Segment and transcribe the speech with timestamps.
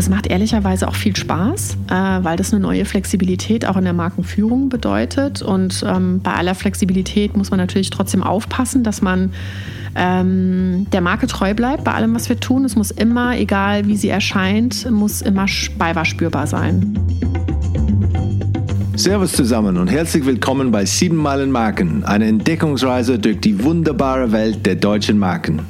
[0.00, 3.92] Das macht ehrlicherweise auch viel Spaß, äh, weil das eine neue Flexibilität auch in der
[3.92, 5.42] Markenführung bedeutet.
[5.42, 9.34] Und ähm, bei aller Flexibilität muss man natürlich trotzdem aufpassen, dass man
[9.94, 12.64] ähm, der Marke treu bleibt bei allem, was wir tun.
[12.64, 15.44] Es muss immer, egal wie sie erscheint, muss immer
[15.76, 16.98] beiwahr spürbar sein.
[18.96, 24.64] Servus zusammen und herzlich willkommen bei 7 Meilen Marken, eine Entdeckungsreise durch die wunderbare Welt
[24.64, 25.60] der deutschen Marken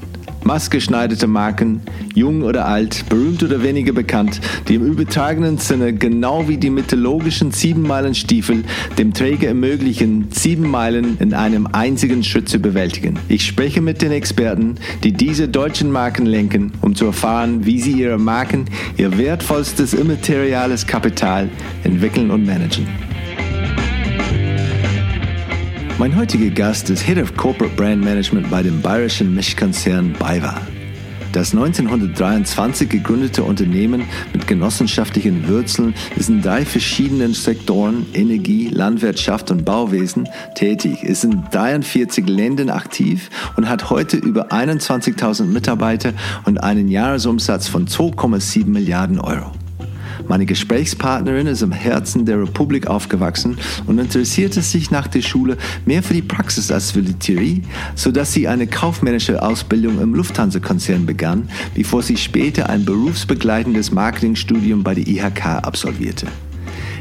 [0.50, 1.80] maßgeschneiderte Marken,
[2.12, 7.52] jung oder alt, berühmt oder weniger bekannt, die im übertragenen Sinne genau wie die mythologischen
[7.52, 8.64] Siebenmeilenstiefel
[8.98, 13.16] dem Träger ermöglichen, sieben Meilen in einem einzigen Schritt zu bewältigen.
[13.28, 14.74] Ich spreche mit den Experten,
[15.04, 18.64] die diese deutschen Marken lenken, um zu erfahren, wie sie ihre Marken,
[18.96, 21.48] ihr wertvollstes immateriales Kapital
[21.84, 22.88] entwickeln und managen.
[26.00, 30.58] Mein heutiger Gast ist Head of Corporate Brand Management bei dem bayerischen Mischkonzern BayWa.
[31.32, 39.66] Das 1923 gegründete Unternehmen mit genossenschaftlichen Wurzeln ist in drei verschiedenen Sektoren Energie, Landwirtschaft und
[39.66, 46.14] Bauwesen tätig, ist in 43 Ländern aktiv und hat heute über 21.000 Mitarbeiter
[46.46, 49.52] und einen Jahresumsatz von 2,7 Milliarden Euro.
[50.28, 56.02] Meine Gesprächspartnerin ist im Herzen der Republik aufgewachsen und interessierte sich nach der Schule mehr
[56.02, 57.62] für die Praxis als für die Theorie,
[57.94, 64.94] sodass sie eine kaufmännische Ausbildung im Lufthansa-Konzern begann, bevor sie später ein berufsbegleitendes Marketingstudium bei
[64.94, 66.26] der IHK absolvierte.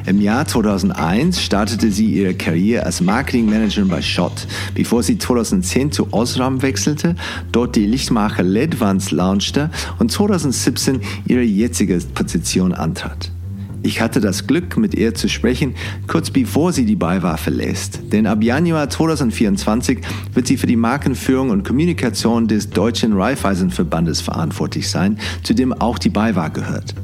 [0.09, 6.11] Im Jahr 2001 startete sie ihre Karriere als Marketingmanagerin bei Schott, bevor sie 2010 zu
[6.11, 7.15] Osram wechselte,
[7.51, 13.29] dort die Lichtmacher LED-Wands launchte und 2017 ihre jetzige Position antrat.
[13.83, 15.75] Ich hatte das Glück, mit ihr zu sprechen,
[16.07, 17.99] kurz bevor sie die BayWa verlässt.
[18.11, 19.99] Denn ab Januar 2024
[20.33, 25.99] wird sie für die Markenführung und Kommunikation des Deutschen Raiffeisenverbandes verantwortlich sein, zu dem auch
[25.99, 26.95] die BayWa gehört.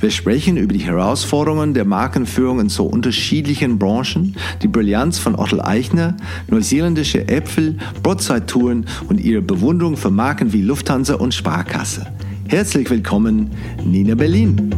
[0.00, 5.60] Wir sprechen über die Herausforderungen der Markenführung in so unterschiedlichen Branchen, die Brillanz von Otto
[5.60, 6.16] Eichner,
[6.48, 12.06] neuseeländische Äpfel, Brotzeittouren und ihre Bewunderung für Marken wie Lufthansa und Sparkasse.
[12.48, 13.50] Herzlich willkommen,
[13.84, 14.74] Nina Berlin.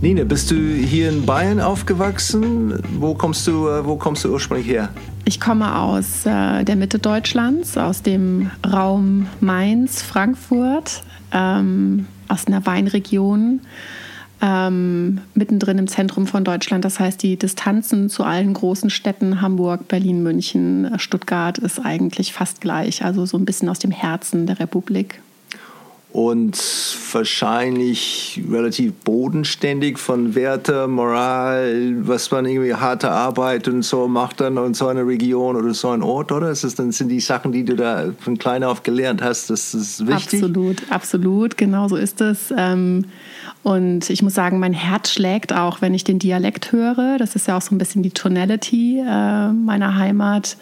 [0.00, 2.80] Nina, bist du hier in Bayern aufgewachsen?
[3.00, 4.90] Wo kommst du, äh, wo kommst du ursprünglich her?
[5.24, 11.02] Ich komme aus äh, der Mitte Deutschlands, aus dem Raum Mainz, Frankfurt.
[11.32, 13.60] Ähm, aus einer Weinregion
[14.40, 16.84] ähm, mittendrin im Zentrum von Deutschland.
[16.84, 22.60] Das heißt, die Distanzen zu allen großen Städten, Hamburg, Berlin, München, Stuttgart, ist eigentlich fast
[22.60, 23.04] gleich.
[23.04, 25.20] Also so ein bisschen aus dem Herzen der Republik
[26.12, 26.58] und
[27.12, 34.56] wahrscheinlich relativ bodenständig von Werte, Moral, was man irgendwie harte Arbeit und so macht dann
[34.56, 36.50] in so einer Region oder so ein Ort, oder?
[36.50, 39.74] Ist das dann sind die Sachen, die du da von klein auf gelernt hast, das
[39.74, 40.42] ist wichtig?
[40.42, 42.54] Absolut, absolut, genau so ist es.
[42.56, 43.04] Ähm,
[43.62, 47.18] und ich muss sagen, mein Herz schlägt auch, wenn ich den Dialekt höre.
[47.18, 50.56] Das ist ja auch so ein bisschen die Tonality äh, meiner Heimat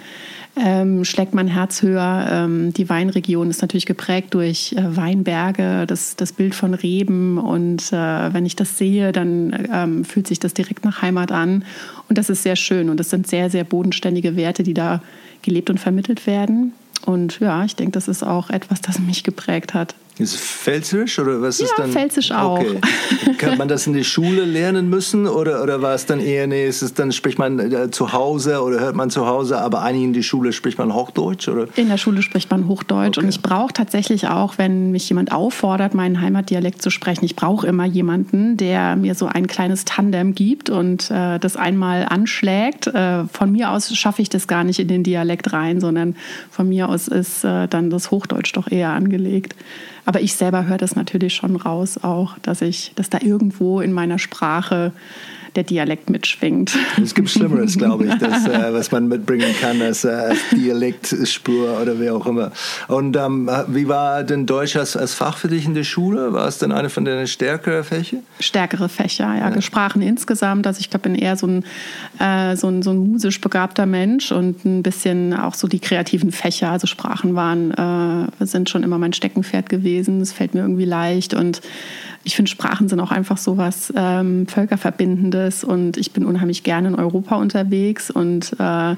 [0.56, 2.28] ähm, schlägt mein Herz höher.
[2.30, 7.38] Ähm, die Weinregion ist natürlich geprägt durch äh, Weinberge, das, das Bild von Reben.
[7.38, 11.64] Und äh, wenn ich das sehe, dann ähm, fühlt sich das direkt nach Heimat an.
[12.08, 12.88] Und das ist sehr schön.
[12.88, 15.02] Und das sind sehr, sehr bodenständige Werte, die da
[15.42, 16.72] gelebt und vermittelt werden.
[17.04, 19.94] Und ja, ich denke, das ist auch etwas, das mich geprägt hat.
[20.18, 21.90] Ist es Pfälzisch oder was ja, ist dann?
[21.90, 22.58] Pfälzisch auch.
[22.58, 22.80] Okay.
[23.36, 26.66] Kann man das in der Schule lernen müssen oder, oder war es dann eher, nee,
[26.66, 30.04] ist es dann spricht man äh, zu Hause oder hört man zu Hause, aber eigentlich
[30.04, 31.68] in der Schule spricht man Hochdeutsch oder?
[31.76, 33.26] In der Schule spricht man Hochdeutsch okay.
[33.26, 37.66] und ich brauche tatsächlich auch, wenn mich jemand auffordert, meinen Heimatdialekt zu sprechen, ich brauche
[37.66, 42.86] immer jemanden, der mir so ein kleines Tandem gibt und äh, das einmal anschlägt.
[42.86, 46.16] Äh, von mir aus schaffe ich das gar nicht in den Dialekt rein, sondern
[46.50, 49.54] von mir aus ist äh, dann das Hochdeutsch doch eher angelegt.
[50.06, 53.92] Aber ich selber höre das natürlich schon raus auch, dass ich, dass da irgendwo in
[53.92, 54.92] meiner Sprache
[55.56, 56.76] der Dialekt mitschwingt.
[57.02, 61.80] Es gibt Schlimmeres, glaube ich, das, äh, was man mitbringen kann als, äh, als Dialektspur
[61.80, 62.52] oder wie auch immer.
[62.88, 66.32] Und ähm, wie war denn Deutsch als, als, Fach für dich in der Schule?
[66.32, 68.18] War es denn eine von deinen stärkeren Fächer?
[68.40, 69.50] Stärkere Fächer, ja.
[69.50, 69.60] ja.
[69.62, 70.66] Sprachen insgesamt.
[70.66, 71.64] Also ich glaube, bin eher so ein,
[72.18, 76.32] äh, so, ein, so ein musisch begabter Mensch und ein bisschen auch so die kreativen
[76.32, 76.70] Fächer.
[76.70, 80.20] Also Sprachen waren, äh, sind schon immer mein Steckenpferd gewesen.
[80.20, 81.62] Es fällt mir irgendwie leicht und
[82.26, 86.88] ich finde, Sprachen sind auch einfach so was ähm, Völkerverbindendes und ich bin unheimlich gerne
[86.88, 88.96] in Europa unterwegs und äh,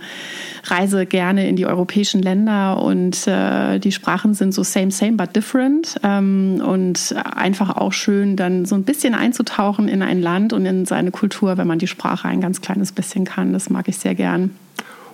[0.64, 5.36] reise gerne in die europäischen Länder und äh, die Sprachen sind so same, same, but
[5.36, 10.64] different ähm, und einfach auch schön, dann so ein bisschen einzutauchen in ein Land und
[10.64, 13.52] in seine Kultur, wenn man die Sprache ein ganz kleines bisschen kann.
[13.52, 14.52] Das mag ich sehr gern.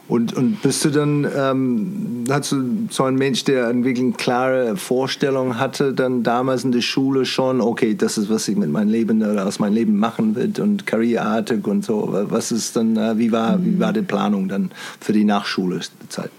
[0.06, 4.76] Und, und bist du dann, ähm, hast du so ein Mensch, der wirklich eine klare
[4.76, 8.90] Vorstellung hatte, dann damals in der Schule schon, okay, das ist, was ich mit meinem
[8.90, 12.26] Leben oder aus meinem Leben machen will und karriereartig und so.
[12.28, 14.70] Was ist dann, äh, wie war, wie war die Planung dann
[15.00, 16.30] für die Nachschulezeit?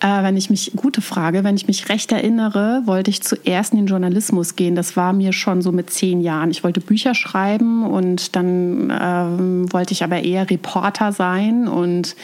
[0.00, 3.80] Äh, wenn ich mich, gute Frage, wenn ich mich recht erinnere, wollte ich zuerst in
[3.80, 4.76] den Journalismus gehen.
[4.76, 6.52] Das war mir schon so mit zehn Jahren.
[6.52, 12.14] Ich wollte Bücher schreiben und dann ähm, wollte ich aber eher Reporter sein und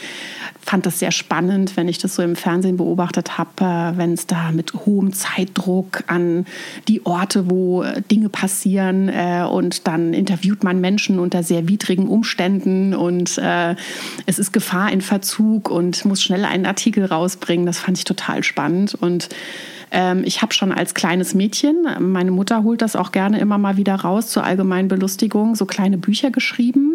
[0.61, 4.27] fand das sehr spannend, wenn ich das so im Fernsehen beobachtet habe, äh, wenn es
[4.27, 6.45] da mit hohem Zeitdruck an
[6.87, 12.93] die Orte, wo Dinge passieren äh, und dann interviewt man Menschen unter sehr widrigen Umständen
[12.93, 13.75] und äh,
[14.25, 17.65] es ist Gefahr in Verzug und muss schnell einen Artikel rausbringen.
[17.65, 19.29] Das fand ich total spannend und
[19.91, 23.77] ähm, ich habe schon als kleines Mädchen, meine Mutter holt das auch gerne immer mal
[23.77, 26.94] wieder raus zur allgemeinen Belustigung, so kleine Bücher geschrieben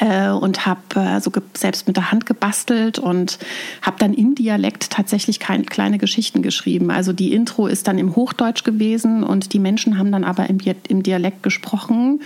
[0.00, 3.38] und habe äh, so selbst mit der Hand gebastelt und
[3.82, 6.90] habe dann im Dialekt tatsächlich kein, kleine Geschichten geschrieben.
[6.90, 11.02] Also die Intro ist dann im Hochdeutsch gewesen und die Menschen haben dann aber im,
[11.02, 12.22] Dialekt gesprochen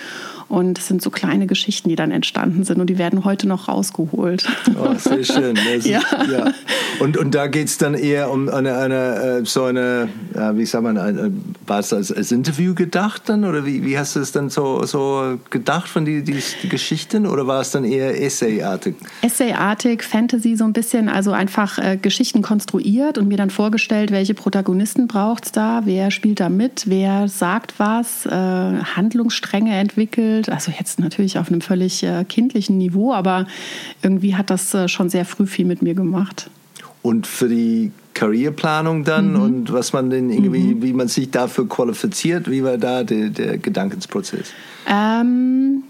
[0.49, 3.69] und es sind so kleine Geschichten, die dann entstanden sind und die werden heute noch
[3.69, 4.47] rausgeholt.
[4.79, 5.57] Oh, sehr schön.
[5.75, 6.01] Ist, ja.
[6.31, 6.53] ja.
[7.01, 10.09] Und, und da geht es dann eher um eine, eine äh, so eine,
[10.55, 11.33] wie sagt man, eine,
[11.67, 14.85] war es als, als, Interview gedacht dann oder wie, wie hast du es dann so,
[14.85, 18.95] so gedacht von die, die, die Geschichten oder war es dann eher Essayartig?
[19.23, 24.35] Essayartig, Fantasy so ein bisschen, also einfach äh, Geschichten konstruiert und mir dann vorgestellt, welche
[24.35, 30.49] Protagonisten braucht es da, wer spielt da mit, wer sagt was, äh, Handlungsstränge entwickelt.
[30.49, 33.47] Also jetzt natürlich auf einem völlig äh, kindlichen Niveau, aber
[34.03, 36.51] irgendwie hat das äh, schon sehr früh viel mit mir gemacht.
[37.03, 39.43] Und für die Karriereplanung dann mhm.
[39.43, 40.83] und was man denn irgendwie, mhm.
[40.83, 44.53] wie man sich dafür qualifiziert, wie war da der, der Gedankensprozess?
[44.89, 45.83] Ähm,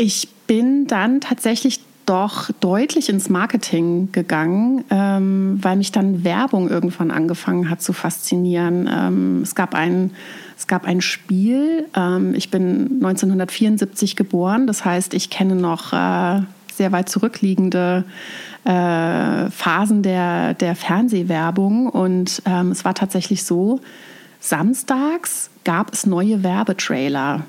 [0.00, 7.10] ich bin dann tatsächlich doch deutlich ins Marketing gegangen, ähm, weil mich dann Werbung irgendwann
[7.10, 8.88] angefangen hat zu faszinieren.
[8.90, 10.12] Ähm, es, gab ein,
[10.56, 16.40] es gab ein Spiel, ähm, ich bin 1974 geboren, das heißt, ich kenne noch äh,
[16.72, 18.04] sehr weit zurückliegende
[18.64, 23.80] äh, Phasen der, der Fernsehwerbung und ähm, es war tatsächlich so,
[24.40, 27.44] samstags gab es neue Werbetrailer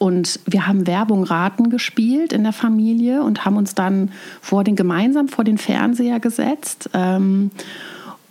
[0.00, 4.10] und wir haben Werbung raten gespielt in der Familie und haben uns dann
[4.40, 7.50] vor den, gemeinsam vor den Fernseher gesetzt ähm,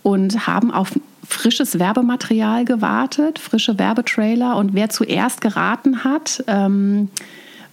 [0.02, 4.56] und haben auf frisches Werbematerial gewartet, frische Werbetrailer.
[4.56, 7.08] Und wer zuerst geraten hat, ähm,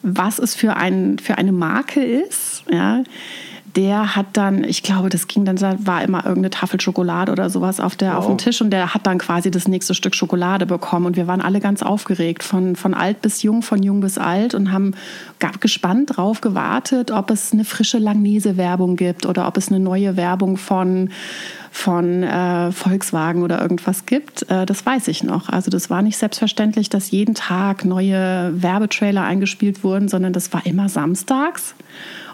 [0.04, 3.04] was es für, ein, für eine Marke ist, ja,
[3.78, 7.80] der hat dann, ich glaube, das ging dann, war immer irgendeine Tafel Schokolade oder sowas
[7.80, 8.18] auf, der, wow.
[8.18, 11.28] auf dem Tisch und der hat dann quasi das nächste Stück Schokolade bekommen und wir
[11.28, 14.96] waren alle ganz aufgeregt, von, von alt bis jung, von jung bis alt und haben
[15.60, 20.58] gespannt drauf gewartet, ob es eine frische Langnese-Werbung gibt oder ob es eine neue Werbung
[20.58, 21.10] von
[21.70, 25.50] von äh, Volkswagen oder irgendwas gibt, äh, das weiß ich noch.
[25.50, 30.66] Also das war nicht selbstverständlich, dass jeden Tag neue Werbetrailer eingespielt wurden, sondern das war
[30.66, 31.76] immer samstags.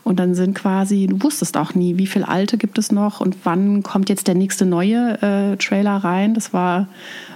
[0.04, 3.38] Und dann sind quasi, du wusstest auch nie, wie viele alte gibt es noch und
[3.44, 6.34] wann kommt jetzt der nächste neue äh, Trailer rein.
[6.34, 6.88] Das war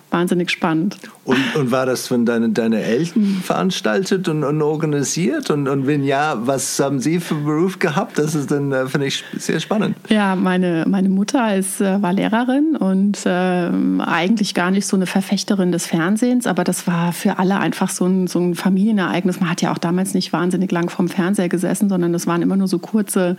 [0.10, 0.98] wahnsinnig spannend.
[1.26, 5.50] Und, und war das von deinen deine Eltern veranstaltet und, und organisiert?
[5.50, 8.18] Und, und wenn ja, was haben Sie für einen Beruf gehabt?
[8.18, 9.98] Das ist dann, äh, finde ich, sehr spannend.
[10.08, 15.06] Ja, meine, meine Mutter ist, äh, war Lehrerin und äh, eigentlich gar nicht so eine
[15.06, 19.42] Verfechterin des Fernsehens, aber das war für alle einfach so ein, so ein Familienereignis.
[19.42, 22.57] Man hat ja auch damals nicht wahnsinnig lang vorm Fernseher gesessen, sondern das waren immer
[22.58, 23.38] nur so kurze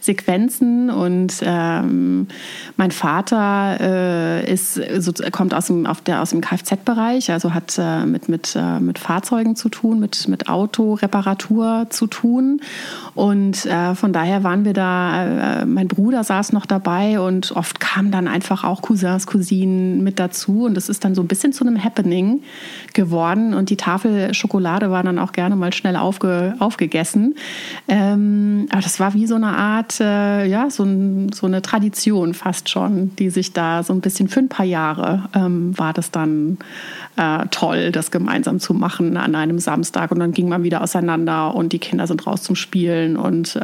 [0.00, 0.90] Sequenzen.
[0.90, 2.28] Und ähm,
[2.76, 8.56] mein Vater äh, ist, so, kommt aus dem, dem Kfz-Bereich, also hat äh, mit, mit,
[8.56, 12.60] äh, mit Fahrzeugen zu tun, mit, mit Autoreparatur zu tun.
[13.14, 17.80] Und äh, von daher waren wir da, äh, mein Bruder saß noch dabei und oft
[17.80, 20.64] kamen dann einfach auch Cousins, Cousinen mit dazu.
[20.64, 22.42] Und es ist dann so ein bisschen zu einem Happening
[22.92, 23.54] geworden.
[23.54, 27.34] Und die Tafel Schokolade war dann auch gerne mal schnell aufge, aufgegessen.
[27.88, 32.34] Ähm, aber das war wie so eine Art, äh, ja, so, ein, so, eine Tradition
[32.34, 36.10] fast schon, die sich da so ein bisschen für ein paar Jahre ähm, war das
[36.10, 36.58] dann
[37.16, 40.10] äh, toll, das gemeinsam zu machen an einem Samstag.
[40.10, 43.16] Und dann ging man wieder auseinander und die Kinder sind raus zum Spielen.
[43.16, 43.60] Und äh,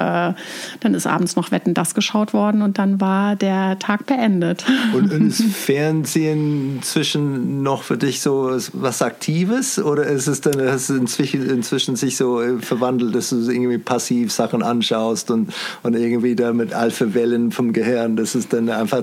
[0.81, 4.65] dann ist abends noch Wetten das geschaut worden und dann war der Tag beendet.
[4.93, 10.91] Und ist Fernsehen inzwischen noch für dich so was Aktives oder ist es dann hast
[10.91, 15.95] du inzwischen, inzwischen sich so äh, verwandelt, dass du irgendwie passiv Sachen anschaust und, und
[15.95, 19.03] irgendwie da mit Alpha-Wellen vom Gehirn, das ist dann einfach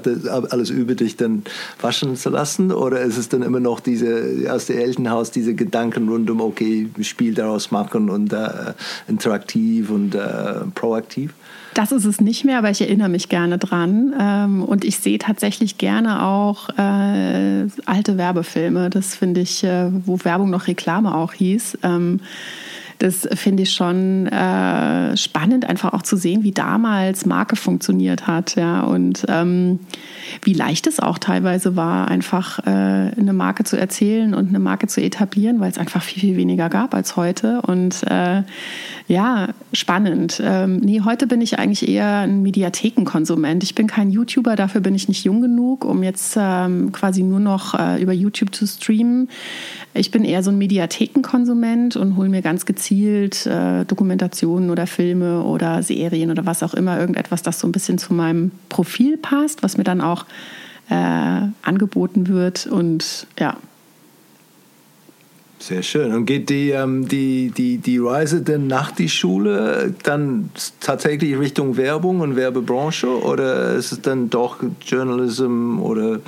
[0.50, 1.44] alles über dich dann
[1.80, 2.72] waschen zu lassen?
[2.72, 6.90] Oder ist es dann immer noch diese aus dem Elternhaus diese Gedanken rund um okay
[7.02, 8.74] Spiel daraus machen und äh,
[9.08, 11.34] interaktiv und äh, proaktiv?
[11.74, 14.14] Das ist es nicht mehr, aber ich erinnere mich gerne dran.
[14.20, 18.90] Ähm, und ich sehe tatsächlich gerne auch äh, alte Werbefilme.
[18.90, 21.78] Das finde ich, äh, wo Werbung noch Reklame auch hieß.
[23.00, 28.56] Das finde ich schon äh, spannend, einfach auch zu sehen, wie damals Marke funktioniert hat,
[28.56, 29.80] ja, und ähm,
[30.42, 34.88] wie leicht es auch teilweise war, einfach äh, eine Marke zu erzählen und eine Marke
[34.88, 37.62] zu etablieren, weil es einfach viel, viel weniger gab als heute.
[37.62, 38.42] Und äh,
[39.08, 40.42] ja, spannend.
[40.44, 43.64] Ähm, nee, heute bin ich eigentlich eher ein Mediathekenkonsument.
[43.64, 47.40] Ich bin kein YouTuber, dafür bin ich nicht jung genug, um jetzt ähm, quasi nur
[47.40, 49.30] noch äh, über YouTube zu streamen.
[49.94, 55.44] Ich bin eher so ein Mediathekenkonsument und hole mir ganz gezielt äh, Dokumentationen oder Filme
[55.44, 59.64] oder Serien oder was auch immer, irgendetwas, das so ein bisschen zu meinem Profil passt,
[59.64, 60.26] was mir dann auch
[60.90, 62.68] äh, angeboten wird.
[62.68, 63.58] Und ja,
[65.68, 66.14] sehr schön.
[66.14, 71.78] Und geht die, ähm, die, die, die Reise denn nach die Schule dann tatsächlich Richtung
[71.78, 76.20] Werbung und Werbebranche oder ist es dann doch Journalism oder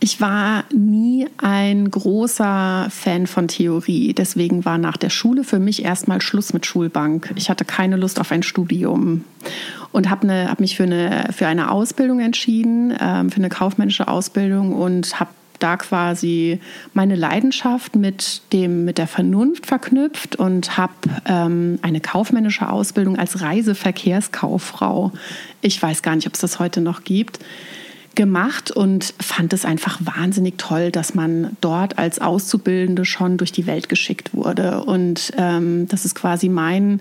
[0.00, 4.12] ich war nie ein großer Fan von Theorie.
[4.14, 7.32] Deswegen war nach der Schule für mich erstmal Schluss mit Schulbank.
[7.36, 9.24] Ich hatte keine Lust auf ein Studium
[9.92, 14.08] und habe ne, hab mich für eine, für eine Ausbildung entschieden, ähm, für eine kaufmännische
[14.08, 16.60] Ausbildung und habe da quasi
[16.94, 20.94] meine Leidenschaft mit, dem, mit der Vernunft verknüpft und habe
[21.26, 25.12] ähm, eine kaufmännische Ausbildung als Reiseverkehrskauffrau,
[25.60, 27.38] ich weiß gar nicht, ob es das heute noch gibt,
[28.14, 33.66] gemacht und fand es einfach wahnsinnig toll, dass man dort als Auszubildende schon durch die
[33.66, 34.84] Welt geschickt wurde.
[34.84, 37.00] Und ähm, das ist quasi mein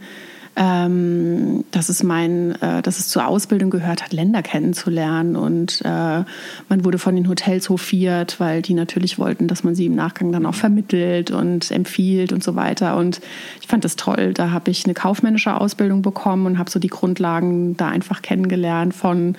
[0.55, 6.23] ähm, dass es mein, äh, dass es zur Ausbildung gehört hat, Länder kennenzulernen und äh,
[6.69, 10.31] man wurde von den Hotels hofiert, weil die natürlich wollten, dass man sie im Nachgang
[10.31, 12.97] dann auch vermittelt und empfiehlt und so weiter.
[12.97, 13.21] Und
[13.61, 14.33] ich fand das toll.
[14.33, 18.93] Da habe ich eine kaufmännische Ausbildung bekommen und habe so die Grundlagen da einfach kennengelernt
[18.93, 19.35] von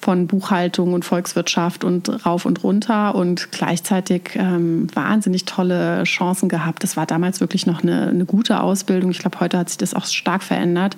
[0.00, 6.82] von Buchhaltung und Volkswirtschaft und rauf und runter und gleichzeitig ähm, wahnsinnig tolle Chancen gehabt.
[6.82, 9.10] Das war damals wirklich noch eine, eine gute Ausbildung.
[9.10, 10.96] Ich glaube, heute hat sich das auch stark verändert.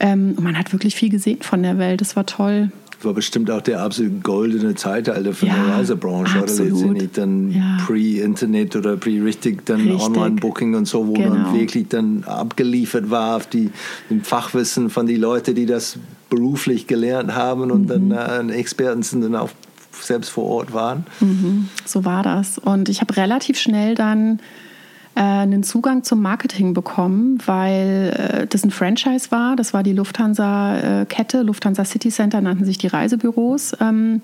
[0.00, 2.00] Ähm, man hat wirklich viel gesehen von der Welt.
[2.00, 2.70] Das war toll
[3.04, 6.38] war bestimmt auch der absolut goldene Zeitalter für ja, die Reisebranche.
[6.38, 6.72] Absolut.
[6.72, 7.78] Oder letztendlich dann ja.
[7.86, 11.34] pre-Internet oder pre-richtig dann Online-Booking und so, wo genau.
[11.34, 13.70] dann wirklich dann abgeliefert war auf die,
[14.10, 15.98] dem Fachwissen von den Leuten, die das
[16.34, 18.10] beruflich gelernt haben und mhm.
[18.10, 19.50] dann äh, Experten sind dann auch
[19.92, 21.06] selbst vor Ort waren.
[21.20, 21.68] Mhm.
[21.84, 22.58] So war das.
[22.58, 24.40] Und ich habe relativ schnell dann
[25.14, 29.56] äh, einen Zugang zum Marketing bekommen, weil äh, das ein Franchise war.
[29.56, 33.76] Das war die Lufthansa-Kette, Lufthansa City Center nannten sich die Reisebüros.
[33.80, 34.22] Ähm,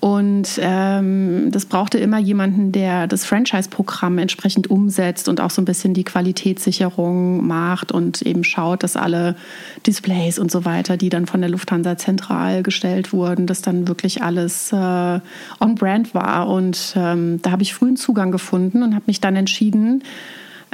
[0.00, 5.64] und ähm, das brauchte immer jemanden, der das Franchise-Programm entsprechend umsetzt und auch so ein
[5.64, 9.34] bisschen die Qualitätssicherung macht und eben schaut, dass alle
[9.86, 14.22] Displays und so weiter, die dann von der Lufthansa zentral gestellt wurden, dass dann wirklich
[14.22, 15.20] alles äh,
[15.60, 16.48] on-brand war.
[16.48, 20.02] Und ähm, da habe ich frühen Zugang gefunden und habe mich dann entschieden,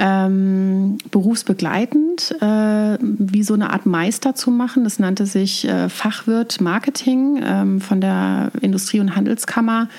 [0.01, 4.83] ähm, berufsbegleitend äh, wie so eine Art Meister zu machen.
[4.83, 9.89] Das nannte sich äh, Fachwirt Marketing ähm, von der Industrie- und Handelskammer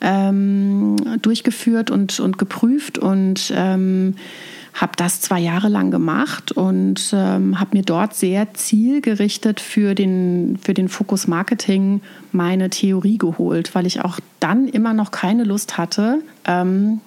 [0.00, 4.14] ähm, durchgeführt und, und geprüft und ähm,
[4.72, 10.60] habe das zwei Jahre lang gemacht und ähm, habe mir dort sehr zielgerichtet für den,
[10.62, 15.76] für den Fokus Marketing meine Theorie geholt, weil ich auch dann immer noch keine Lust
[15.76, 17.00] hatte, ähm,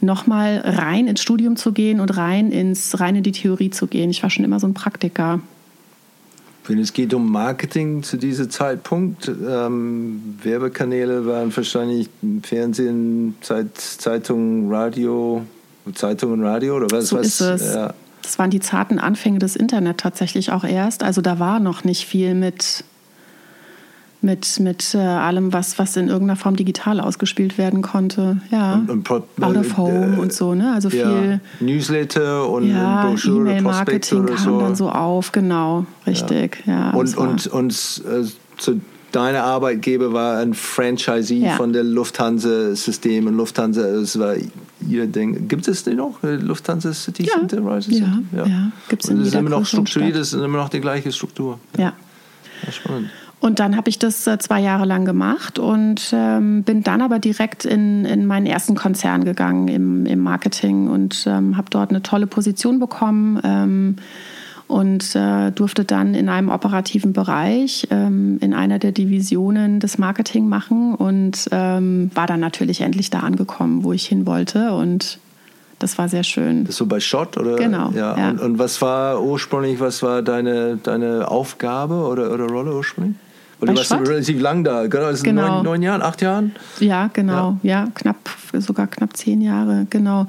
[0.00, 4.10] nochmal rein ins Studium zu gehen und rein, ins, rein in die Theorie zu gehen.
[4.10, 5.40] Ich war schon immer so ein Praktiker.
[6.66, 12.10] Wenn es geht um Marketing zu diesem Zeitpunkt, ähm, Werbekanäle waren wahrscheinlich
[12.42, 15.42] Fernsehen, Zeit, Zeitung, Radio,
[15.94, 17.08] Zeitung und Radio oder was?
[17.08, 17.74] So was, ist es.
[17.74, 17.94] Ja.
[18.22, 21.02] Das waren die zarten Anfänge des Internet tatsächlich auch erst.
[21.02, 22.84] Also da war noch nicht viel mit
[24.20, 28.40] mit, mit äh, allem, was, was in irgendeiner Form digital ausgespielt werden konnte.
[28.50, 28.74] Ja.
[28.74, 29.10] Und, und
[29.40, 30.72] Out of Home äh, und so, ne?
[30.72, 31.40] Also viel.
[31.60, 31.64] Ja.
[31.64, 34.60] Newsletter und ja, Broschüre, E-Mail-Marketing kam so.
[34.60, 36.62] dann so auf, genau, richtig.
[36.66, 36.90] Ja.
[36.90, 38.24] ja und, und, und äh,
[38.56, 38.80] zu
[39.12, 41.56] deiner Arbeitgeber war ein Franchisee ja.
[41.56, 44.34] von der Lufthansa-System und Lufthansa, es war
[44.86, 45.48] ihr Ding.
[45.48, 46.18] Gibt es den noch?
[46.22, 47.34] Lufthansa City ja.
[47.34, 47.62] Center?
[47.88, 48.46] Ja, ja.
[48.46, 48.72] ja.
[48.88, 51.58] gibt es in Das ist immer noch strukturiert, das ist immer noch die gleiche Struktur.
[51.76, 51.92] Ja.
[52.64, 53.10] ja spannend.
[53.40, 57.18] Und dann habe ich das äh, zwei Jahre lang gemacht und ähm, bin dann aber
[57.18, 62.02] direkt in, in meinen ersten Konzern gegangen im, im Marketing und ähm, habe dort eine
[62.02, 63.40] tolle Position bekommen.
[63.44, 63.96] Ähm,
[64.66, 70.46] und äh, durfte dann in einem operativen Bereich ähm, in einer der Divisionen das Marketing
[70.46, 75.20] machen und ähm, war dann natürlich endlich da angekommen, wo ich hin wollte und
[75.78, 76.64] das war sehr schön.
[76.64, 77.56] Das so bei Schott oder?
[77.56, 77.92] Genau.
[77.92, 78.18] Ja.
[78.18, 78.30] ja.
[78.30, 83.16] Und, und, was war ursprünglich, was war deine, deine Aufgabe oder, oder Rolle ursprünglich?
[83.60, 84.08] Weil du warst Schott?
[84.08, 85.56] relativ lang da, genau, das genau.
[85.56, 86.54] Neun, neun Jahren, acht Jahren?
[86.78, 88.16] Ja, genau, ja, ja knapp,
[88.52, 90.26] sogar knapp zehn Jahre, genau.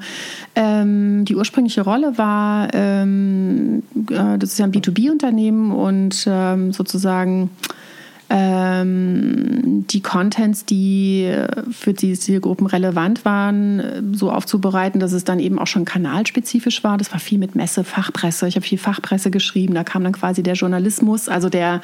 [0.56, 7.50] Ähm, die ursprüngliche Rolle war, ähm, äh, das ist ja ein B2B-Unternehmen und ähm, sozusagen
[8.30, 11.34] ähm, die Contents, die
[11.72, 16.96] für die Zielgruppen relevant waren, so aufzubereiten, dass es dann eben auch schon kanalspezifisch war.
[16.96, 18.46] Das war viel mit Messe, Fachpresse.
[18.46, 19.74] Ich habe viel Fachpresse geschrieben.
[19.74, 21.80] Da kam dann quasi der Journalismus, also der,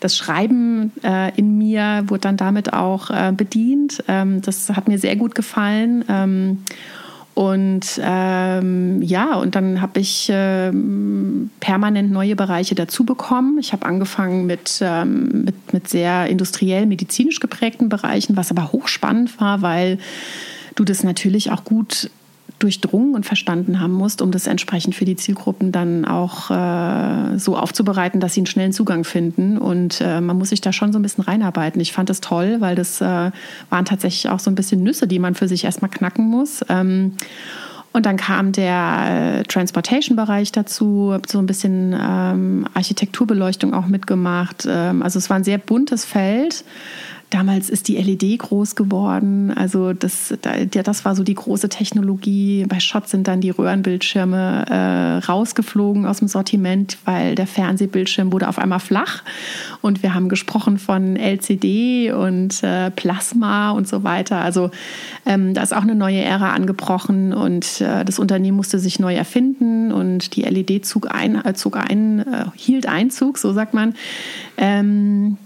[0.00, 4.04] das Schreiben äh, in mir wurde dann damit auch äh, bedient.
[4.06, 6.04] Ähm, das hat mir sehr gut gefallen.
[6.08, 6.58] Ähm,
[7.36, 13.58] und ähm, ja, und dann habe ich ähm, permanent neue Bereiche dazu bekommen.
[13.58, 19.38] Ich habe angefangen mit, ähm, mit, mit sehr industriell, medizinisch geprägten Bereichen, was aber hochspannend
[19.38, 19.98] war, weil
[20.76, 22.10] du das natürlich auch gut
[22.58, 27.56] durchdrungen und verstanden haben musst, um das entsprechend für die Zielgruppen dann auch äh, so
[27.56, 29.58] aufzubereiten, dass sie einen schnellen Zugang finden.
[29.58, 31.80] Und äh, man muss sich da schon so ein bisschen reinarbeiten.
[31.80, 33.30] Ich fand das toll, weil das äh,
[33.70, 36.64] waren tatsächlich auch so ein bisschen Nüsse, die man für sich erstmal knacken muss.
[36.68, 37.12] Ähm,
[37.92, 44.66] und dann kam der äh, Transportation-Bereich dazu, habe so ein bisschen ähm, Architekturbeleuchtung auch mitgemacht.
[44.68, 46.62] Ähm, also es war ein sehr buntes Feld.
[47.30, 49.50] Damals ist die LED groß geworden.
[49.50, 50.32] Also das,
[50.70, 52.64] das war so die große Technologie.
[52.68, 58.48] Bei Schott sind dann die Röhrenbildschirme äh, rausgeflogen aus dem Sortiment, weil der Fernsehbildschirm wurde
[58.48, 59.24] auf einmal flach.
[59.82, 64.40] Und wir haben gesprochen von LCD und äh, Plasma und so weiter.
[64.40, 64.70] Also
[65.24, 69.14] ähm, da ist auch eine neue Ära angebrochen und äh, das Unternehmen musste sich neu
[69.14, 73.94] erfinden und die LED zog ein, äh, zog ein äh, hielt Einzug, so sagt man.
[74.56, 75.38] Ähm,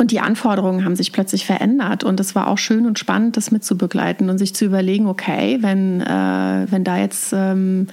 [0.00, 2.04] und die Anforderungen haben sich plötzlich verändert.
[2.04, 6.00] Und es war auch schön und spannend, das mitzubegleiten und sich zu überlegen, okay, wenn,
[6.00, 7.86] äh, wenn da jetzt ähm,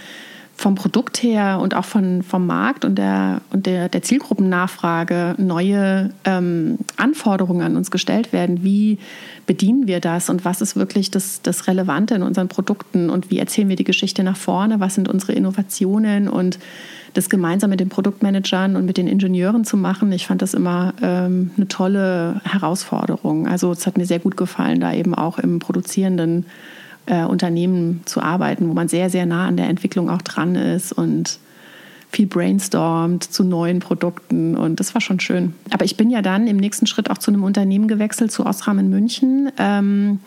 [0.56, 6.12] vom Produkt her und auch von, vom Markt und der, und der, der Zielgruppennachfrage neue
[6.24, 9.00] ähm, Anforderungen an uns gestellt werden, wie
[9.46, 13.10] bedienen wir das und was ist wirklich das, das Relevante in unseren Produkten?
[13.10, 16.30] Und wie erzählen wir die Geschichte nach vorne, was sind unsere Innovationen?
[16.30, 16.58] Und
[17.18, 20.94] das gemeinsam mit den Produktmanagern und mit den Ingenieuren zu machen, ich fand das immer
[21.02, 23.48] ähm, eine tolle Herausforderung.
[23.48, 26.46] Also es hat mir sehr gut gefallen, da eben auch im produzierenden
[27.08, 30.94] äh, Unternehmen zu arbeiten, wo man sehr, sehr nah an der Entwicklung auch dran ist
[30.94, 31.40] und
[32.12, 35.56] viel brainstormt zu neuen Produkten und das war schon schön.
[35.72, 38.78] Aber ich bin ja dann im nächsten Schritt auch zu einem Unternehmen gewechselt, zu Osram
[38.80, 39.52] in München.
[39.58, 40.20] Ähm,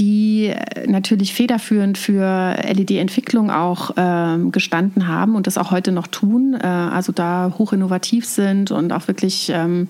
[0.00, 0.54] die
[0.86, 6.66] natürlich federführend für LED-Entwicklung auch ähm, gestanden haben und das auch heute noch tun, äh,
[6.66, 9.88] also da hoch innovativ sind und auch wirklich ähm,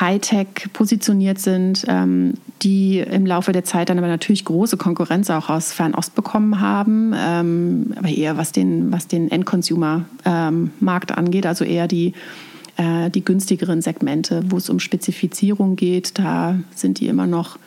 [0.00, 5.50] Hightech positioniert sind, ähm, die im Laufe der Zeit dann aber natürlich große Konkurrenz auch
[5.50, 11.64] aus Fernost bekommen haben, ähm, aber eher was den, was den Endconsumer-Markt ähm, angeht, also
[11.64, 12.14] eher die
[12.78, 17.58] äh, die günstigeren Segmente, wo es um Spezifizierung geht, da sind die immer noch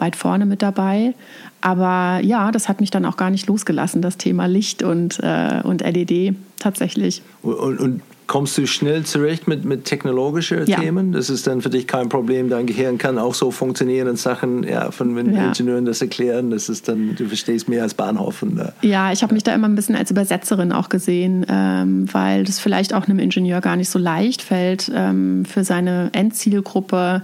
[0.00, 1.14] weit vorne mit dabei.
[1.60, 5.60] Aber ja, das hat mich dann auch gar nicht losgelassen, das Thema Licht und, äh,
[5.62, 7.22] und LED tatsächlich.
[7.42, 10.78] Und, und, kommst du schnell zurecht mit, mit technologischen ja.
[10.78, 11.10] Themen?
[11.10, 12.48] Das ist dann für dich kein Problem.
[12.48, 15.48] Dein Gehirn kann auch so funktionieren und Sachen, ja, von wenn ja.
[15.48, 18.42] Ingenieuren das erklären, das ist dann, du verstehst mehr als Bahnhof.
[18.42, 22.06] Und, äh, ja, ich habe mich da immer ein bisschen als Übersetzerin auch gesehen, ähm,
[22.12, 27.22] weil das vielleicht auch einem Ingenieur gar nicht so leicht fällt, ähm, für seine Endzielgruppe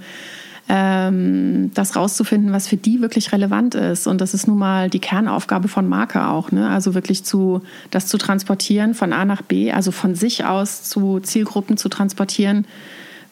[0.68, 4.06] ähm, das rauszufinden, was für die wirklich relevant ist.
[4.06, 6.50] Und das ist nun mal die Kernaufgabe von Marke auch.
[6.50, 6.68] Ne?
[6.68, 11.20] Also wirklich zu, das zu transportieren von A nach B, also von sich aus zu
[11.20, 12.66] Zielgruppen zu transportieren,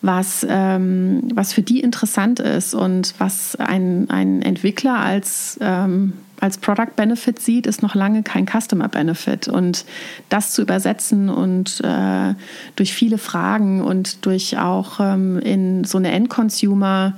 [0.01, 6.13] was, ähm, was für die interessant ist und was ein, ein Entwickler als ähm,
[6.45, 9.49] als Product Benefit sieht, ist noch lange kein Customer Benefit.
[9.49, 9.87] Und
[10.29, 12.35] das zu übersetzen und äh,
[12.77, 17.17] durch viele Fragen und durch auch ähm, in so eine Endconsumer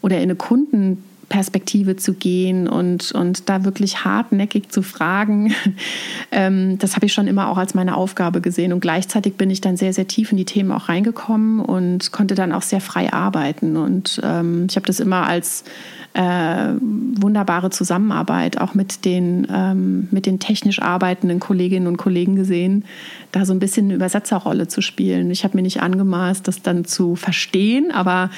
[0.00, 0.36] oder in eine
[1.28, 5.54] Kundenperspektive zu gehen und, und da wirklich hartnäckig zu fragen,
[6.32, 8.72] ähm, das habe ich schon immer auch als meine Aufgabe gesehen.
[8.72, 12.34] Und gleichzeitig bin ich dann sehr, sehr tief in die Themen auch reingekommen und konnte
[12.34, 13.76] dann auch sehr frei arbeiten.
[13.76, 15.64] Und ähm, ich habe das immer als
[16.14, 22.84] äh, wunderbare Zusammenarbeit auch mit den, ähm, mit den technisch arbeitenden Kolleginnen und Kollegen gesehen,
[23.32, 25.30] da so ein bisschen eine Übersetzerrolle zu spielen.
[25.30, 28.30] Ich habe mir nicht angemaßt, das dann zu verstehen, aber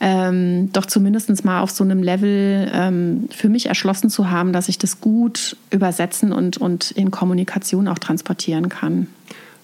[0.00, 4.68] ähm, doch zumindest mal auf so einem Level ähm, für mich erschlossen zu haben, dass
[4.68, 9.06] ich das gut übersetzen und, und in Kommunikation auch transportieren kann.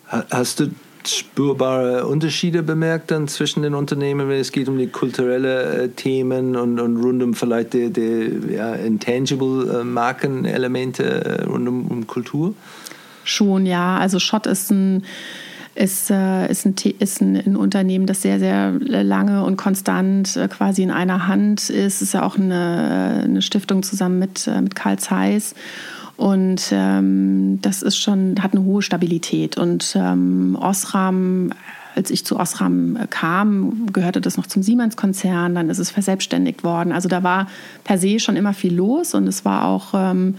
[0.08, 0.70] Hast du
[1.08, 6.56] spürbare Unterschiede bemerkt dann zwischen den Unternehmen, wenn es geht um die kulturellen äh, Themen
[6.56, 12.06] und, und rund um vielleicht die, die ja, intangible äh, Markenelemente äh, rund um, um
[12.06, 12.54] Kultur?
[13.24, 13.96] Schon, ja.
[13.96, 15.04] Also Schott ist ein
[15.76, 20.48] ist, äh, ist, ein, ist ein, ein, Unternehmen, das sehr, sehr lange und konstant äh,
[20.48, 21.96] quasi in einer Hand ist.
[21.96, 25.54] Es ist ja auch eine, eine Stiftung zusammen mit, äh, mit Karl Zeiss.
[26.16, 29.58] Und ähm, das ist schon, hat eine hohe Stabilität.
[29.58, 31.50] Und ähm, Osram,
[31.94, 36.92] als ich zu Osram kam, gehörte das noch zum Siemens-Konzern, dann ist es verselbstständigt worden.
[36.92, 37.48] Also da war
[37.84, 40.36] per se schon immer viel los und es war auch ähm,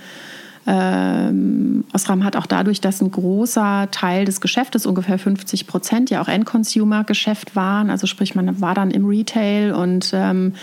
[0.68, 6.22] ähm, Osram hat auch dadurch, dass ein großer Teil des Geschäftes, ungefähr 50 Prozent, ja
[6.22, 7.90] auch End-Consumer-Geschäft waren.
[7.90, 10.54] Also sprich, man war dann im Retail und ähm,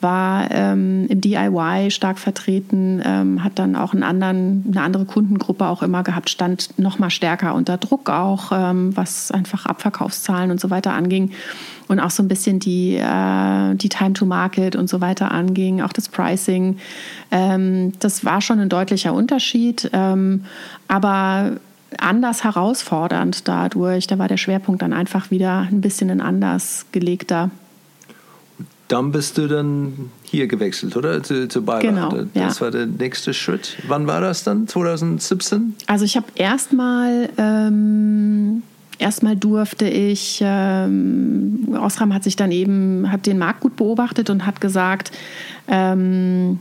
[0.00, 5.82] war ähm, im DIY stark vertreten, ähm, hat dann auch anderen, eine andere Kundengruppe auch
[5.82, 10.70] immer gehabt, stand noch mal stärker unter Druck auch, ähm, was einfach Abverkaufszahlen und so
[10.70, 11.32] weiter anging
[11.88, 15.80] und auch so ein bisschen die, äh, die Time to Market und so weiter anging,
[15.80, 16.78] auch das Pricing.
[17.30, 20.44] Ähm, das war schon ein deutlicher Unterschied, ähm,
[20.86, 21.52] aber
[21.96, 24.06] anders herausfordernd dadurch.
[24.06, 27.50] Da war der Schwerpunkt dann einfach wieder ein bisschen ein anders gelegter
[28.88, 31.22] dann bist du dann hier gewechselt, oder?
[31.22, 31.80] Zu, zu Bayer.
[31.80, 32.60] Genau, das ja.
[32.60, 33.76] war der nächste Schritt.
[33.86, 34.66] Wann war das dann?
[34.66, 35.76] 2017?
[35.86, 38.62] Also ich habe erstmal ähm,
[38.98, 44.46] erstmal durfte ich, ähm, Osram hat sich dann eben, hat den Markt gut beobachtet und
[44.46, 45.12] hat gesagt,
[45.68, 46.58] ähm,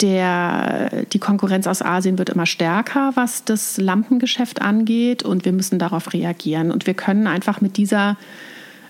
[0.00, 5.78] der, die Konkurrenz aus Asien wird immer stärker, was das Lampengeschäft angeht und wir müssen
[5.78, 6.70] darauf reagieren.
[6.70, 8.16] Und wir können einfach mit dieser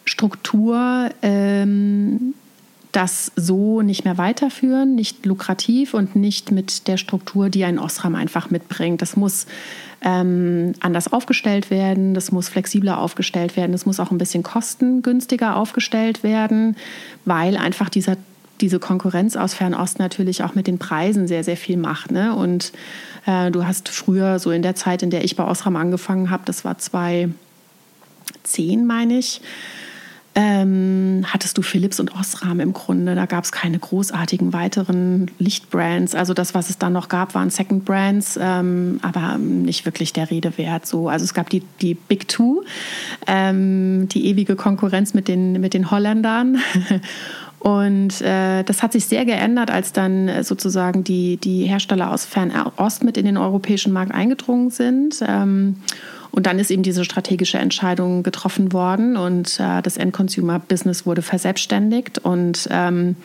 [0.04, 2.34] Struktur ähm,
[2.92, 8.14] das so nicht mehr weiterführen, nicht lukrativ und nicht mit der Struktur, die ein Osram
[8.14, 9.02] einfach mitbringt.
[9.02, 9.46] Das muss
[10.04, 15.56] ähm, anders aufgestellt werden, das muss flexibler aufgestellt werden, das muss auch ein bisschen kostengünstiger
[15.56, 16.76] aufgestellt werden,
[17.24, 18.16] weil einfach dieser,
[18.60, 22.10] diese Konkurrenz aus Fernost natürlich auch mit den Preisen sehr, sehr viel macht.
[22.10, 22.34] Ne?
[22.34, 22.72] Und
[23.26, 26.42] äh, du hast früher, so in der Zeit, in der ich bei Osram angefangen habe,
[26.46, 27.34] das war 2010,
[28.86, 29.40] meine ich,
[30.34, 33.14] ähm, hattest du Philips und Osram im Grunde.
[33.14, 36.14] Da gab es keine großartigen weiteren Lichtbrands.
[36.14, 40.30] Also das, was es dann noch gab, waren Second Brands, ähm, aber nicht wirklich der
[40.30, 40.86] Rede wert.
[40.86, 41.08] So.
[41.08, 42.62] Also es gab die, die Big Two,
[43.26, 46.58] ähm, die ewige Konkurrenz mit den, mit den Holländern.
[47.58, 53.04] Und äh, das hat sich sehr geändert, als dann sozusagen die, die Hersteller aus Fernost
[53.04, 55.20] mit in den europäischen Markt eingedrungen sind.
[55.24, 55.76] Ähm,
[56.32, 62.18] und dann ist eben diese strategische Entscheidung getroffen worden und äh, das End-Consumer-Business wurde verselbstständigt
[62.18, 63.16] und ähm,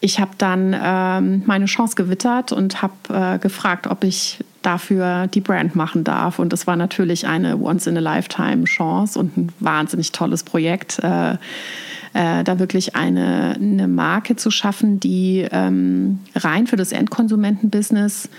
[0.00, 5.40] ich habe dann ähm, meine Chance gewittert und habe äh, gefragt, ob ich dafür die
[5.40, 6.38] Brand machen darf.
[6.38, 11.32] Und das war natürlich eine Once-in-a-Lifetime-Chance und ein wahnsinnig tolles Projekt, äh,
[12.14, 18.30] äh, da wirklich eine, eine Marke zu schaffen, die ähm, rein für das Endkonsumentenbusiness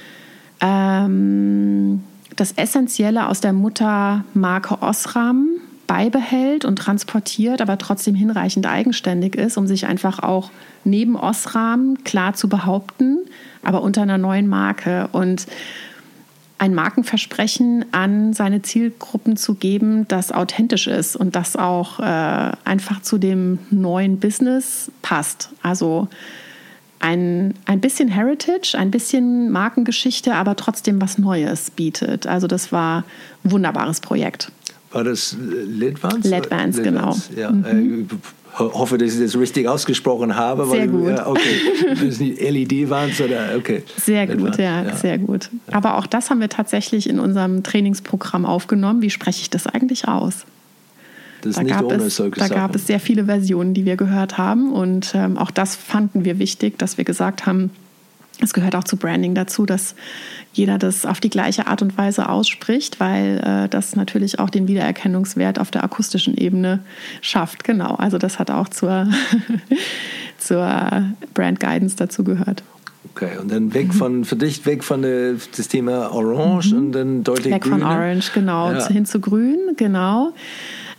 [0.62, 2.04] ähm,
[2.36, 5.48] das Essentielle aus der Muttermarke Osram
[5.88, 10.50] beibehält und transportiert, aber trotzdem hinreichend eigenständig ist, um sich einfach auch
[10.86, 13.20] neben Osram klar zu behaupten,
[13.64, 15.10] aber unter einer neuen Marke.
[15.12, 15.48] Und
[16.60, 23.02] ein Markenversprechen an seine Zielgruppen zu geben, das authentisch ist und das auch äh, einfach
[23.02, 25.50] zu dem neuen Business passt.
[25.64, 26.08] Also
[27.02, 32.28] ein, ein bisschen Heritage, ein bisschen Markengeschichte, aber trotzdem was Neues bietet.
[32.28, 33.04] Also das war
[33.44, 34.52] ein wunderbares Projekt.
[34.92, 36.28] War das Ledvance?
[36.28, 37.16] Ledvance, genau.
[37.36, 37.52] Ja.
[37.52, 38.08] Mhm.
[38.54, 40.66] Ich hoffe, dass ich das richtig ausgesprochen habe.
[40.66, 41.10] Sehr gut.
[41.10, 41.62] Ja, okay.
[41.90, 43.84] Das ist nicht LED-Vans oder okay.
[43.98, 45.50] Sehr gut, ja, ja, sehr gut.
[45.72, 49.02] Aber auch das haben wir tatsächlich in unserem Trainingsprogramm aufgenommen.
[49.02, 50.46] Wie spreche ich das eigentlich aus?
[51.42, 54.72] Das da, gab es, da gab es sehr viele Versionen, die wir gehört haben.
[54.72, 57.72] Und ähm, auch das fanden wir wichtig, dass wir gesagt haben,
[58.42, 59.96] es gehört auch zu Branding dazu, dass
[60.54, 64.68] jeder das auf die gleiche Art und Weise ausspricht, weil äh, das natürlich auch den
[64.68, 66.80] Wiedererkennungswert auf der akustischen Ebene
[67.22, 67.64] schafft.
[67.64, 69.08] Genau, also das hat auch zur,
[70.38, 72.64] zur Brand Guidance dazu gehört.
[73.14, 76.78] Okay, und dann weg von, für dich weg von der, das Thema Orange mhm.
[76.78, 77.80] und dann deutlich Weg grüner.
[77.80, 78.88] von Orange, genau, ja.
[78.88, 80.34] hin zu Grün, genau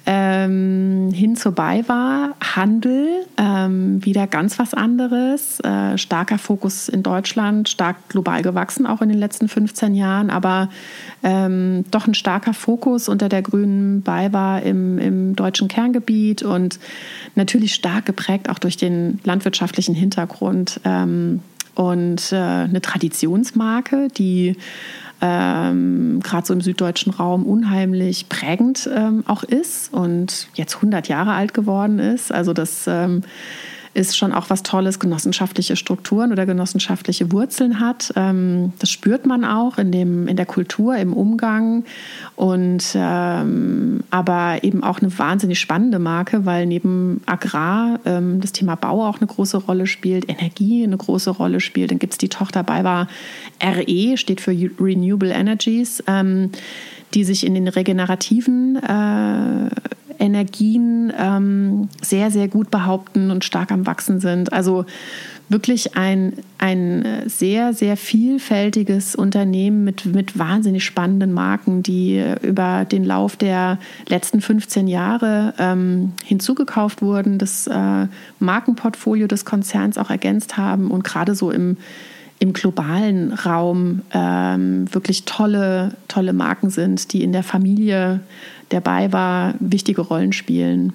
[0.04, 5.60] ähm, hin zur BayWa, Handel, ähm, wieder ganz was anderes.
[5.60, 10.68] Äh, starker Fokus in Deutschland, stark global gewachsen, auch in den letzten 15 Jahren, aber
[11.22, 16.80] ähm, doch ein starker Fokus unter der grünen BayWa im, im deutschen Kerngebiet und
[17.36, 21.40] natürlich stark geprägt auch durch den landwirtschaftlichen Hintergrund ähm,
[21.74, 24.56] und äh, eine Traditionsmarke, die
[25.22, 31.32] ähm, gerade so im süddeutschen Raum unheimlich prägend ähm, auch ist und jetzt 100 Jahre
[31.32, 32.32] alt geworden ist.
[32.32, 33.22] Also das ähm,
[33.94, 38.12] ist schon auch was Tolles, genossenschaftliche Strukturen oder genossenschaftliche Wurzeln hat.
[38.16, 41.84] Ähm, das spürt man auch in, dem, in der Kultur, im Umgang.
[42.34, 48.76] Und ähm, aber eben auch eine wahnsinnig spannende Marke, weil neben Agrar ähm, das Thema
[48.76, 51.90] Bau auch eine große Rolle spielt, Energie eine große Rolle spielt.
[51.90, 53.08] Dann gibt es die Tochter BayWa
[53.62, 56.50] RE, steht für Renewable Energies, ähm,
[57.12, 59.70] die sich in den regenerativen äh,
[60.18, 64.52] Energien ähm, sehr, sehr gut behaupten und stark am Wachsen sind.
[64.52, 64.84] Also
[65.52, 73.04] wirklich ein, ein sehr, sehr vielfältiges Unternehmen mit, mit wahnsinnig spannenden Marken, die über den
[73.04, 78.06] Lauf der letzten 15 Jahre ähm, hinzugekauft wurden, das äh,
[78.40, 81.76] Markenportfolio des Konzerns auch ergänzt haben und gerade so im,
[82.38, 88.20] im globalen Raum ähm, wirklich tolle, tolle Marken sind, die in der Familie
[88.72, 90.92] dabei war, wichtige Rollen spielen.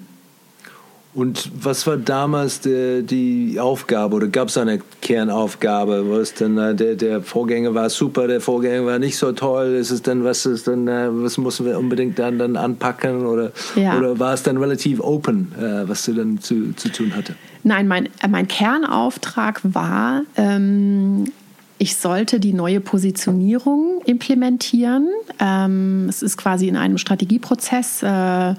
[1.14, 6.04] Und was war damals die, die Aufgabe oder gab es eine Kernaufgabe?
[6.08, 9.74] Was denn äh, der, der Vorgänger war super, der Vorgänger war nicht so toll?
[9.74, 13.52] Ist es denn was ist denn äh, was müssen wir unbedingt dann, dann anpacken oder,
[13.74, 13.98] ja.
[13.98, 17.34] oder war es dann relativ open, äh, was du dann zu, zu tun hatte?
[17.64, 21.32] Nein, mein, mein Kernauftrag war ähm,
[21.80, 25.08] ich sollte die neue Positionierung implementieren.
[25.38, 28.54] Ähm, es ist quasi in einem Strategieprozess, äh,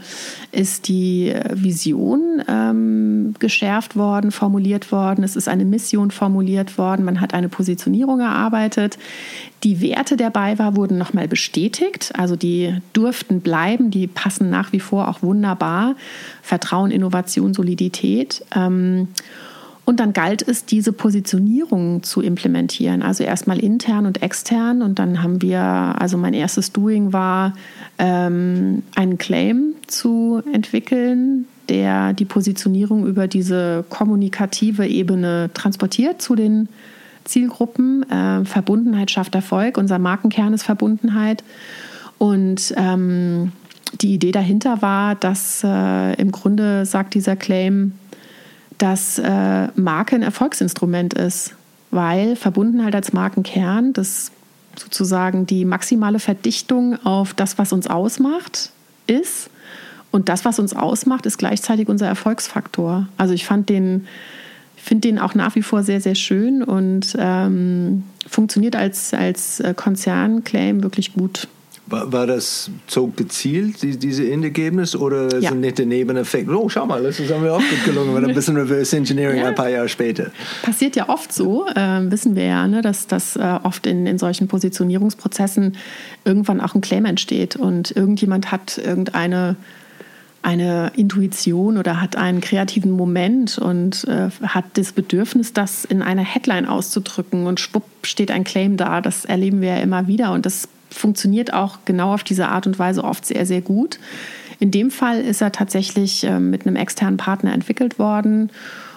[0.54, 5.26] ist die Vision ähm, geschärft worden, formuliert worden.
[5.26, 7.04] Es ist eine Mission formuliert worden.
[7.04, 8.98] Man hat eine Positionierung erarbeitet.
[9.66, 12.14] Die Werte der BayWa wurden nochmal bestätigt.
[12.18, 13.92] Also die durften bleiben.
[13.92, 15.96] Die passen nach wie vor auch wunderbar.
[16.42, 18.46] Vertrauen, Innovation, Solidität.
[18.56, 19.10] Ähm,
[19.90, 24.84] und dann galt es, diese Positionierung zu implementieren, also erstmal intern und extern.
[24.84, 27.56] Und dann haben wir, also mein erstes Doing war,
[27.98, 36.70] ähm, einen Claim zu entwickeln, der die Positionierung über diese kommunikative Ebene transportiert zu den
[37.24, 38.08] Zielgruppen.
[38.12, 39.80] Äh, Verbundenheit schafft Erfolg.
[39.80, 41.44] Unser Markenkern ist Verbundenheit.
[42.20, 43.54] Und ähm,
[44.02, 47.94] die Idee dahinter war, dass äh, im Grunde sagt dieser Claim,
[48.80, 51.54] dass äh, Marke ein Erfolgsinstrument ist,
[51.92, 54.32] weil Verbundenheit als Markenkern das
[54.78, 58.72] sozusagen die maximale Verdichtung auf das, was uns ausmacht,
[59.08, 59.50] ist.
[60.12, 63.08] Und das, was uns ausmacht, ist gleichzeitig unser Erfolgsfaktor.
[63.18, 64.08] Also ich fand den,
[64.76, 69.74] finde den auch nach wie vor sehr, sehr schön und ähm, funktioniert als, als äh,
[69.76, 71.48] Konzernclaim wirklich gut.
[71.90, 75.50] War, war das so gezielt, die, diese Endergebnis, oder ja.
[75.50, 76.50] sind nicht der Nebeneffekt?
[76.50, 79.48] Oh, schau mal, das ist mir auch gut gelungen, mit ein bisschen Reverse Engineering ja.
[79.48, 80.32] ein paar Jahre später.
[80.62, 84.18] Passiert ja oft so, äh, wissen wir ja, ne, dass, dass äh, oft in, in
[84.18, 85.78] solchen Positionierungsprozessen
[86.26, 89.56] irgendwann auch ein Claim entsteht und irgendjemand hat irgendeine
[90.42, 96.24] eine Intuition oder hat einen kreativen Moment und äh, hat das Bedürfnis, das in einer
[96.24, 99.02] Headline auszudrücken und schwupp steht ein Claim da.
[99.02, 102.80] Das erleben wir ja immer wieder und das funktioniert auch genau auf diese Art und
[102.80, 104.00] Weise oft sehr, sehr gut.
[104.60, 108.52] In dem Fall ist er tatsächlich äh, mit einem externen Partner entwickelt worden.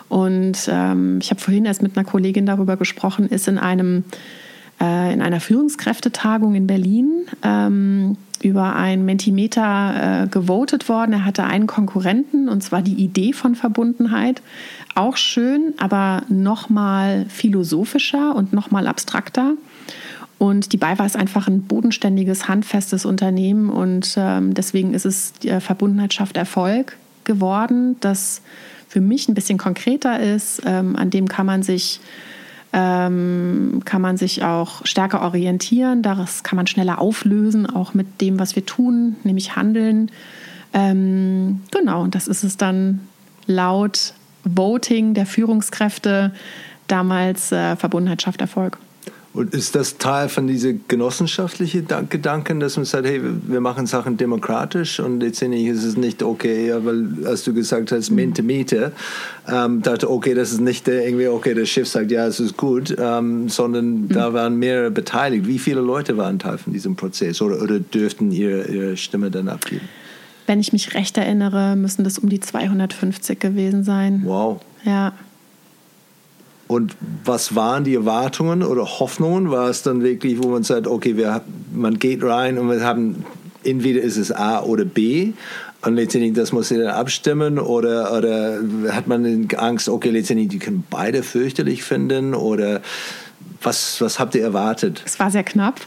[0.09, 4.05] Und ähm, ich habe vorhin erst mit einer Kollegin darüber gesprochen, ist in einem
[4.81, 11.12] äh, in einer Führungskräftetagung in Berlin ähm, über ein Mentimeter äh, gewotet worden.
[11.12, 14.42] Er hatte einen Konkurrenten und zwar die Idee von Verbundenheit.
[14.94, 19.55] Auch schön, aber noch mal philosophischer und noch mal abstrakter.
[20.42, 25.61] Und die BayWa ist einfach ein bodenständiges, handfestes Unternehmen und ähm, deswegen ist es die
[25.61, 28.42] Verbundenheit schafft Erfolg geworden, das
[28.88, 30.61] für mich ein bisschen konkreter ist.
[30.66, 32.00] Ähm, an dem kann man sich
[32.72, 36.02] ähm, kann man sich auch stärker orientieren.
[36.02, 40.11] Daraus kann man schneller auflösen, auch mit dem, was wir tun, nämlich handeln.
[40.72, 42.98] Ähm, genau, und das ist es dann
[43.46, 46.33] laut Voting der Führungskräfte
[46.88, 48.81] damals äh, Verbundenheit schafft Erfolg.
[49.35, 54.18] Und ist das Teil von diesem genossenschaftlichen Gedanken, dass man sagt, hey, wir machen Sachen
[54.18, 58.92] demokratisch und letztendlich ist es nicht okay, weil als du gesagt hast, Mente Meter,
[59.49, 62.59] ähm, dachte, okay, das ist nicht der, irgendwie, okay, das Schiff sagt, ja, es ist
[62.59, 64.09] gut, ähm, sondern mhm.
[64.11, 65.47] da waren mehrere beteiligt.
[65.47, 69.49] Wie viele Leute waren Teil von diesem Prozess oder, oder dürften ihre, ihre Stimme dann
[69.49, 69.88] abgeben?
[70.47, 74.23] Wenn ich mich recht erinnere, müssen das um die 250 gewesen sein.
[74.25, 74.61] Wow.
[74.85, 75.14] Ja.
[76.72, 79.50] Und was waren die Erwartungen oder Hoffnungen?
[79.50, 83.24] War es dann wirklich, wo man sagt, okay, wir, man geht rein und wir haben,
[83.64, 85.32] entweder ist es A oder B
[85.85, 90.58] und letztendlich, das muss sie dann abstimmen oder, oder hat man Angst, okay, letztendlich, die
[90.58, 92.80] können beide fürchterlich finden oder
[93.62, 95.02] was, was habt ihr erwartet?
[95.04, 95.80] Es war sehr knapp.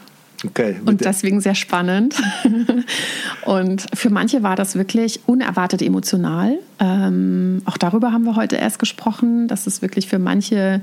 [0.43, 0.76] Okay.
[0.86, 2.15] Und deswegen sehr spannend.
[3.45, 6.60] und für manche war das wirklich unerwartet emotional.
[6.80, 10.82] Ähm, auch darüber haben wir heute erst gesprochen, dass es wirklich für manche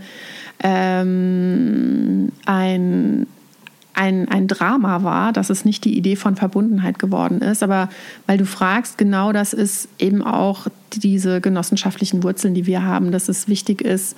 [0.62, 3.26] ähm, ein
[3.94, 7.62] ein, ein Drama war, dass es nicht die Idee von Verbundenheit geworden ist.
[7.62, 7.88] Aber
[8.26, 13.28] weil du fragst, genau das ist eben auch diese genossenschaftlichen Wurzeln, die wir haben, dass
[13.28, 14.16] es wichtig ist,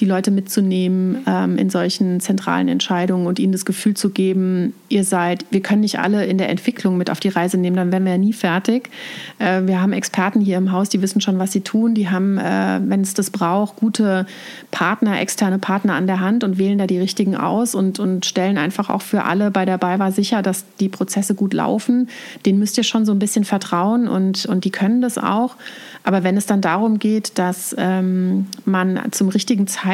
[0.00, 5.02] die Leute mitzunehmen ähm, in solchen zentralen Entscheidungen und ihnen das Gefühl zu geben, ihr
[5.02, 8.04] seid, wir können nicht alle in der Entwicklung mit auf die Reise nehmen, dann wären
[8.04, 8.90] wir ja nie fertig.
[9.38, 11.94] Äh, wir haben Experten hier im Haus, die wissen schon, was sie tun.
[11.94, 14.26] Die haben, äh, wenn es das braucht, gute
[14.70, 18.56] Partner, externe Partner an der Hand und wählen da die richtigen aus und, und stellen
[18.56, 22.08] einfach auch für alle bei der BayWa sicher, dass die Prozesse gut laufen.
[22.46, 25.56] Den müsst ihr schon so ein bisschen vertrauen und, und die können das auch.
[26.04, 29.87] Aber wenn es dann darum geht, dass ähm, man zum richtigen Zeitpunkt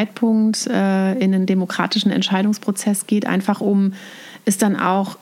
[0.66, 3.94] äh, in einen demokratischen Entscheidungsprozess geht, einfach um
[4.44, 5.16] es dann auch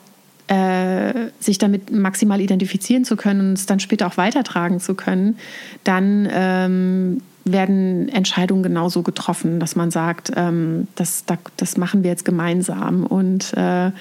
[0.47, 5.37] äh, sich damit maximal identifizieren zu können und es dann später auch weitertragen zu können,
[5.83, 11.25] dann ähm, werden Entscheidungen genauso getroffen, dass man sagt, ähm, das,
[11.57, 13.05] das machen wir jetzt gemeinsam.
[13.05, 13.91] Und äh,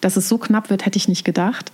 [0.00, 1.72] dass es so knapp wird, hätte ich nicht gedacht.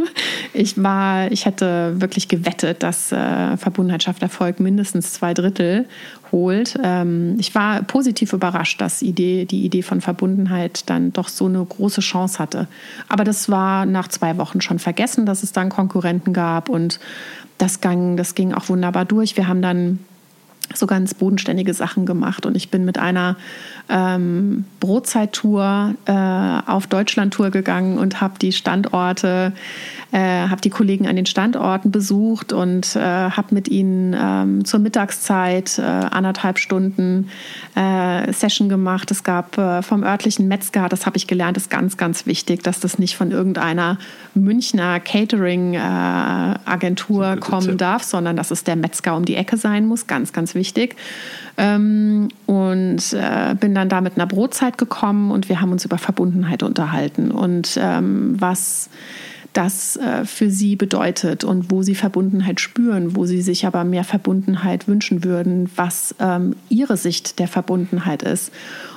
[0.54, 5.86] ich war, ich hätte wirklich gewettet, dass äh, Verbundenheit schafft Erfolg mindestens zwei Drittel
[6.30, 6.78] holt.
[6.82, 11.64] Ähm, ich war positiv überrascht, dass Idee, die Idee von Verbundenheit dann doch so eine
[11.64, 12.68] große Chance hatte.
[13.08, 17.00] Aber das war nach zwei Wochen schon vergessen, dass es dann Konkurrenten gab und
[17.56, 19.36] das ging, das ging auch wunderbar durch.
[19.36, 19.98] Wir haben dann
[20.74, 22.46] so ganz bodenständige Sachen gemacht.
[22.46, 23.36] Und ich bin mit einer
[23.88, 29.52] ähm, Brotzeit-Tour äh, auf Deutschland-Tour gegangen und habe die Standorte,
[30.12, 34.80] äh, habe die Kollegen an den Standorten besucht und äh, habe mit ihnen ähm, zur
[34.80, 37.28] Mittagszeit äh, anderthalb Stunden
[37.74, 39.10] äh, Session gemacht.
[39.10, 42.80] Es gab äh, vom örtlichen Metzger, das habe ich gelernt, ist ganz, ganz wichtig, dass
[42.80, 43.96] das nicht von irgendeiner
[44.34, 50.06] Münchner Catering-Agentur kommen darf, sondern dass es der Metzger um die Ecke sein muss.
[50.06, 50.96] Ganz, ganz wichtig.
[51.60, 55.98] Ähm, und äh, bin dann da mit einer Brotzeit gekommen und wir haben uns über
[55.98, 58.88] Verbundenheit unterhalten und ähm, was
[59.52, 64.04] das äh, für sie bedeutet und wo sie Verbundenheit spüren, wo sie sich aber mehr
[64.04, 68.52] Verbundenheit wünschen würden, was ähm, ihre Sicht der Verbundenheit ist.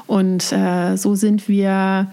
[0.06, 2.12] Und äh, so sind wir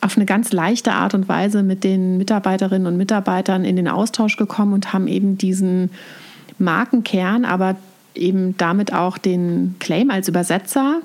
[0.00, 4.36] auf eine ganz leichte Art und Weise mit den Mitarbeiterinnen und Mitarbeitern in den Austausch
[4.36, 5.90] gekommen und haben eben diesen
[6.58, 7.76] Markenkern, aber
[8.14, 11.00] eben damit auch den Claim als Übersetzer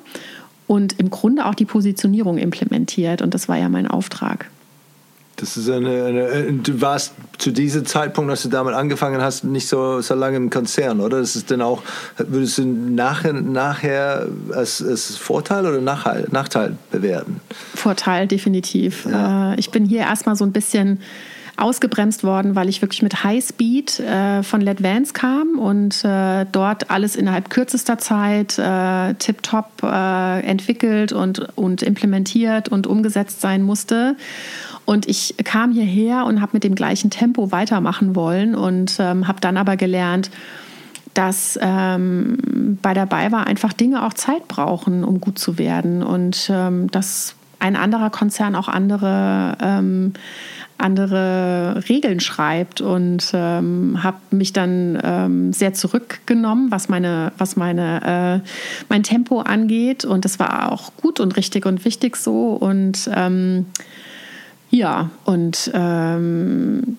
[0.67, 3.21] und im Grunde auch die Positionierung implementiert.
[3.21, 4.49] Und das war ja mein Auftrag.
[5.37, 9.67] Das ist eine, eine, du warst zu diesem Zeitpunkt, als du damit angefangen hast, nicht
[9.67, 11.19] so, so lange im Konzern, oder?
[11.19, 11.83] Das ist dann auch,
[12.17, 17.39] würdest du nachher, nachher als, als Vorteil oder Nachteil, Nachteil bewerten?
[17.75, 19.05] Vorteil, definitiv.
[19.05, 19.53] Ja.
[19.53, 21.01] Äh, ich bin hier erstmal so ein bisschen
[21.57, 26.91] ausgebremst worden, weil ich wirklich mit Highspeed äh, von Let Vance kam und äh, dort
[26.91, 34.15] alles innerhalb kürzester Zeit äh, tiptop äh, entwickelt und, und implementiert und umgesetzt sein musste.
[34.85, 39.41] Und ich kam hierher und habe mit dem gleichen Tempo weitermachen wollen und ähm, habe
[39.41, 40.29] dann aber gelernt,
[41.15, 46.49] dass ähm, bei dabei war einfach Dinge auch Zeit brauchen, um gut zu werden und
[46.53, 50.13] ähm, dass ein anderer Konzern auch andere ähm,
[50.77, 58.41] andere Regeln schreibt und ähm, habe mich dann ähm, sehr zurückgenommen, was meine, was meine,
[58.43, 58.47] äh,
[58.89, 60.05] mein Tempo angeht.
[60.05, 62.53] Und das war auch gut und richtig und wichtig so.
[62.53, 63.65] Und ähm,
[64.69, 66.97] ja und ähm,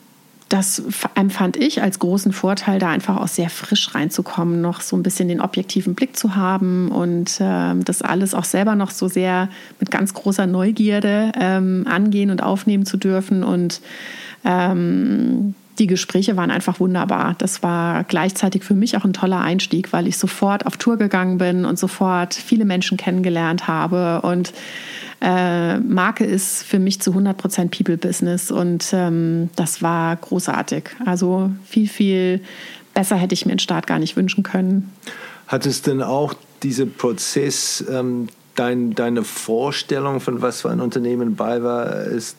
[0.49, 0.83] das
[1.15, 5.29] empfand ich als großen Vorteil, da einfach auch sehr frisch reinzukommen, noch so ein bisschen
[5.29, 9.91] den objektiven Blick zu haben und äh, das alles auch selber noch so sehr mit
[9.91, 13.45] ganz großer Neugierde ähm, angehen und aufnehmen zu dürfen.
[13.45, 13.83] Und
[14.45, 17.35] ähm, die Gespräche waren einfach wunderbar.
[17.39, 21.39] Das war gleichzeitig für mich auch ein toller Einstieg, weil ich sofort auf Tour gegangen
[21.39, 24.53] bin und sofort viele Menschen kennengelernt habe und
[25.21, 30.91] äh, Marke ist für mich zu 100% People-Business und ähm, das war großartig.
[31.05, 32.41] Also viel, viel
[32.95, 34.93] besser hätte ich mir den Start gar nicht wünschen können.
[35.49, 41.35] Hat es denn auch dieser Prozess, ähm, dein, deine Vorstellung von was für ein Unternehmen
[41.35, 42.37] bei war, ist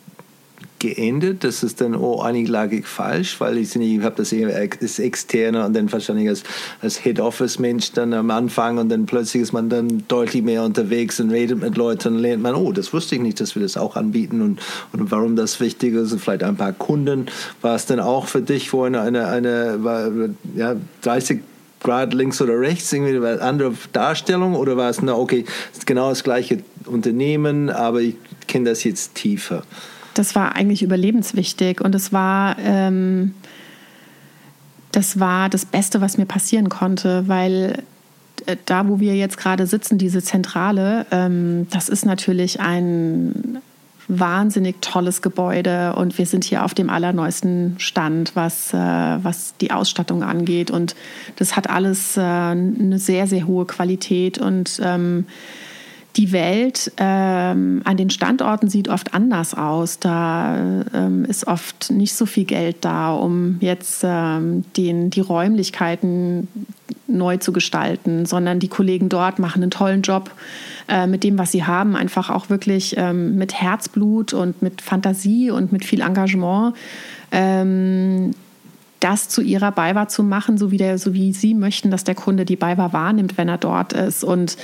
[0.79, 1.43] geändert?
[1.43, 5.65] Das ist dann, oh, eigentlich lag ich falsch, weil ich, ich habe das als Externe
[5.65, 6.43] und dann wahrscheinlich als,
[6.81, 11.29] als Head-Office-Mensch dann am Anfang und dann plötzlich ist man dann deutlich mehr unterwegs und
[11.31, 13.95] redet mit Leuten und lernt man, oh, das wusste ich nicht, dass wir das auch
[13.95, 14.59] anbieten und,
[14.93, 17.27] und warum das wichtig ist und vielleicht ein paar Kunden.
[17.61, 21.41] War es dann auch für dich vorhin eine, eine, eine ja, 30
[21.81, 25.45] Grad links oder rechts, irgendwie eine andere Darstellung oder war es, na okay,
[25.85, 28.15] genau das gleiche Unternehmen, aber ich
[28.47, 29.63] kenne das jetzt tiefer?
[30.19, 33.33] Das war eigentlich überlebenswichtig und es war, ähm,
[34.91, 37.83] das war das Beste, was mir passieren konnte, weil
[38.45, 43.61] äh, da, wo wir jetzt gerade sitzen, diese Zentrale, ähm, das ist natürlich ein
[44.09, 49.71] wahnsinnig tolles Gebäude und wir sind hier auf dem allerneuesten Stand, was, äh, was die
[49.71, 50.69] Ausstattung angeht.
[50.69, 50.95] Und
[51.37, 55.27] das hat alles äh, eine sehr, sehr hohe Qualität und ähm,
[56.19, 59.99] die Welt ähm, an den Standorten sieht oft anders aus.
[59.99, 66.49] Da ähm, ist oft nicht so viel Geld da, um jetzt ähm, den, die Räumlichkeiten
[67.07, 70.29] neu zu gestalten, sondern die Kollegen dort machen einen tollen Job
[70.89, 75.51] äh, mit dem, was sie haben, einfach auch wirklich ähm, mit Herzblut und mit Fantasie
[75.51, 76.75] und mit viel Engagement
[77.31, 78.33] ähm,
[78.99, 82.15] das zu ihrer BayWa zu machen, so wie, der, so wie sie möchten, dass der
[82.15, 84.25] Kunde die BayWa wahrnimmt, wenn er dort ist.
[84.25, 84.57] Und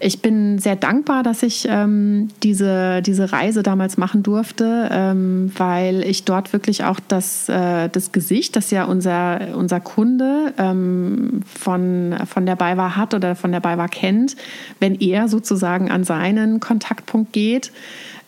[0.00, 6.02] ich bin sehr dankbar, dass ich ähm, diese, diese Reise damals machen durfte, ähm, weil
[6.04, 12.14] ich dort wirklich auch das, äh, das Gesicht, das ja unser, unser Kunde ähm, von,
[12.26, 14.36] von der BayWa hat oder von der BayWa kennt,
[14.78, 17.72] wenn er sozusagen an seinen Kontaktpunkt geht,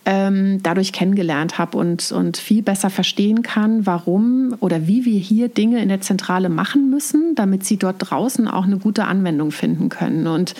[0.06, 5.48] ähm, dadurch kennengelernt habe und, und viel besser verstehen kann, warum oder wie wir hier
[5.48, 9.88] Dinge in der Zentrale machen müssen, damit sie dort draußen auch eine gute Anwendung finden
[9.88, 10.26] können.
[10.26, 10.54] Und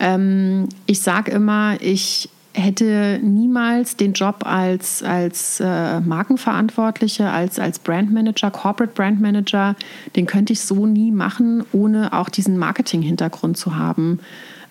[0.00, 7.78] ähm, ich sage immer, ich hätte niemals den Job als, als äh, Markenverantwortliche, als, als
[7.78, 9.76] Brandmanager, Corporate Brandmanager,
[10.16, 14.18] den könnte ich so nie machen, ohne auch diesen Marketing-Hintergrund zu haben.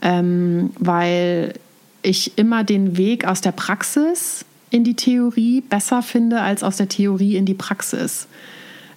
[0.02, 1.54] Ähm, weil
[2.02, 6.90] ich immer den Weg aus der Praxis in die Theorie besser finde als aus der
[6.90, 8.28] Theorie in die Praxis.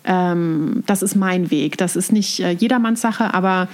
[0.04, 1.78] Ähm, das ist mein Weg.
[1.78, 3.68] Das ist nicht äh, jedermanns Sache, aber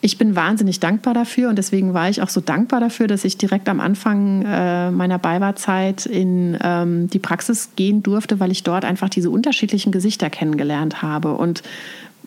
[0.00, 3.36] ich bin wahnsinnig dankbar dafür und deswegen war ich auch so dankbar dafür, dass ich
[3.36, 8.84] direkt am Anfang äh, meiner Beiwahrzeit in ähm, die Praxis gehen durfte, weil ich dort
[8.84, 11.62] einfach diese unterschiedlichen Gesichter kennengelernt habe und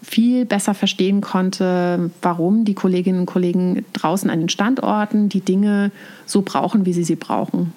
[0.03, 5.91] viel besser verstehen konnte, warum die Kolleginnen und Kollegen draußen an den Standorten die Dinge
[6.25, 7.73] so brauchen, wie sie sie brauchen.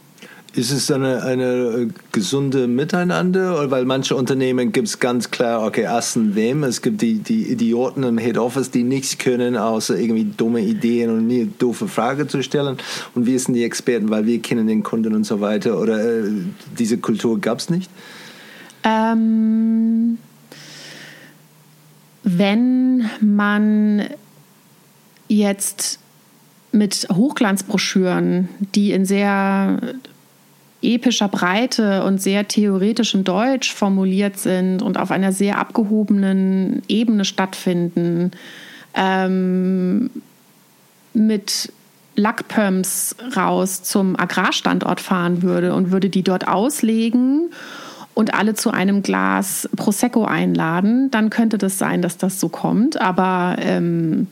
[0.57, 3.73] Ist es eine, eine äh, gesunde Miteinander?
[3.73, 6.63] Weil manche Unternehmen gibt es ganz klar, okay, ersten wem.
[6.63, 11.11] Es gibt die, die Idioten im Head Office, die nichts können, außer irgendwie dumme Ideen
[11.11, 12.77] und mir doofe Fragen zu stellen.
[13.17, 15.81] Und wir sind die Experten, weil wir kennen den Kunden und so weiter.
[15.81, 16.31] Oder äh,
[16.79, 17.91] diese Kultur gab es nicht?
[18.85, 20.19] Ähm,
[22.23, 24.05] wenn man
[25.27, 25.99] jetzt
[26.71, 29.81] mit Hochglanzbroschüren, die in sehr
[30.85, 38.33] epischer Breite und sehr theoretischem Deutsch formuliert sind und auf einer sehr abgehobenen Ebene stattfinden,
[38.95, 40.11] ähm,
[41.13, 41.73] mit
[42.17, 47.51] Lackpumps raus zum Agrarstandort fahren würde und würde die dort auslegen
[48.15, 53.01] und alle zu einem Glas Prosecco einladen, dann könnte das sein, dass das so kommt.
[53.01, 54.29] Aber ähm,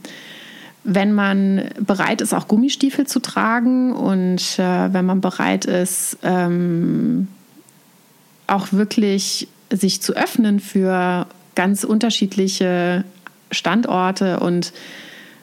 [0.85, 7.29] wenn man bereit ist, auch Gummistiefel zu tragen und äh, wenn man bereit ist, ähm,
[8.47, 13.05] auch wirklich sich zu öffnen für ganz unterschiedliche
[13.51, 14.73] Standorte und,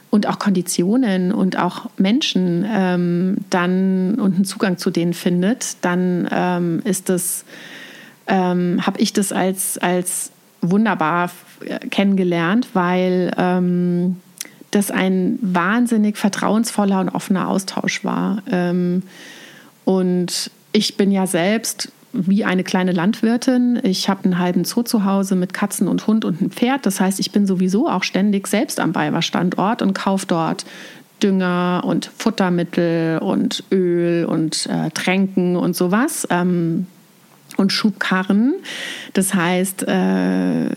[0.09, 6.27] und auch Konditionen und auch Menschen ähm, dann und einen Zugang zu denen findet, dann
[6.31, 7.45] ähm, ist das,
[8.27, 10.31] ähm, habe ich das als, als
[10.61, 11.31] wunderbar
[11.89, 14.17] kennengelernt, weil ähm,
[14.71, 18.43] das ein wahnsinnig vertrauensvoller und offener Austausch war.
[18.51, 19.03] Ähm,
[19.85, 23.79] und ich bin ja selbst wie eine kleine Landwirtin.
[23.83, 26.85] Ich habe einen halben Zoo zu Hause mit Katzen und Hund und einem Pferd.
[26.85, 30.65] Das heißt, ich bin sowieso auch ständig selbst am Bayer-Standort und kaufe dort
[31.21, 36.87] Dünger und Futtermittel und Öl und äh, Tränken und sowas ähm,
[37.57, 38.55] und Schubkarren.
[39.13, 40.69] Das heißt, äh,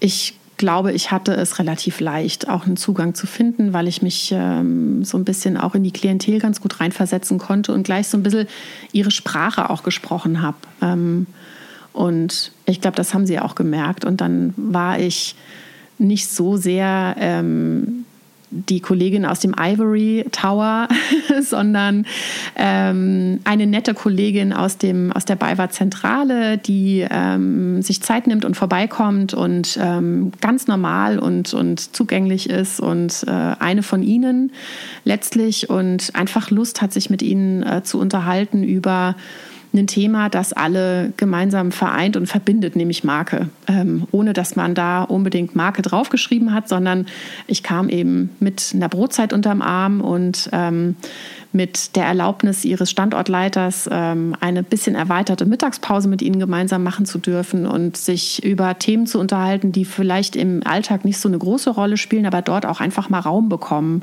[0.00, 4.30] ich glaube, ich hatte es relativ leicht, auch einen Zugang zu finden, weil ich mich
[4.32, 8.18] ähm, so ein bisschen auch in die Klientel ganz gut reinversetzen konnte und gleich so
[8.18, 8.46] ein bisschen
[8.92, 10.58] ihre Sprache auch gesprochen habe.
[10.82, 11.26] Ähm,
[11.92, 14.04] und ich glaube, das haben sie auch gemerkt.
[14.04, 15.34] Und dann war ich
[15.98, 18.04] nicht so sehr ähm,
[18.50, 20.88] die Kollegin aus dem Ivory Tower,
[21.42, 22.06] sondern
[22.56, 28.44] ähm, eine nette Kollegin aus, dem, aus der BayWa Zentrale, die ähm, sich Zeit nimmt
[28.44, 34.52] und vorbeikommt und ähm, ganz normal und, und zugänglich ist und äh, eine von ihnen
[35.04, 39.14] letztlich und einfach Lust hat, sich mit ihnen äh, zu unterhalten über
[39.74, 43.48] ein Thema, das alle gemeinsam vereint und verbindet, nämlich Marke.
[43.66, 47.06] Ähm, ohne dass man da unbedingt Marke draufgeschrieben hat, sondern
[47.46, 50.96] ich kam eben mit einer Brotzeit unterm Arm und ähm,
[51.52, 57.18] mit der Erlaubnis ihres Standortleiters ähm, eine bisschen erweiterte Mittagspause mit ihnen gemeinsam machen zu
[57.18, 61.70] dürfen und sich über Themen zu unterhalten, die vielleicht im Alltag nicht so eine große
[61.70, 64.02] Rolle spielen, aber dort auch einfach mal Raum bekommen.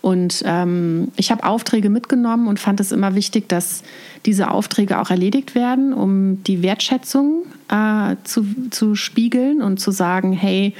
[0.00, 3.82] Und ähm, ich habe Aufträge mitgenommen und fand es immer wichtig, dass
[4.24, 10.32] diese Aufträge auch erledigt werden, um die Wertschätzung äh, zu, zu spiegeln und zu sagen,
[10.32, 10.74] hey,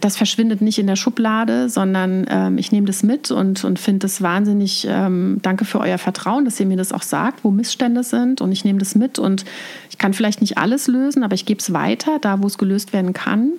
[0.00, 4.06] das verschwindet nicht in der Schublade, sondern ähm, ich nehme das mit und, und finde
[4.06, 8.02] es wahnsinnig, ähm, danke für euer Vertrauen, dass ihr mir das auch sagt, wo Missstände
[8.02, 9.44] sind und ich nehme das mit und
[9.90, 12.92] ich kann vielleicht nicht alles lösen, aber ich gebe es weiter, da wo es gelöst
[12.92, 13.52] werden kann.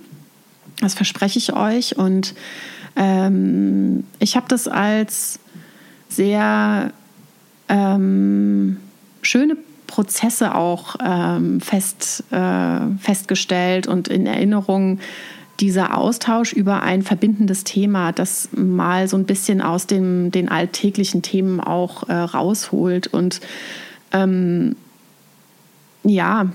[0.79, 2.35] Das verspreche ich euch und
[2.95, 5.39] ähm, ich habe das als
[6.09, 6.91] sehr
[7.69, 8.77] ähm,
[9.21, 9.57] schöne
[9.87, 14.99] Prozesse auch ähm, fest, äh, festgestellt und in Erinnerung
[15.59, 21.21] dieser Austausch über ein verbindendes Thema, das mal so ein bisschen aus dem, den alltäglichen
[21.21, 23.07] Themen auch äh, rausholt.
[23.07, 23.41] Und
[24.11, 24.75] ähm,
[26.03, 26.47] ja,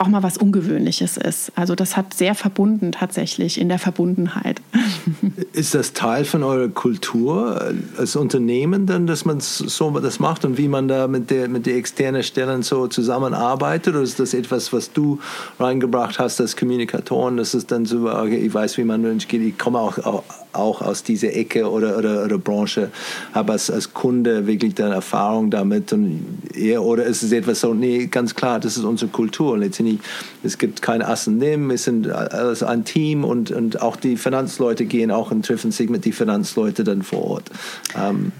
[0.00, 1.52] auch mal was Ungewöhnliches ist.
[1.56, 4.62] Also das hat sehr verbunden tatsächlich in der Verbundenheit.
[5.52, 10.56] Ist das Teil von eurer Kultur als Unternehmen dann, dass man so das macht und
[10.56, 13.94] wie man da mit der mit den externen Stellen so zusammenarbeitet?
[13.94, 15.18] Oder ist das etwas, was du
[15.58, 17.36] reingebracht hast als Kommunikatoren?
[17.36, 20.22] Das ist dann so, okay, ich weiß, wie man Mensch geht, ich komme auch, auch,
[20.54, 22.90] auch aus dieser Ecke oder, oder, oder Branche,
[23.32, 27.74] habe als, als Kunde wirklich dann Erfahrung damit und eher, oder ist es etwas so,
[27.74, 30.04] nee, ganz klar, das ist unsere Kultur und letztendlich nicht,
[30.42, 34.84] es gibt keine Assen nehmen, es sind alles ein Team und, und auch die Finanzleute
[34.84, 37.50] gehen auch und treffen sich mit den Finanzleuten dann vor Ort.
[37.96, 38.32] Ähm.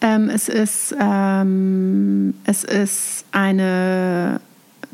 [0.00, 4.40] Ähm, es, ist, ähm, es ist eine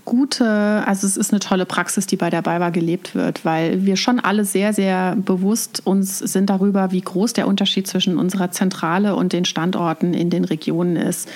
[0.08, 3.96] gute, also es ist eine tolle Praxis, die bei der BayWa gelebt wird, weil wir
[3.96, 9.14] schon alle sehr, sehr bewusst uns sind darüber, wie groß der Unterschied zwischen unserer Zentrale
[9.14, 11.28] und den Standorten in den Regionen ist.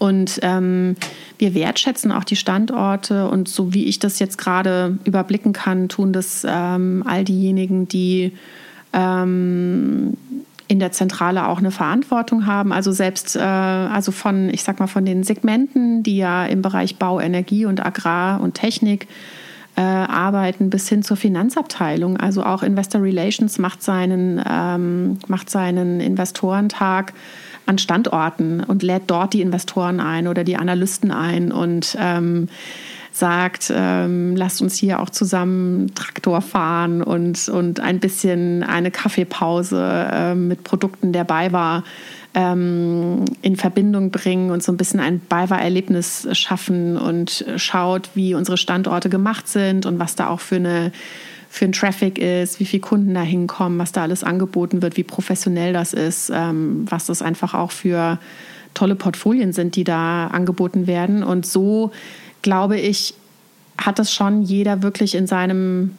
[0.00, 0.96] Und ähm,
[1.36, 6.14] wir wertschätzen auch die Standorte und so wie ich das jetzt gerade überblicken kann, tun
[6.14, 8.32] das ähm, all diejenigen, die
[8.94, 10.16] ähm,
[10.68, 12.72] in der Zentrale auch eine Verantwortung haben.
[12.72, 16.96] Also selbst äh, also von, ich sag mal, von den Segmenten, die ja im Bereich
[16.96, 19.06] Bau, Energie und Agrar und Technik
[19.76, 22.16] äh, arbeiten, bis hin zur Finanzabteilung.
[22.16, 27.12] Also auch Investor Relations macht seinen, ähm, macht seinen Investorentag
[27.70, 32.48] an Standorten und lädt dort die Investoren ein oder die Analysten ein und ähm,
[33.12, 40.08] sagt, ähm, lasst uns hier auch zusammen Traktor fahren und, und ein bisschen eine Kaffeepause
[40.12, 41.84] äh, mit Produkten der BayWa
[42.34, 48.56] ähm, in Verbindung bringen und so ein bisschen ein BayWa-Erlebnis schaffen und schaut, wie unsere
[48.56, 50.92] Standorte gemacht sind und was da auch für eine
[51.52, 55.02] für ein Traffic ist, wie viele Kunden da hinkommen, was da alles angeboten wird, wie
[55.02, 58.20] professionell das ist, ähm, was das einfach auch für
[58.72, 61.24] tolle Portfolien sind, die da angeboten werden.
[61.24, 61.90] Und so,
[62.42, 63.14] glaube ich,
[63.76, 65.96] hat das schon jeder wirklich in seinem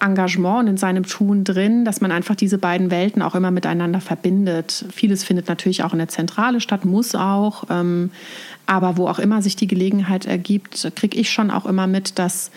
[0.00, 4.00] Engagement und in seinem Tun drin, dass man einfach diese beiden Welten auch immer miteinander
[4.00, 4.86] verbindet.
[4.90, 7.64] Vieles findet natürlich auch in der Zentrale statt, muss auch.
[7.68, 8.10] Ähm,
[8.64, 12.50] aber wo auch immer sich die Gelegenheit ergibt, kriege ich schon auch immer mit, dass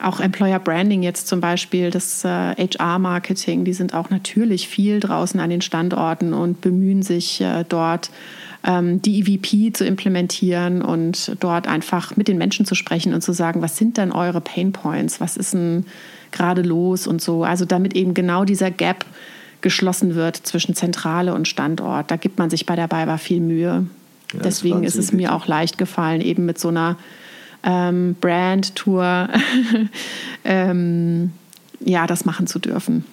[0.00, 5.40] auch Employer Branding jetzt zum Beispiel, das äh, HR-Marketing, die sind auch natürlich viel draußen
[5.40, 8.10] an den Standorten und bemühen sich äh, dort
[8.64, 13.32] ähm, die EVP zu implementieren und dort einfach mit den Menschen zu sprechen und zu
[13.32, 15.86] sagen, was sind denn eure Pain Points, was ist denn
[16.30, 17.44] gerade los und so.
[17.44, 19.04] Also damit eben genau dieser Gap
[19.60, 22.10] geschlossen wird zwischen Zentrale und Standort.
[22.10, 23.86] Da gibt man sich bei der BayWa viel Mühe.
[24.32, 26.96] Ja, Deswegen ist es mir auch leicht gefallen, eben mit so einer
[27.68, 29.28] ähm, Brand-Tour,
[30.44, 31.32] ähm,
[31.80, 33.04] ja, das machen zu dürfen.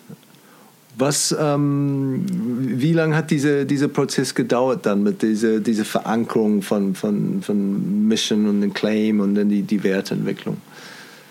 [0.97, 6.95] Was, ähm, wie lange hat dieser diese Prozess gedauert dann mit dieser diese Verankerung von,
[6.95, 10.55] von, von Mission und den Claim und dann die, die Werteentwicklung?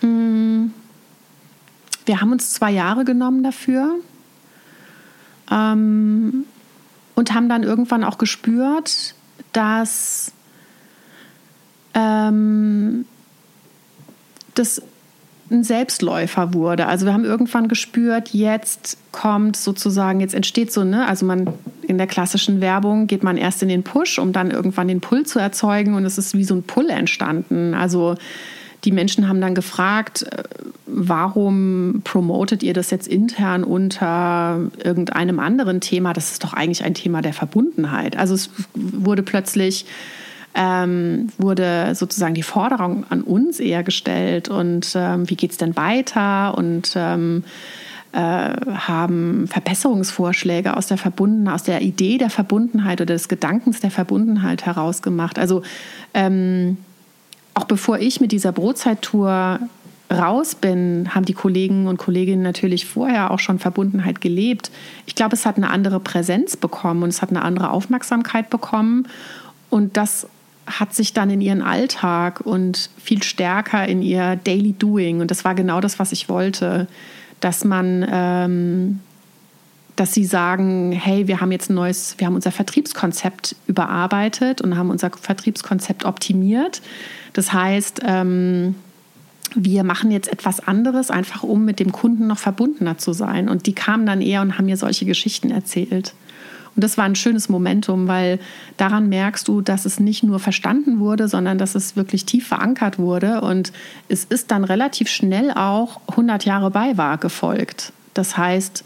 [0.01, 0.65] Mm.
[2.05, 3.95] Wir haben uns zwei Jahre genommen dafür
[5.51, 6.45] ähm,
[7.15, 9.15] und haben dann irgendwann auch gespürt,
[9.51, 10.31] dass
[11.95, 13.05] ähm,
[14.55, 14.81] das
[15.51, 16.87] ein Selbstläufer wurde.
[16.87, 21.49] Also wir haben irgendwann gespürt, jetzt kommt sozusagen, jetzt entsteht so, ne, also man
[21.83, 25.25] in der klassischen Werbung geht man erst in den Push, um dann irgendwann den Pull
[25.25, 27.75] zu erzeugen und es ist wie so ein Pull entstanden.
[27.75, 28.15] Also
[28.85, 30.43] die Menschen haben dann gefragt, äh,
[30.87, 36.13] warum promotet ihr das jetzt intern unter irgendeinem anderen Thema?
[36.13, 38.17] Das ist doch eigentlich ein Thema der Verbundenheit.
[38.17, 39.85] Also es wurde plötzlich
[40.55, 45.75] ähm, wurde sozusagen die Forderung an uns eher gestellt und ähm, wie geht es denn
[45.75, 47.43] weiter und ähm,
[48.13, 53.91] äh, haben Verbesserungsvorschläge aus der Verbunden, aus der Idee der Verbundenheit oder des Gedankens der
[53.91, 55.37] Verbundenheit herausgemacht.
[55.37, 55.63] Also
[56.13, 56.77] ähm,
[57.53, 59.59] auch bevor ich mit dieser Brotzeit-Tour
[60.09, 64.71] raus bin, haben die Kollegen und Kolleginnen natürlich vorher auch schon Verbundenheit gelebt.
[65.05, 69.07] Ich glaube, es hat eine andere Präsenz bekommen und es hat eine andere Aufmerksamkeit bekommen.
[69.69, 70.27] Und das
[70.67, 75.21] hat sich dann in ihren Alltag und viel stärker in ihr Daily Doing.
[75.21, 76.87] Und das war genau das, was ich wollte,
[77.39, 78.99] dass man, ähm,
[79.95, 84.77] dass sie sagen, hey, wir haben jetzt ein neues, wir haben unser Vertriebskonzept überarbeitet und
[84.77, 86.81] haben unser Vertriebskonzept optimiert.
[87.33, 88.75] Das heißt, ähm,
[89.53, 93.47] wir machen jetzt etwas anderes, einfach um mit dem Kunden noch verbundener zu sein.
[93.47, 96.13] Und die kamen dann eher und haben mir solche Geschichten erzählt.
[96.75, 98.39] Und das war ein schönes Momentum, weil
[98.77, 102.99] daran merkst du, dass es nicht nur verstanden wurde, sondern dass es wirklich tief verankert
[102.99, 103.41] wurde.
[103.41, 103.71] Und
[104.09, 107.93] es ist dann relativ schnell auch 100 Jahre bei war gefolgt.
[108.13, 108.83] Das heißt,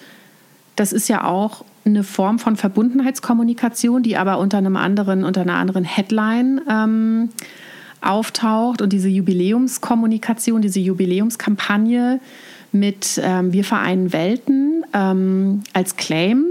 [0.76, 5.56] das ist ja auch eine Form von Verbundenheitskommunikation, die aber unter einem anderen, unter einer
[5.56, 7.30] anderen Headline ähm,
[8.02, 12.20] auftaucht und diese Jubiläumskommunikation, diese Jubiläumskampagne
[12.72, 16.46] mit ähm, Wir vereinen Welten ähm, als Claim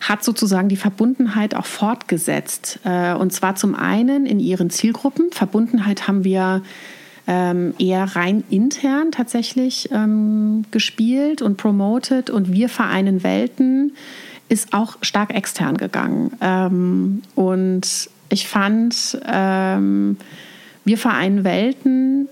[0.00, 2.80] hat sozusagen die Verbundenheit auch fortgesetzt.
[2.84, 5.30] Äh, und zwar zum einen in ihren Zielgruppen.
[5.32, 6.62] Verbundenheit haben wir
[7.26, 13.92] ähm, eher rein intern tatsächlich ähm, gespielt und promoted und Wir vereinen Welten
[14.48, 16.32] ist auch stark extern gegangen.
[16.40, 20.16] Ähm, und ich fand, ähm,
[20.84, 22.28] wir vereinen Welten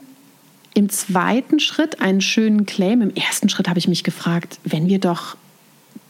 [0.75, 3.03] im zweiten Schritt einen schönen Claim.
[3.03, 5.37] Im ersten Schritt habe ich mich gefragt, wenn wir doch,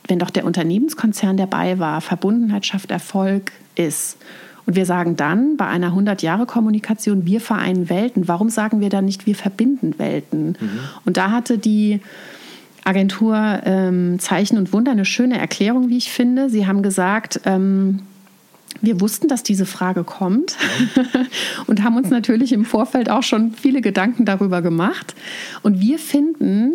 [0.08, 4.18] wenn doch der Unternehmenskonzern dabei war, Verbundenheit schafft Erfolg ist.
[4.66, 8.28] Und wir sagen dann bei einer 100-Jahre-Kommunikation, wir vereinen Welten.
[8.28, 10.58] Warum sagen wir dann nicht, wir verbinden Welten?
[10.60, 10.80] Mhm.
[11.06, 12.00] Und da hatte die
[12.84, 16.50] Agentur ähm, Zeichen und Wunder eine schöne Erklärung, wie ich finde.
[16.50, 18.00] Sie haben gesagt, ähm,
[18.80, 20.56] wir wussten, dass diese Frage kommt
[21.66, 25.14] und haben uns natürlich im Vorfeld auch schon viele Gedanken darüber gemacht.
[25.62, 26.72] Und wir finden,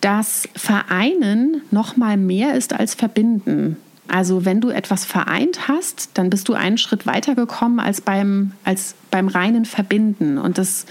[0.00, 3.76] dass Vereinen noch mal mehr ist als Verbinden.
[4.08, 8.52] Also wenn du etwas vereint hast, dann bist du einen Schritt weiter gekommen als beim,
[8.64, 10.38] als beim reinen Verbinden.
[10.38, 10.86] Und das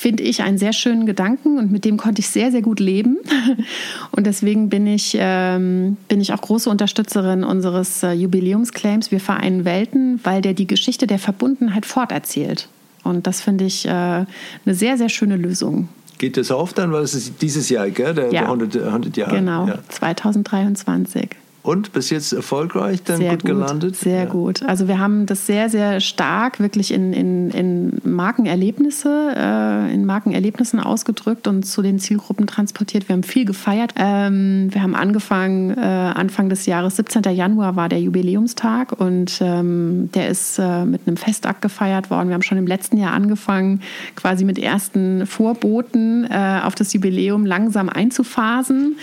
[0.00, 3.18] finde ich einen sehr schönen Gedanken und mit dem konnte ich sehr, sehr gut leben.
[4.12, 9.66] Und deswegen bin ich, ähm, bin ich auch große Unterstützerin unseres äh, Jubiläumsclaims Wir vereinen
[9.66, 12.68] Welten, weil der die Geschichte der Verbundenheit forterzählt.
[13.02, 14.26] Und das finde ich äh, eine
[14.66, 15.88] sehr, sehr schöne Lösung.
[16.20, 18.12] Geht das oft dann, weil es ist dieses Jahr, gell?
[18.12, 18.30] Der, ja.
[18.30, 19.36] der 100, 100 Jahre.
[19.36, 19.78] Genau, ja.
[19.88, 21.30] 2023.
[21.62, 23.94] Und bis jetzt erfolgreich, dann sehr gut, gelandet?
[23.96, 24.24] Sehr ja.
[24.24, 24.62] gut.
[24.62, 30.80] Also wir haben das sehr, sehr stark wirklich in, in, in Markenerlebnisse, äh, in Markenerlebnissen
[30.80, 33.08] ausgedrückt und zu den Zielgruppen transportiert.
[33.08, 33.92] Wir haben viel gefeiert.
[33.96, 37.24] Ähm, wir haben angefangen, äh, Anfang des Jahres, 17.
[37.34, 42.28] Januar war der Jubiläumstag und ähm, der ist äh, mit einem Festakt gefeiert worden.
[42.28, 43.82] Wir haben schon im letzten Jahr angefangen,
[44.16, 48.96] quasi mit ersten Vorboten äh, auf das Jubiläum langsam einzuphasen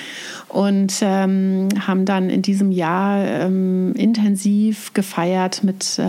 [0.50, 6.04] und ähm, haben dann in diesem Jahr ähm, intensiv gefeiert mit äh,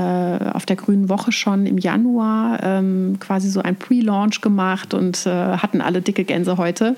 [0.52, 5.30] auf der Grünen Woche schon im Januar ähm, quasi so ein Pre-Launch gemacht und äh,
[5.30, 6.96] hatten alle dicke Gänse heute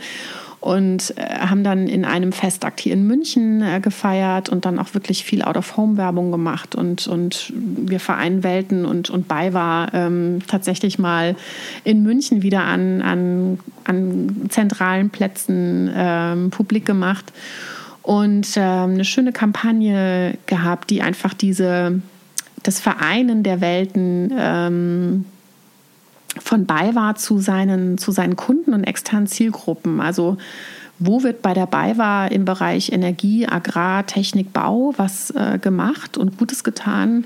[0.61, 4.93] und äh, haben dann in einem Festakt hier in München äh, gefeiert und dann auch
[4.93, 10.99] wirklich viel Out-of-Home-Werbung gemacht und, und wir vereinen Welten und, und bei war ähm, tatsächlich
[10.99, 11.35] mal
[11.85, 17.33] in München wieder an, an, an zentralen Plätzen ähm, publik gemacht
[18.03, 22.01] und ähm, eine schöne Kampagne gehabt, die einfach diese
[22.63, 25.25] das Vereinen der Welten ähm,
[26.39, 30.01] von BayWa zu seinen, zu seinen Kunden und externen Zielgruppen.
[30.01, 30.37] Also
[30.99, 36.39] wo wird bei der BayWa im Bereich Energie, Agrar, Technik, Bau was äh, gemacht und
[36.39, 37.25] Gutes getan?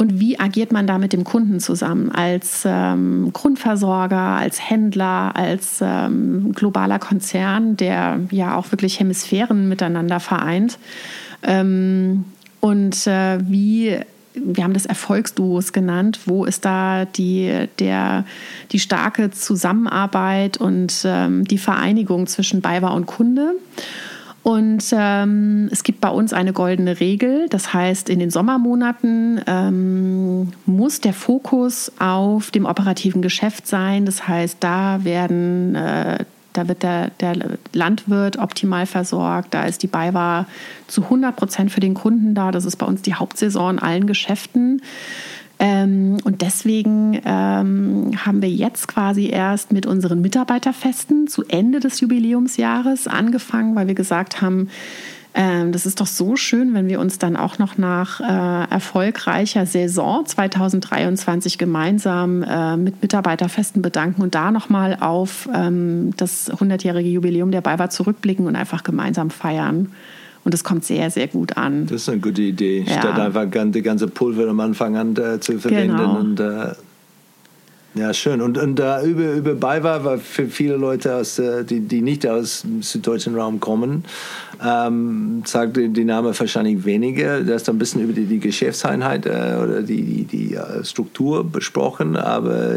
[0.00, 5.80] Und wie agiert man da mit dem Kunden zusammen als ähm, Grundversorger, als Händler, als
[5.82, 10.78] ähm, globaler Konzern, der ja auch wirklich Hemisphären miteinander vereint?
[11.42, 12.24] Ähm,
[12.60, 13.98] und äh, wie
[14.32, 16.20] wir haben das Erfolgsduos genannt.
[16.24, 18.24] Wo ist da die, der,
[18.72, 23.52] die starke Zusammenarbeit und ähm, die Vereinigung zwischen BayWa und Kunde?
[24.42, 27.46] Und ähm, es gibt bei uns eine goldene Regel.
[27.50, 34.06] Das heißt, in den Sommermonaten ähm, muss der Fokus auf dem operativen Geschäft sein.
[34.06, 37.36] Das heißt, da werden äh, da wird der, der
[37.72, 39.54] Landwirt optimal versorgt.
[39.54, 40.46] Da ist die BayWa
[40.88, 42.50] zu 100 Prozent für den Kunden da.
[42.50, 44.82] Das ist bei uns die Hauptsaison in allen Geschäften.
[45.62, 52.00] Ähm, und deswegen ähm, haben wir jetzt quasi erst mit unseren Mitarbeiterfesten zu Ende des
[52.00, 54.70] Jubiläumsjahres angefangen, weil wir gesagt haben,
[55.34, 59.66] ähm, das ist doch so schön, wenn wir uns dann auch noch nach äh, erfolgreicher
[59.66, 67.50] Saison 2023 gemeinsam äh, mit Mitarbeiterfesten bedanken und da nochmal auf ähm, das 100-jährige Jubiläum
[67.50, 69.92] der BayWa zurückblicken und einfach gemeinsam feiern.
[70.44, 71.86] Und es kommt sehr, sehr gut an.
[71.86, 72.98] Das ist eine gute Idee, ja.
[72.98, 75.96] statt einfach die ganze Pulver am Anfang an äh, zu verwenden.
[75.96, 76.18] Genau.
[76.18, 76.74] Und, äh,
[77.94, 78.40] ja, schön.
[78.40, 82.24] Und, und äh, über, über BayWa war für viele Leute, aus, äh, die, die nicht
[82.26, 84.04] aus dem süddeutschen Raum kommen,
[84.64, 87.42] ähm, sagt die Name wahrscheinlich weniger.
[87.42, 91.42] Da ist ein bisschen über die, die Geschäftseinheit äh, oder die, die, die äh, Struktur
[91.44, 92.76] besprochen, aber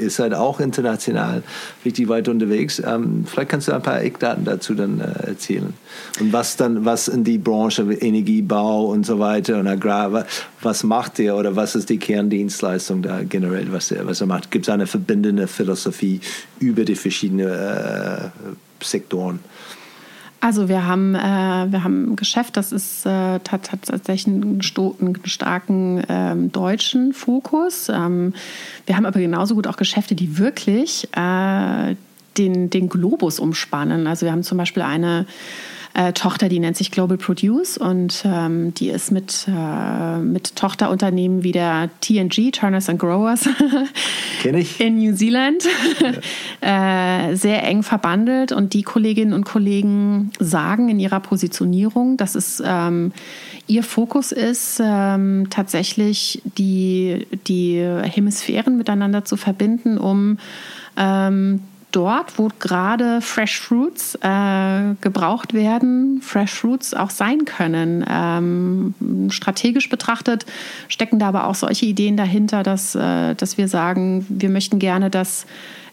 [0.00, 1.42] ihr seid auch international
[1.84, 2.82] richtig weit unterwegs.
[2.84, 5.74] Ähm, vielleicht kannst du ein paar Eckdaten dazu dann äh, erzählen.
[6.20, 10.26] Und was dann, was in die Branche Energiebau und so weiter und Agrar,
[10.62, 14.50] was macht ihr oder was ist die Kerndienstleistung da generell, was er, was macht?
[14.50, 16.20] Gibt es eine verbindende Philosophie
[16.58, 18.30] über die verschiedenen äh,
[18.82, 19.40] Sektoren?
[20.40, 24.60] Also wir haben, äh, wir haben ein Geschäft, das ist äh, tatsächlich einen,
[25.00, 27.90] einen starken ähm, deutschen Fokus.
[27.90, 28.32] Ähm,
[28.86, 31.94] wir haben aber genauso gut auch Geschäfte, die wirklich äh,
[32.38, 34.06] den, den Globus umspannen.
[34.06, 35.26] Also wir haben zum Beispiel eine
[36.00, 41.42] äh, Tochter, die nennt sich Global Produce und ähm, die ist mit, äh, mit Tochterunternehmen
[41.42, 43.48] wie der TNG, Turners and Growers,
[44.78, 45.64] in New Zealand,
[46.60, 47.28] ja.
[47.30, 52.62] äh, sehr eng verbandelt und die Kolleginnen und Kollegen sagen in ihrer Positionierung, dass es
[52.64, 53.12] ähm,
[53.66, 60.38] ihr Fokus ist, ähm, tatsächlich die, die Hemisphären miteinander zu verbinden, um
[60.96, 61.60] ähm,
[61.92, 68.04] dort, wo gerade Fresh Fruits äh, gebraucht werden, Fresh Fruits auch sein können.
[68.08, 68.94] Ähm,
[69.30, 70.46] strategisch betrachtet
[70.88, 75.10] stecken da aber auch solche Ideen dahinter, dass, äh, dass wir sagen, wir möchten gerne,
[75.10, 75.46] dass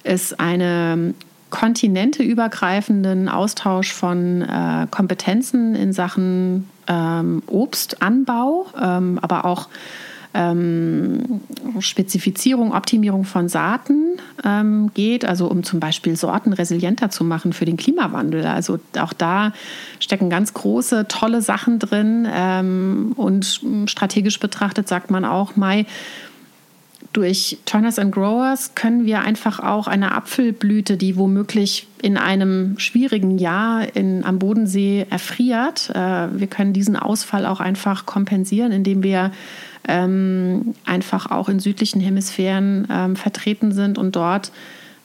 [0.04, 1.16] es einen
[1.50, 9.70] kontinenteübergreifenden Austausch von äh, Kompetenzen in Sachen ähm, Obstanbau, ähm, aber auch
[10.38, 11.42] ähm,
[11.80, 17.66] Spezifizierung, Optimierung von Saaten ähm, geht, also um zum Beispiel Sorten resilienter zu machen für
[17.66, 18.46] den Klimawandel.
[18.46, 19.52] Also auch da
[20.00, 22.28] stecken ganz große, tolle Sachen drin.
[22.32, 25.86] Ähm, und strategisch betrachtet sagt man auch, Mai,
[27.14, 33.40] durch Turners and Growers können wir einfach auch eine Apfelblüte, die womöglich in einem schwierigen
[33.40, 39.32] Jahr in, am Bodensee erfriert, äh, wir können diesen Ausfall auch einfach kompensieren, indem wir
[39.88, 44.52] ähm, einfach auch in südlichen Hemisphären ähm, vertreten sind und dort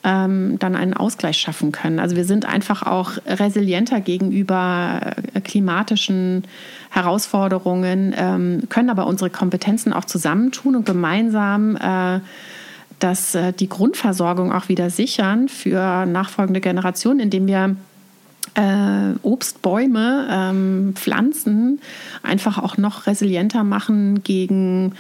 [0.05, 2.01] ähm, dann einen Ausgleich schaffen können.
[2.01, 6.45] Also wir sind einfach auch resilienter gegenüber äh, klimatischen
[6.91, 12.21] Herausforderungen, ähm, können aber unsere Kompetenzen auch zusammentun und gemeinsam äh,
[12.99, 17.77] dass äh, die Grundversorgung auch wieder sichern für nachfolgende Generationen, indem wir
[18.55, 21.81] äh, Obstbäume, ähm, Pflanzen
[22.23, 24.95] einfach auch noch resilienter machen gegen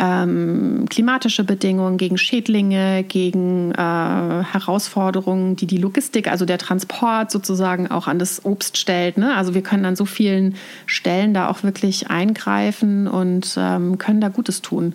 [0.00, 7.90] ähm, klimatische Bedingungen, gegen Schädlinge, gegen äh, Herausforderungen, die die Logistik, also der Transport sozusagen
[7.90, 9.18] auch an das Obst stellt.
[9.18, 9.36] Ne?
[9.36, 10.54] Also wir können an so vielen
[10.86, 14.94] Stellen da auch wirklich eingreifen und ähm, können da Gutes tun.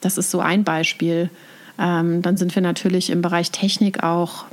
[0.00, 1.30] Das ist so ein Beispiel.
[1.76, 4.44] Ähm, dann sind wir natürlich im Bereich Technik auch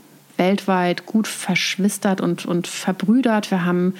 [0.41, 3.51] weltweit gut verschwistert und, und verbrüdert.
[3.51, 3.93] Wir haben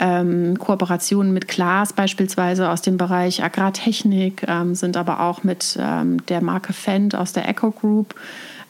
[0.00, 6.24] ähm, Kooperationen mit Klaas beispielsweise aus dem Bereich Agrartechnik, ähm, sind aber auch mit ähm,
[6.26, 8.14] der Marke Fendt aus der Eco Group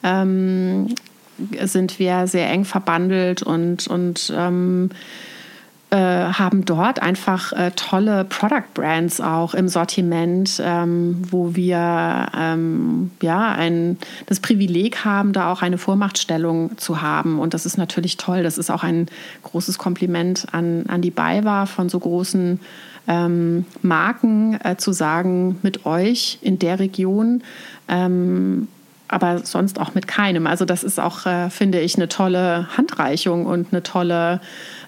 [0.03, 0.93] ähm,
[1.63, 4.89] sind wir sehr eng verbandelt und, und ähm,
[5.93, 13.11] äh, haben dort einfach äh, tolle Product Brands auch im Sortiment, ähm, wo wir ähm,
[13.21, 17.37] ja ein, das Privileg haben, da auch eine Vormachtstellung zu haben.
[17.37, 18.41] Und das ist natürlich toll.
[18.41, 19.05] Das ist auch ein
[19.43, 22.59] großes Kompliment an, an die BayWa von so großen
[23.07, 27.43] ähm, Marken äh, zu sagen, mit euch in der Region
[27.87, 28.67] ähm,
[29.09, 30.47] aber sonst auch mit keinem.
[30.47, 34.41] Also das ist auch, äh, finde ich, eine tolle Handreichung und eine tolle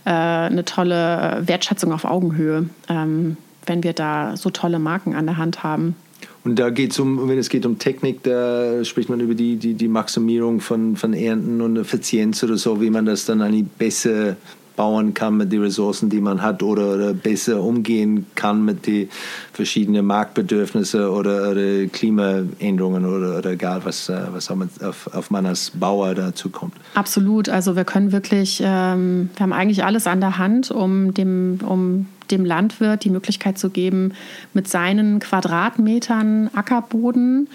[0.05, 5.37] äh, eine tolle Wertschätzung auf Augenhöhe, ähm, wenn wir da so tolle Marken an der
[5.37, 5.95] Hand haben.
[6.43, 9.57] Und da geht es um, wenn es geht um Technik, da spricht man über die,
[9.57, 13.67] die, die Maximierung von, von Ernten und Effizienz oder so, wie man das dann eigentlich
[13.67, 14.35] besser
[14.75, 19.09] bauen kann mit den Ressourcen, die man hat oder, oder besser umgehen kann mit den
[19.53, 25.71] verschiedenen Marktbedürfnissen oder, oder Klimaänderungen oder, oder egal, was, äh, was auf, auf man als
[25.71, 26.73] Bauer dazu kommt.
[26.93, 27.49] Absolut.
[27.49, 32.07] Also wir können wirklich, ähm, wir haben eigentlich alles an der Hand, um, dem, um
[32.31, 34.13] dem Landwirt die Möglichkeit zu geben,
[34.53, 37.47] mit seinen Quadratmetern Ackerboden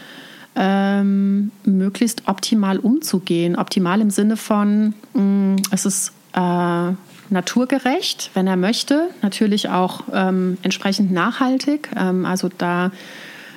[0.57, 3.57] ähm, möglichst optimal umzugehen.
[3.57, 6.93] Optimal im Sinne von, mh, mm, es ist äh,
[7.31, 11.91] naturgerecht, wenn er möchte, natürlich auch ähm, entsprechend nachhaltig.
[11.97, 12.91] Ähm, also da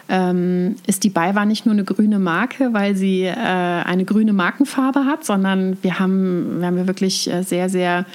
[0.10, 5.06] ähm, ist die BayWa nicht nur eine grüne Marke, weil sie äh, eine grüne Markenfarbe
[5.06, 8.06] hat, sondern wir haben, wir haben wirklich äh, sehr, sehr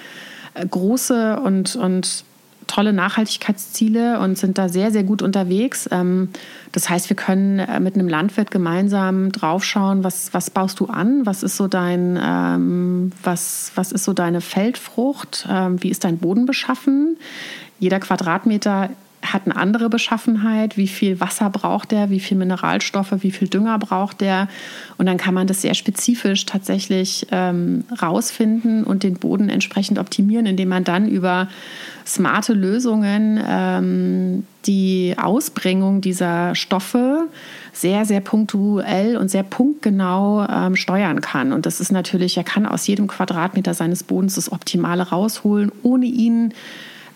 [0.54, 2.24] äh, große und, und
[2.68, 5.88] tolle Nachhaltigkeitsziele und sind da sehr, sehr gut unterwegs.
[5.90, 6.28] Ähm,
[6.70, 11.26] das heißt, wir können äh, mit einem Landwirt gemeinsam draufschauen, was, was baust du an,
[11.26, 16.18] was ist so dein, ähm, was, was ist so deine Feldfrucht, ähm, wie ist dein
[16.18, 17.16] Boden beschaffen.
[17.80, 18.90] Jeder Quadratmeter
[19.32, 23.78] hat eine andere Beschaffenheit, wie viel Wasser braucht er, wie viel Mineralstoffe, wie viel Dünger
[23.78, 24.48] braucht er.
[24.96, 30.46] Und dann kann man das sehr spezifisch tatsächlich ähm, rausfinden und den Boden entsprechend optimieren,
[30.46, 31.48] indem man dann über
[32.06, 37.28] smarte Lösungen ähm, die Ausbringung dieser Stoffe
[37.72, 41.52] sehr, sehr punktuell und sehr punktgenau ähm, steuern kann.
[41.52, 46.06] Und das ist natürlich, er kann aus jedem Quadratmeter seines Bodens das Optimale rausholen, ohne
[46.06, 46.54] ihn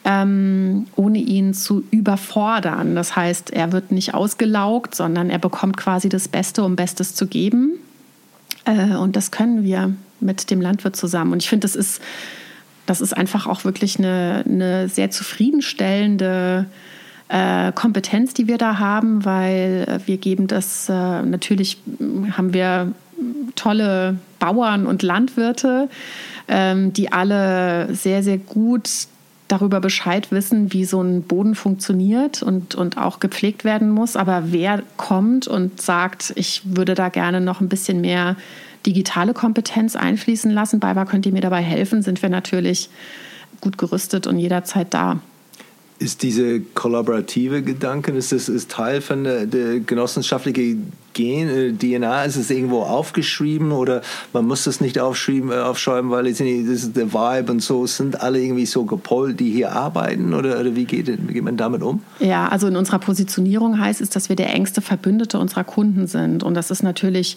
[0.05, 2.95] ähm, ohne ihn zu überfordern.
[2.95, 7.27] Das heißt, er wird nicht ausgelaugt, sondern er bekommt quasi das Beste, um Bestes zu
[7.27, 7.75] geben.
[8.65, 11.33] Äh, und das können wir mit dem Landwirt zusammen.
[11.33, 12.01] Und ich finde, das ist,
[12.87, 16.67] das ist einfach auch wirklich eine, eine sehr zufriedenstellende
[17.29, 21.79] äh, Kompetenz, die wir da haben, weil wir geben das, äh, natürlich
[22.37, 22.93] haben wir
[23.55, 25.89] tolle Bauern und Landwirte,
[26.49, 29.07] ähm, die alle sehr, sehr gut
[29.49, 34.17] darüber Bescheid wissen, wie so ein Boden funktioniert und, und auch gepflegt werden muss.
[34.17, 38.37] Aber wer kommt und sagt, ich würde da gerne noch ein bisschen mehr
[38.87, 42.89] digitale Kompetenz einfließen lassen, Baiba, könnt ihr mir dabei helfen, sind wir natürlich
[43.61, 45.21] gut gerüstet und jederzeit da.
[46.03, 52.25] Ist diese kollaborative Gedanke, ist das ist Teil von der, der genossenschaftlichen Gen, äh, DNA?
[52.25, 56.97] Ist es irgendwo aufgeschrieben oder man muss das nicht aufschreiben, äh, aufschreiben weil das ist
[56.97, 57.87] der Vibe und so.
[57.87, 61.57] Sind alle irgendwie so gepolt, die hier arbeiten oder, oder wie, geht, wie geht man
[61.57, 62.03] damit um?
[62.19, 66.43] Ja, also in unserer Positionierung heißt es, dass wir der engste Verbündete unserer Kunden sind.
[66.43, 67.37] Und das ist natürlich,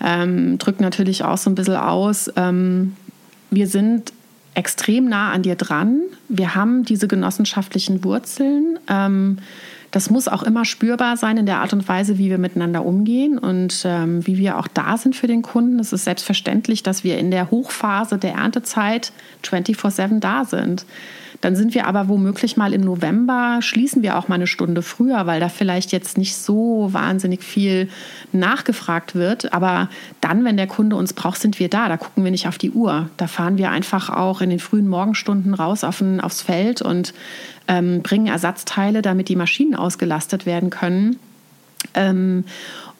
[0.00, 2.30] ähm, drückt natürlich auch so ein bisschen aus.
[2.36, 2.94] Ähm,
[3.50, 4.12] wir sind
[4.56, 6.00] extrem nah an dir dran.
[6.28, 8.78] Wir haben diese genossenschaftlichen Wurzeln.
[8.88, 9.38] Ähm,
[9.90, 13.38] das muss auch immer spürbar sein in der Art und Weise, wie wir miteinander umgehen
[13.38, 15.78] und ähm, wie wir auch da sind für den Kunden.
[15.78, 19.12] Es ist selbstverständlich, dass wir in der Hochphase der Erntezeit
[19.44, 20.86] 24-7 da sind.
[21.40, 25.26] Dann sind wir aber womöglich mal im November, schließen wir auch mal eine Stunde früher,
[25.26, 27.88] weil da vielleicht jetzt nicht so wahnsinnig viel
[28.32, 29.52] nachgefragt wird.
[29.52, 29.88] Aber
[30.20, 31.88] dann, wenn der Kunde uns braucht, sind wir da.
[31.88, 33.10] Da gucken wir nicht auf die Uhr.
[33.16, 37.14] Da fahren wir einfach auch in den frühen Morgenstunden raus auf ein, aufs Feld und
[37.68, 41.16] ähm, bringen Ersatzteile, damit die Maschinen ausgelastet werden können.
[41.94, 42.44] Ähm,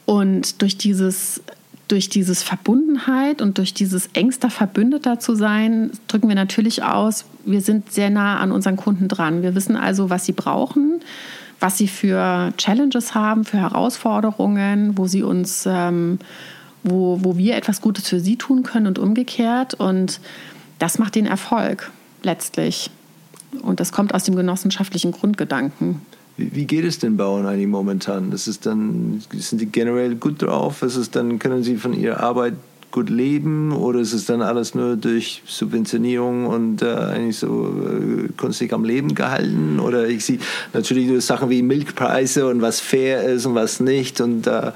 [0.05, 1.43] und durch dieses
[1.89, 7.61] durch dieses Verbundenheit und durch dieses engster Verbündeter zu sein, drücken wir natürlich aus, wir
[7.61, 9.43] sind sehr nah an unseren Kunden dran.
[9.43, 11.01] Wir wissen also, was sie brauchen,
[11.61, 16.18] was sie für Challenges haben, für Herausforderungen, wo sie uns, ähm,
[16.82, 19.74] wo, wo wir etwas Gutes für sie tun können und umgekehrt.
[19.74, 20.20] Und
[20.78, 22.91] das macht den Erfolg letztlich.
[23.62, 26.03] Und das kommt aus dem genossenschaftlichen Grundgedanken.
[26.37, 28.30] Wie, geht es den Bauern eigentlich momentan?
[28.30, 30.82] Das ist dann, sind die generell gut drauf?
[30.82, 32.55] Ist es dann, können sie von ihrer Arbeit
[32.91, 38.28] gut leben oder ist es dann alles nur durch Subventionierung und äh, eigentlich so äh,
[38.37, 39.80] künstlich am Leben gehalten?
[39.80, 40.39] Oder ich sehe
[40.72, 44.20] natürlich nur Sachen wie Milchpreise und was fair ist und was nicht.
[44.20, 44.72] Und äh,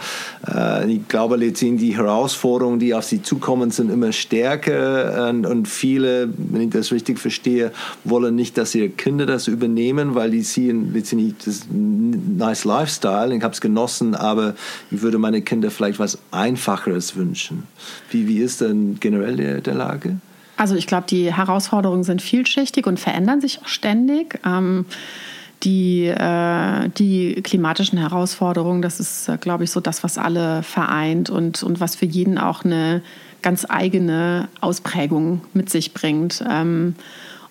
[0.46, 5.28] äh ich glaube, die Herausforderungen, die auf sie zukommen, sind immer stärker.
[5.28, 7.72] Und, und, viele, wenn ich das richtig verstehe,
[8.04, 13.34] wollen nicht, dass ihre Kinder das übernehmen, weil die sehen letztendlich das nice Lifestyle.
[13.34, 14.54] Ich habe es genossen, aber
[14.90, 17.64] ich würde meine Kinder vielleicht was Einfacheres wünschen.
[18.10, 20.16] Wie, wie ist denn generell der, der Lage?
[20.56, 24.38] Also ich glaube, die Herausforderungen sind vielschichtig und verändern sich auch ständig.
[24.44, 24.84] Ähm,
[25.62, 31.30] die, äh, die klimatischen Herausforderungen, das ist, äh, glaube ich, so das, was alle vereint
[31.30, 33.02] und, und was für jeden auch eine
[33.42, 36.44] ganz eigene Ausprägung mit sich bringt.
[36.48, 36.94] Ähm,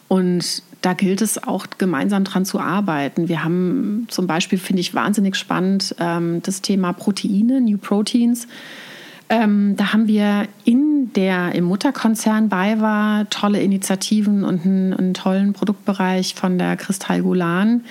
[0.08, 3.28] und da gilt es auch gemeinsam dran zu arbeiten.
[3.28, 8.48] Wir haben zum Beispiel, finde ich wahnsinnig spannend, ähm, das Thema Proteine, New Proteins.
[9.30, 15.14] Ähm, da haben wir in der im Mutterkonzern bei war tolle Initiativen und einen, einen
[15.14, 17.84] tollen Produktbereich von der Kristall Golan,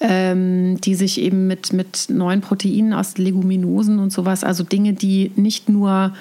[0.00, 5.32] ähm, die sich eben mit, mit neuen Proteinen aus Leguminosen und sowas, also Dinge, die
[5.36, 6.12] nicht nur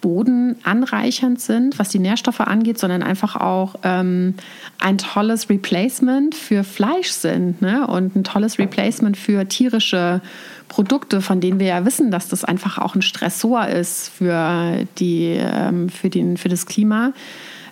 [0.00, 4.34] bodenanreichernd sind, was die Nährstoffe angeht, sondern einfach auch ähm,
[4.78, 7.86] ein tolles Replacement für Fleisch sind ne?
[7.86, 10.20] und ein tolles Replacement für tierische
[10.68, 15.38] Produkte, von denen wir ja wissen, dass das einfach auch ein Stressor ist für, die,
[15.40, 17.12] ähm, für, den, für das Klima,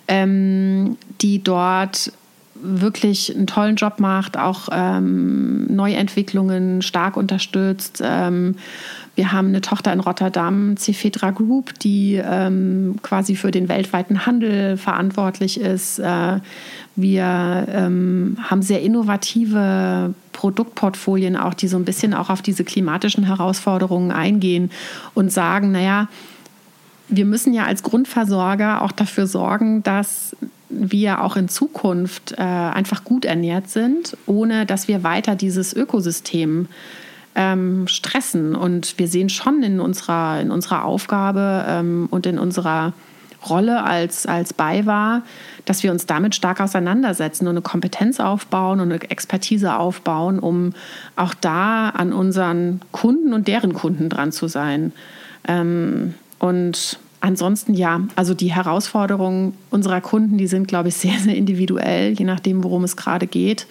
[0.07, 2.11] ähm, die dort
[2.61, 8.01] wirklich einen tollen Job macht, auch ähm, Neuentwicklungen stark unterstützt.
[8.03, 8.55] Ähm,
[9.17, 14.77] wir haben eine Tochter in Rotterdam, Cefetra Group, die ähm, quasi für den weltweiten Handel
[14.77, 15.97] verantwortlich ist.
[15.97, 16.39] Äh,
[16.95, 23.23] wir ähm, haben sehr innovative Produktportfolien auch, die so ein bisschen auch auf diese klimatischen
[23.23, 24.69] Herausforderungen eingehen
[25.15, 26.09] und sagen, naja,
[27.09, 30.35] wir müssen ja als Grundversorger auch dafür sorgen, dass
[30.69, 36.65] wir auch in Zukunft äh, einfach gut ernährt sind, ohne dass wir weiter dieses Ökosystem
[36.65, 37.06] äh,
[37.37, 38.55] ähm, stressen.
[38.55, 42.93] Und wir sehen schon in unserer, in unserer Aufgabe ähm, und in unserer
[43.47, 45.21] Rolle als, als BayWa,
[45.63, 50.73] dass wir uns damit stark auseinandersetzen und eine Kompetenz aufbauen und eine Expertise aufbauen, um
[51.15, 54.91] auch da an unseren Kunden und deren Kunden dran zu sein.
[55.47, 61.35] Ähm, und ansonsten ja, also die Herausforderungen unserer Kunden, die sind, glaube ich, sehr, sehr
[61.35, 63.67] individuell, je nachdem, worum es gerade geht.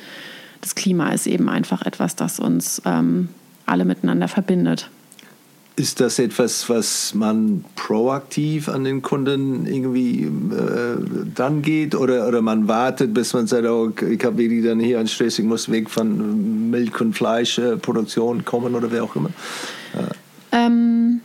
[0.61, 3.29] Das Klima ist eben einfach etwas, das uns ähm,
[3.67, 4.91] alle miteinander verbindet.
[5.79, 12.41] Ist das etwas, was man proaktiv an den Kunden irgendwie äh, dran geht oder, oder
[12.41, 15.91] man wartet, bis man sagt, oh, ich habe wirklich dann hier Stress, ich muss weg
[15.91, 19.29] von Milch- und Fleischproduktion kommen oder wer auch immer?
[20.51, 21.21] Ähm,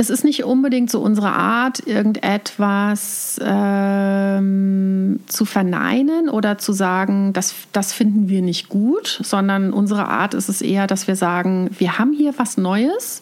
[0.00, 7.54] es ist nicht unbedingt so unsere Art, irgendetwas ähm, zu verneinen oder zu sagen, das,
[7.72, 11.98] das finden wir nicht gut, sondern unsere Art ist es eher, dass wir sagen, wir
[11.98, 13.20] haben hier was Neues.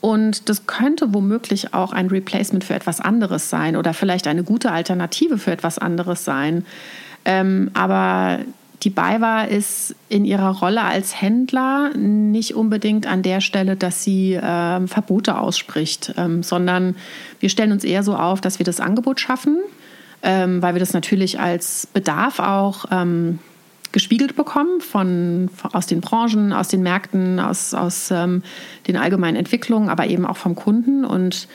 [0.00, 4.72] Und das könnte womöglich auch ein Replacement für etwas anderes sein oder vielleicht eine gute
[4.72, 6.64] Alternative für etwas anderes sein.
[7.26, 8.38] Ähm, aber
[8.82, 14.34] die BayWa ist in ihrer Rolle als Händler nicht unbedingt an der Stelle, dass sie
[14.34, 16.96] äh, Verbote ausspricht, ähm, sondern
[17.40, 19.58] wir stellen uns eher so auf, dass wir das Angebot schaffen,
[20.22, 23.38] ähm, weil wir das natürlich als Bedarf auch ähm,
[23.92, 28.42] gespiegelt bekommen von, aus den Branchen, aus den Märkten, aus, aus ähm,
[28.86, 31.04] den allgemeinen Entwicklungen, aber eben auch vom Kunden.
[31.04, 31.48] Und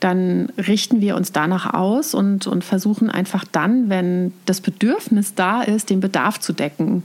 [0.00, 5.62] dann richten wir uns danach aus und, und versuchen einfach dann, wenn das Bedürfnis da
[5.62, 7.02] ist, den Bedarf zu decken.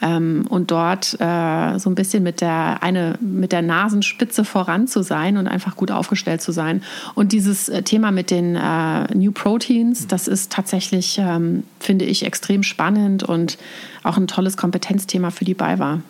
[0.00, 5.02] Ähm, und dort äh, so ein bisschen mit der, eine, mit der Nasenspitze voran zu
[5.02, 6.82] sein und einfach gut aufgestellt zu sein.
[7.16, 12.24] Und dieses äh, Thema mit den äh, New Proteins, das ist tatsächlich, ähm, finde ich,
[12.24, 13.58] extrem spannend und
[14.04, 16.00] auch ein tolles Kompetenzthema für die BayWa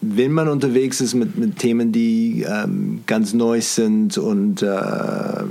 [0.00, 5.42] wenn man unterwegs ist mit, mit Themen, die ähm, ganz neu sind und äh, äh,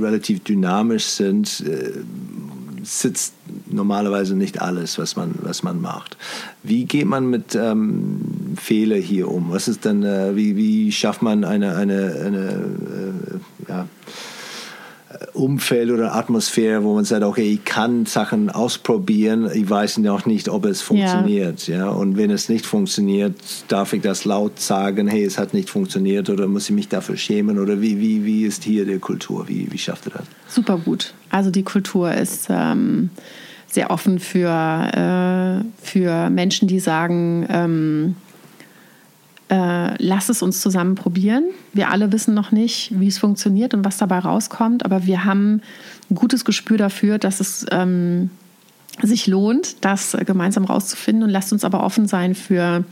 [0.00, 1.92] relativ dynamisch sind, äh,
[2.82, 3.34] sitzt
[3.70, 6.16] normalerweise nicht alles, was man, was man macht.
[6.62, 9.50] Wie geht man mit ähm, Fehler hier um?
[9.50, 13.86] Was ist dann, äh, wie, wie schafft man eine, eine, eine äh, ja,
[15.34, 20.48] Umfeld oder Atmosphäre, wo man sagt, okay, ich kann Sachen ausprobieren, ich weiß noch nicht,
[20.48, 21.66] ob es funktioniert.
[21.68, 21.76] Ja.
[21.76, 21.88] ja.
[21.88, 23.34] Und wenn es nicht funktioniert,
[23.68, 27.16] darf ich das laut sagen, hey, es hat nicht funktioniert oder muss ich mich dafür
[27.16, 29.46] schämen oder wie, wie, wie ist hier die Kultur?
[29.48, 30.24] Wie, wie schafft ihr das?
[30.48, 31.12] Super gut.
[31.28, 33.10] Also die Kultur ist ähm,
[33.66, 38.16] sehr offen für, äh, für Menschen, die sagen, ähm,
[39.50, 41.44] äh, lass es uns zusammen probieren.
[41.72, 45.60] Wir alle wissen noch nicht, wie es funktioniert und was dabei rauskommt, aber wir haben
[46.08, 48.30] ein gutes Gespür dafür, dass es ähm,
[49.02, 52.84] sich lohnt, das gemeinsam rauszufinden und lasst uns aber offen sein für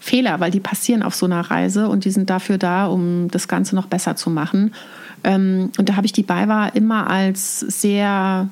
[0.00, 3.46] Fehler, weil die passieren auf so einer Reise und die sind dafür da, um das
[3.46, 4.74] Ganze noch besser zu machen.
[5.22, 8.48] Ähm, und da habe ich die BayWa immer als sehr,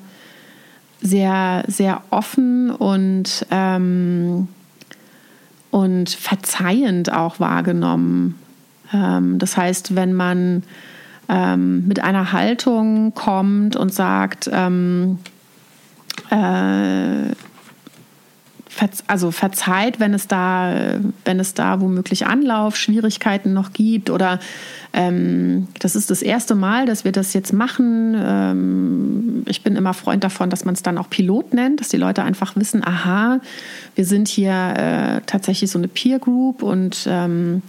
[1.01, 4.47] sehr, sehr offen und ähm,
[5.71, 8.37] und verzeihend auch wahrgenommen.
[8.93, 10.63] Ähm, das heißt, wenn man
[11.29, 15.19] ähm, mit einer Haltung kommt und sagt, ähm,
[16.29, 17.31] äh,
[19.07, 24.39] also verzeiht, wenn es da, wenn es da womöglich Anlaufschwierigkeiten noch gibt oder
[24.93, 28.15] ähm, das ist das erste Mal, dass wir das jetzt machen.
[28.19, 31.97] Ähm, ich bin immer Freund davon, dass man es dann auch Pilot nennt, dass die
[31.97, 33.39] Leute einfach wissen, aha,
[33.95, 37.61] wir sind hier äh, tatsächlich so eine Peer Group und ähm,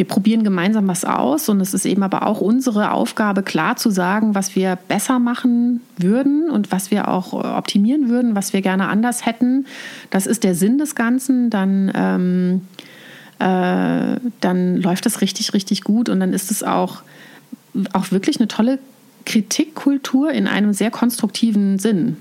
[0.00, 3.90] wir probieren gemeinsam was aus und es ist eben aber auch unsere Aufgabe, klar zu
[3.90, 8.88] sagen, was wir besser machen würden und was wir auch optimieren würden, was wir gerne
[8.88, 9.66] anders hätten.
[10.08, 11.50] Das ist der Sinn des Ganzen.
[11.50, 12.60] Dann ähm,
[13.40, 17.02] äh, dann läuft das richtig, richtig gut und dann ist es auch,
[17.92, 18.78] auch wirklich eine tolle
[19.26, 22.16] Kritikkultur in einem sehr konstruktiven Sinn.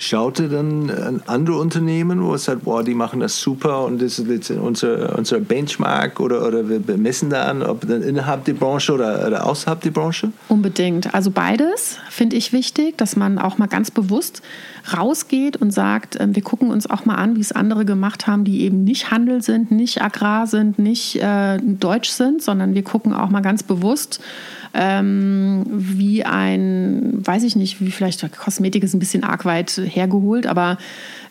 [0.00, 4.00] Schaut ihr dann an andere Unternehmen, wo es sagt, boah, die machen das super und
[4.00, 8.52] das ist unser, unser Benchmark oder, oder wir messen da an, ob dann innerhalb der
[8.52, 10.30] Branche oder, oder außerhalb der Branche?
[10.48, 11.12] Unbedingt.
[11.14, 14.40] Also beides finde ich wichtig, dass man auch mal ganz bewusst
[14.96, 18.44] rausgeht und sagt, ähm, wir gucken uns auch mal an, wie es andere gemacht haben,
[18.44, 23.12] die eben nicht Handel sind, nicht Agrar sind, nicht äh, Deutsch sind, sondern wir gucken
[23.12, 24.20] auch mal ganz bewusst,
[24.74, 30.46] ähm, wie ein, weiß ich nicht, wie vielleicht Kosmetik ist ein bisschen arg weit hergeholt,
[30.46, 30.78] aber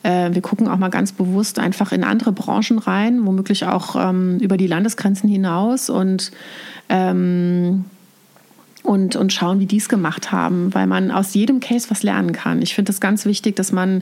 [0.04, 4.38] äh, wir gucken auch mal ganz bewusst einfach in andere Branchen rein, womöglich auch ähm,
[4.40, 6.32] über die Landesgrenzen hinaus und
[6.90, 7.86] ähm,
[8.88, 12.32] und, und schauen, wie die es gemacht haben, weil man aus jedem Case was lernen
[12.32, 12.62] kann.
[12.62, 14.02] Ich finde es ganz wichtig, dass man,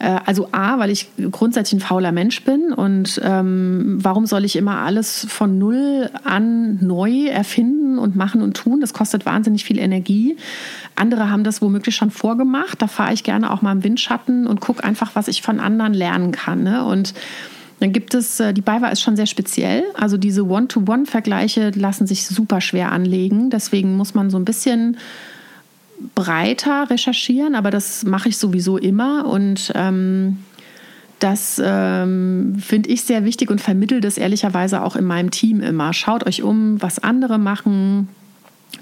[0.00, 4.56] äh, also A, weil ich grundsätzlich ein fauler Mensch bin und ähm, warum soll ich
[4.56, 8.82] immer alles von Null an neu erfinden und machen und tun?
[8.82, 10.36] Das kostet wahnsinnig viel Energie.
[10.94, 12.82] Andere haben das womöglich schon vorgemacht.
[12.82, 15.94] Da fahre ich gerne auch mal im Windschatten und gucke einfach, was ich von anderen
[15.94, 16.64] lernen kann.
[16.64, 16.84] Ne?
[16.84, 17.14] Und
[17.80, 19.84] dann gibt es, äh, die BayWa ist schon sehr speziell.
[19.94, 23.50] Also diese One-to-One-Vergleiche lassen sich super schwer anlegen.
[23.50, 24.96] Deswegen muss man so ein bisschen
[26.14, 29.26] breiter recherchieren, aber das mache ich sowieso immer.
[29.26, 30.38] Und ähm,
[31.18, 35.92] das ähm, finde ich sehr wichtig und vermittle das ehrlicherweise auch in meinem Team immer.
[35.92, 38.08] Schaut euch um, was andere machen,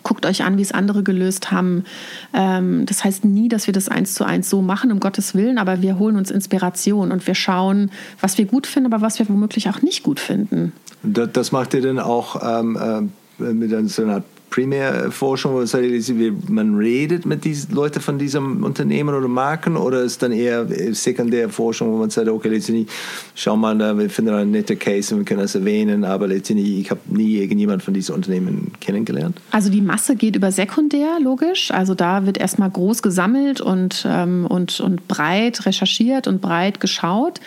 [0.03, 1.84] guckt euch an, wie es andere gelöst haben.
[2.32, 5.59] Ähm, das heißt nie, dass wir das eins zu eins so machen, um Gottes Willen,
[5.59, 9.28] aber wir holen uns Inspiration und wir schauen, was wir gut finden, aber was wir
[9.28, 10.72] womöglich auch nicht gut finden.
[11.03, 13.11] Das macht ihr dann auch ähm,
[13.41, 14.22] äh, mit so einer
[14.57, 20.32] Primärforschung, wo man redet mit diesen Leuten von diesem Unternehmen oder Marken oder ist dann
[20.32, 22.88] eher Sekundärforschung, wo man sagt, okay, letztendlich,
[23.34, 26.90] schau mal, wir finden einen netten Case und wir können das erwähnen, aber letztendlich, ich
[26.90, 29.38] habe nie irgendjemand von diesen Unternehmen kennengelernt.
[29.50, 31.70] Also die Masse geht über sekundär, logisch.
[31.70, 37.42] Also da wird erstmal groß gesammelt und, ähm, und, und breit recherchiert und breit geschaut.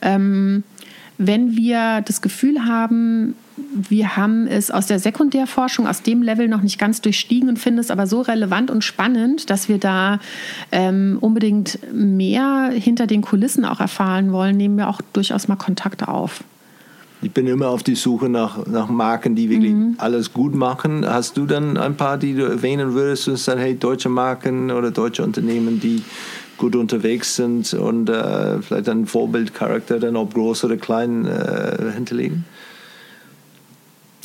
[0.00, 0.62] Ähm,
[1.18, 6.62] wenn wir das Gefühl haben, wir haben es aus der Sekundärforschung, aus dem Level noch
[6.62, 10.20] nicht ganz durchstiegen und finden es aber so relevant und spannend, dass wir da
[10.70, 16.08] ähm, unbedingt mehr hinter den Kulissen auch erfahren wollen, nehmen wir auch durchaus mal Kontakte
[16.08, 16.44] auf.
[17.24, 19.94] Ich bin immer auf die Suche nach, nach Marken, die wirklich mhm.
[19.98, 21.06] alles gut machen.
[21.06, 24.90] Hast du dann ein paar, die du erwähnen würdest und sagen, hey, deutsche Marken oder
[24.90, 26.02] deutsche Unternehmen, die
[26.58, 32.44] gut unterwegs sind und äh, vielleicht einen Vorbildcharakter dann ob groß oder klein äh, hinterlegen?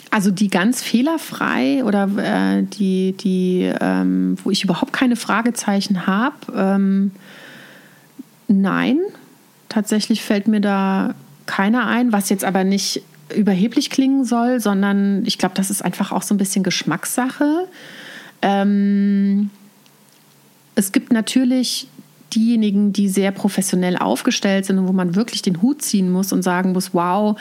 [0.10, 6.36] Also die ganz fehlerfrei oder äh, die, die ähm, wo ich überhaupt keine Fragezeichen habe,
[6.56, 7.12] ähm,
[8.48, 9.00] nein.
[9.70, 11.14] Tatsächlich fällt mir da
[11.46, 13.04] keiner ein, was jetzt aber nicht
[13.36, 17.68] überheblich klingen soll, sondern ich glaube, das ist einfach auch so ein bisschen Geschmackssache.
[18.42, 19.50] Ähm,
[20.76, 21.88] es gibt natürlich
[22.34, 26.44] diejenigen, die sehr professionell aufgestellt sind und wo man wirklich den Hut ziehen muss und
[26.44, 27.38] sagen muss, wow,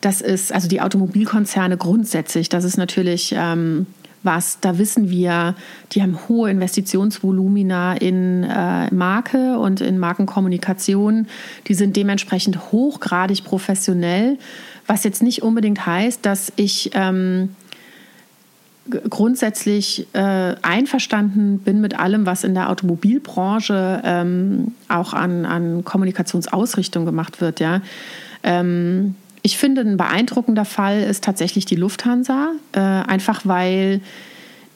[0.00, 3.86] das ist, also die Automobilkonzerne grundsätzlich, das ist natürlich ähm,
[4.22, 5.54] was, da wissen wir,
[5.92, 11.28] die haben hohe Investitionsvolumina in äh, Marke und in Markenkommunikation.
[11.66, 14.38] Die sind dementsprechend hochgradig professionell,
[14.86, 17.50] was jetzt nicht unbedingt heißt, dass ich ähm,
[19.08, 27.04] grundsätzlich äh, einverstanden bin mit allem, was in der Automobilbranche ähm, auch an, an Kommunikationsausrichtung
[27.04, 27.60] gemacht wird.
[27.60, 27.82] Ja.
[28.42, 34.00] Ähm, ich finde, ein beeindruckender Fall ist tatsächlich die Lufthansa, äh, einfach weil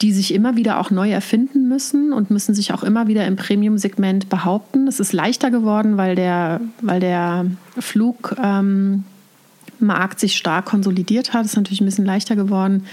[0.03, 3.37] die sich immer wieder auch neu erfinden müssen und müssen sich auch immer wieder im
[3.37, 4.89] Premium-Segment behaupten.
[4.89, 7.47] Es ist leichter geworden, weil der, weil der
[7.79, 9.05] Flugmarkt ähm,
[10.17, 11.45] sich stark konsolidiert hat.
[11.45, 12.87] Es ist natürlich ein bisschen leichter geworden.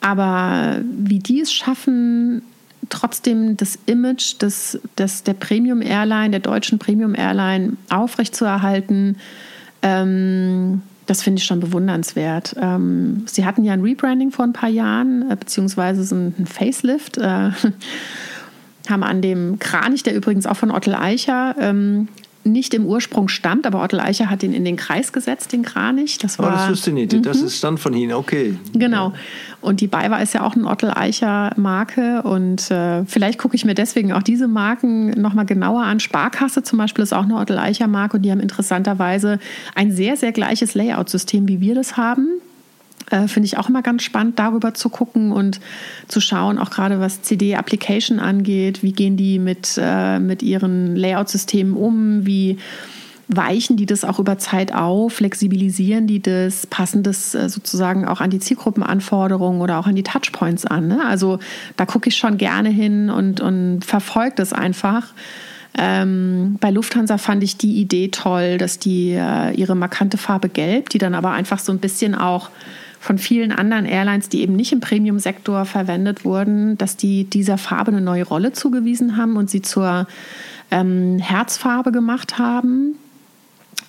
[0.00, 2.42] Aber wie die es schaffen,
[2.88, 9.18] trotzdem das Image des, des, der Premium Airline, der deutschen Premium Airline aufrechtzuerhalten,
[9.82, 12.54] ähm, das finde ich schon bewundernswert.
[12.60, 17.18] Ähm, sie hatten ja ein Rebranding vor ein paar Jahren, äh, beziehungsweise so ein Facelift.
[17.18, 17.50] Äh,
[18.88, 22.06] haben an dem Kranich, der übrigens auch von Ottel Eicher ähm,
[22.42, 26.18] nicht im Ursprung stammt, aber Ottel Eicher hat ihn in den Kreis gesetzt, den Kranich.
[26.18, 27.26] Das war, oh, das wusste ich nicht.
[27.26, 27.46] Das mhm.
[27.46, 28.56] ist dann von Ihnen, okay.
[28.72, 29.12] Genau.
[29.60, 33.64] Und die BayWa ist ja auch eine Ottel Eicher Marke und äh, vielleicht gucke ich
[33.64, 36.00] mir deswegen auch diese Marken nochmal genauer an.
[36.00, 39.38] Sparkasse zum Beispiel ist auch eine Ottel Eicher Marke und die haben interessanterweise
[39.74, 42.40] ein sehr, sehr gleiches Layout-System, wie wir das haben.
[43.10, 45.60] Äh, Finde ich auch immer ganz spannend, darüber zu gucken und
[46.08, 51.74] zu schauen, auch gerade was CD-Application angeht, wie gehen die mit, äh, mit ihren Layout-Systemen
[51.74, 52.58] um, wie
[53.32, 58.20] weichen die das auch über Zeit auf, flexibilisieren die das, passen das äh, sozusagen auch
[58.20, 60.88] an die Zielgruppenanforderungen oder auch an die Touchpoints an.
[60.88, 61.04] Ne?
[61.06, 61.38] Also
[61.76, 65.14] da gucke ich schon gerne hin und, und verfolge das einfach.
[65.78, 70.88] Ähm, bei Lufthansa fand ich die Idee toll, dass die äh, ihre markante Farbe Gelb,
[70.88, 72.50] die dann aber einfach so ein bisschen auch
[73.00, 77.92] von vielen anderen Airlines, die eben nicht im Premium-Sektor verwendet wurden, dass die dieser Farbe
[77.92, 80.06] eine neue Rolle zugewiesen haben und sie zur
[80.70, 82.96] ähm, Herzfarbe gemacht haben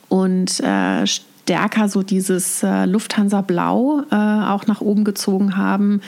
[0.07, 6.01] und äh, stärker so dieses äh, Lufthansa-Blau äh, auch nach oben gezogen haben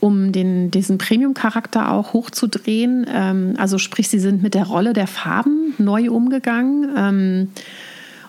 [0.00, 3.04] um den, diesen Premium-Charakter auch hochzudrehen.
[3.12, 6.88] Ähm, also sprich, sie sind mit der Rolle der Farben neu umgegangen.
[6.96, 7.50] Ähm,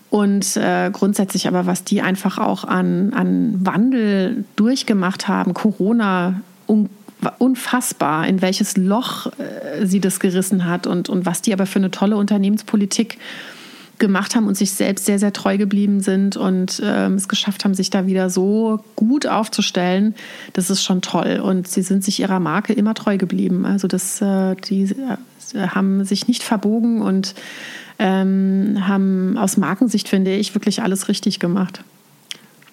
[0.10, 6.90] und äh, grundsätzlich aber, was die einfach auch an, an Wandel durchgemacht haben, Corona, un,
[7.38, 11.80] unfassbar, in welches Loch äh, sie das gerissen hat und, und was die aber für
[11.80, 13.20] eine tolle Unternehmenspolitik
[14.00, 17.74] gemacht haben und sich selbst sehr, sehr treu geblieben sind und ähm, es geschafft haben,
[17.74, 20.16] sich da wieder so gut aufzustellen,
[20.54, 21.42] das ist schon toll.
[21.44, 23.66] Und sie sind sich ihrer Marke immer treu geblieben.
[23.66, 24.84] Also das, äh, die
[25.54, 27.36] äh, haben sich nicht verbogen und
[28.00, 31.84] ähm, haben aus Markensicht, finde ich, wirklich alles richtig gemacht.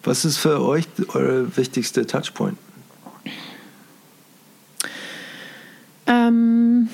[0.05, 2.57] Was ist für euch euer wichtigster Touchpoint?
[6.07, 6.89] Ähm,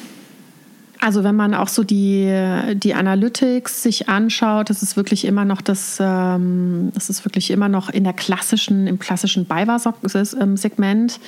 [0.98, 2.32] also wenn man auch so die,
[2.74, 7.68] die Analytics sich anschaut, das ist wirklich immer noch das, ähm, das ist wirklich immer
[7.68, 11.20] noch in der klassischen, im klassischen BayWa-Segment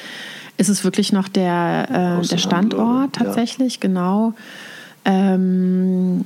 [0.57, 3.81] ist es wirklich noch der, äh, der Standort tatsächlich, ja.
[3.81, 4.35] genau.
[5.05, 6.25] Ähm,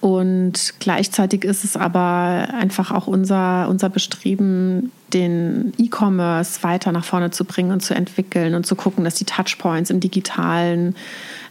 [0.00, 7.30] und gleichzeitig ist es aber einfach auch unser, unser Bestreben, den E-Commerce weiter nach vorne
[7.30, 10.94] zu bringen und zu entwickeln und zu gucken, dass die Touchpoints im digitalen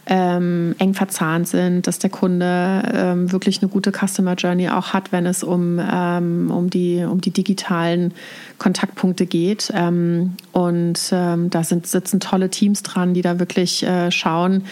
[0.06, 5.12] ähm, eng verzahnt sind, dass der Kunde ähm, wirklich eine gute Customer Journey auch hat,
[5.12, 8.14] wenn es um, ähm, um, die, um die digitalen
[8.56, 9.70] Kontaktpunkte geht.
[9.74, 14.64] Ähm, und ähm, da sind, sitzen tolle Teams dran, die da wirklich äh, schauen,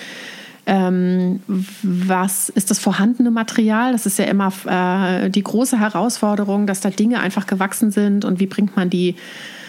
[0.67, 3.93] ähm, was ist das vorhandene Material?
[3.93, 8.41] Das ist ja immer äh, die große Herausforderung, dass da Dinge einfach gewachsen sind und
[8.41, 9.15] wie bringt man die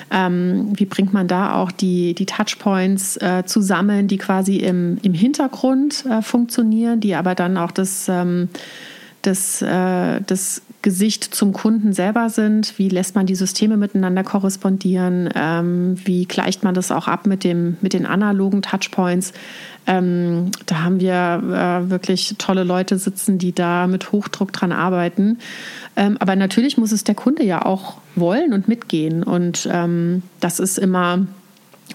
[0.09, 5.13] ähm, wie bringt man da auch die, die Touchpoints äh, zusammen, die quasi im, im
[5.13, 8.47] Hintergrund äh, funktionieren, die aber dann auch das, ähm,
[9.27, 12.77] das, äh, das Gesicht zum Kunden selber sind.
[12.77, 15.29] Wie lässt man die Systeme miteinander korrespondieren?
[15.35, 19.33] Ähm, wie gleicht man das auch ab mit, dem, mit den analogen Touchpoints?
[19.85, 25.39] Ähm, da haben wir äh, wirklich tolle Leute sitzen, die da mit Hochdruck dran arbeiten.
[25.95, 29.23] Ähm, aber natürlich muss es der Kunde ja auch wollen und mitgehen.
[29.23, 31.25] Und ähm, das ist immer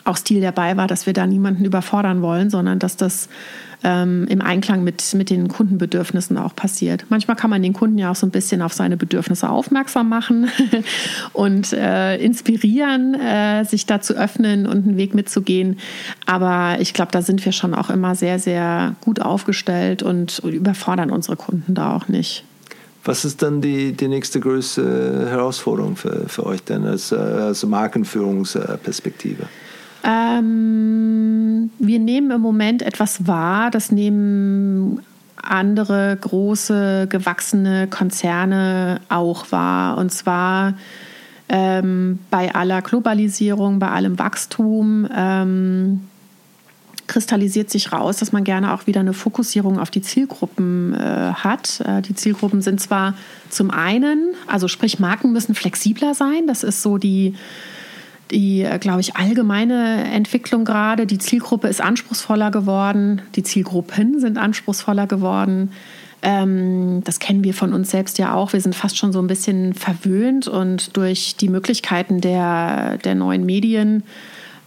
[0.05, 3.28] auch Stil dabei war, dass wir da niemanden überfordern wollen, sondern dass das
[3.85, 7.06] ähm, im Einklang mit, mit den Kundenbedürfnissen auch passiert.
[7.09, 10.48] Manchmal kann man den Kunden ja auch so ein bisschen auf seine Bedürfnisse aufmerksam machen
[11.32, 15.78] und äh, inspirieren, äh, sich da zu öffnen und einen Weg mitzugehen.
[16.27, 21.10] Aber ich glaube, da sind wir schon auch immer sehr, sehr gut aufgestellt und überfordern
[21.10, 22.44] unsere Kunden da auch nicht.
[23.05, 27.64] Was ist dann die, die nächste größte Herausforderung für, für euch denn als, äh, als
[27.66, 29.48] Markenführungsperspektive?
[30.04, 35.00] Ähm, wir nehmen im Moment etwas wahr, das nehmen
[35.36, 39.98] andere große, gewachsene Konzerne auch wahr.
[39.98, 40.74] Und zwar
[41.48, 46.08] ähm, bei aller Globalisierung, bei allem Wachstum ähm,
[47.06, 51.80] kristallisiert sich raus, dass man gerne auch wieder eine Fokussierung auf die Zielgruppen äh, hat.
[51.80, 53.14] Äh, die Zielgruppen sind zwar
[53.50, 57.34] zum einen, also sprich Marken müssen flexibler sein, das ist so die
[58.32, 61.06] die, äh, glaube ich, allgemeine Entwicklung gerade.
[61.06, 65.72] Die Zielgruppe ist anspruchsvoller geworden, die Zielgruppen sind anspruchsvoller geworden.
[66.22, 68.52] Ähm, das kennen wir von uns selbst ja auch.
[68.52, 73.44] Wir sind fast schon so ein bisschen verwöhnt und durch die Möglichkeiten der, der neuen
[73.44, 74.04] Medien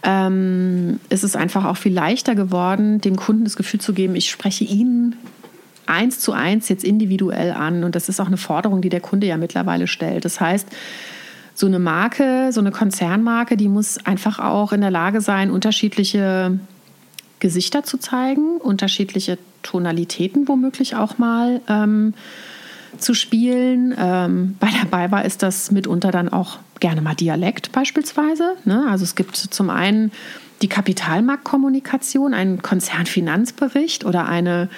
[0.02, 4.30] ähm, ist es einfach auch viel leichter geworden, dem Kunden das Gefühl zu geben, ich
[4.30, 5.16] spreche ihn
[5.86, 7.84] eins zu eins jetzt individuell an.
[7.84, 10.24] Und das ist auch eine Forderung, die der Kunde ja mittlerweile stellt.
[10.24, 10.68] Das heißt,
[11.56, 16.60] so eine Marke, so eine Konzernmarke, die muss einfach auch in der Lage sein, unterschiedliche
[17.40, 22.12] Gesichter zu zeigen, unterschiedliche Tonalitäten womöglich auch mal ähm,
[22.98, 23.94] zu spielen.
[23.98, 28.56] Ähm, bei der BayWa ist das mitunter dann auch gerne mal Dialekt beispielsweise.
[28.64, 28.86] Ne?
[28.90, 30.12] Also es gibt zum einen
[30.62, 34.68] die Kapitalmarktkommunikation, einen Konzernfinanzbericht oder eine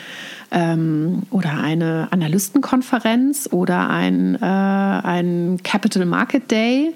[0.50, 6.94] ähm, oder eine Analystenkonferenz oder ein, äh, ein Capital Market Day,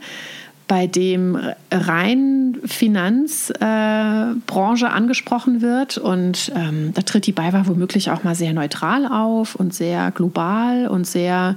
[0.68, 1.38] bei dem
[1.70, 5.98] rein Finanzbranche äh, angesprochen wird.
[5.98, 10.88] Und ähm, da tritt die BayWa womöglich auch mal sehr neutral auf und sehr global
[10.88, 11.56] und sehr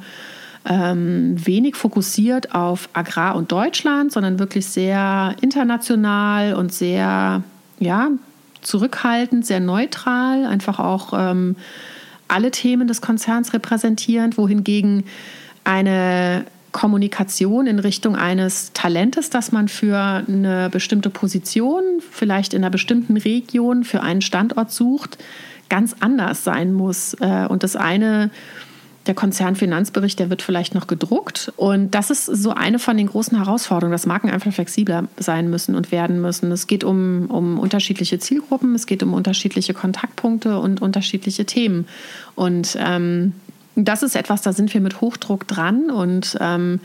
[0.66, 7.44] ähm, wenig fokussiert auf Agrar und Deutschland, sondern wirklich sehr international und sehr,
[7.80, 8.10] ja,
[8.62, 11.56] zurückhaltend, sehr neutral, einfach auch ähm,
[12.28, 15.04] alle Themen des Konzerns repräsentierend, wohingegen
[15.64, 22.72] eine Kommunikation in Richtung eines Talentes, das man für eine bestimmte Position, vielleicht in einer
[22.72, 25.18] bestimmten Region, für einen Standort sucht,
[25.70, 27.14] ganz anders sein muss.
[27.22, 28.30] Äh, und das eine
[29.08, 31.54] der Konzernfinanzbericht, der wird vielleicht noch gedruckt.
[31.58, 35.76] Und das ist so eine von den großen Herausforderungen, dass Marken einfach flexibler sein müssen
[35.76, 36.52] und werden müssen.
[36.52, 41.88] Es geht um, um unterschiedliche Zielgruppen, es geht um unterschiedliche Kontaktpunkte und unterschiedliche Themen.
[42.36, 43.34] Und ähm,
[43.76, 46.80] das ist etwas, da sind wir mit Hochdruck dran und ähm,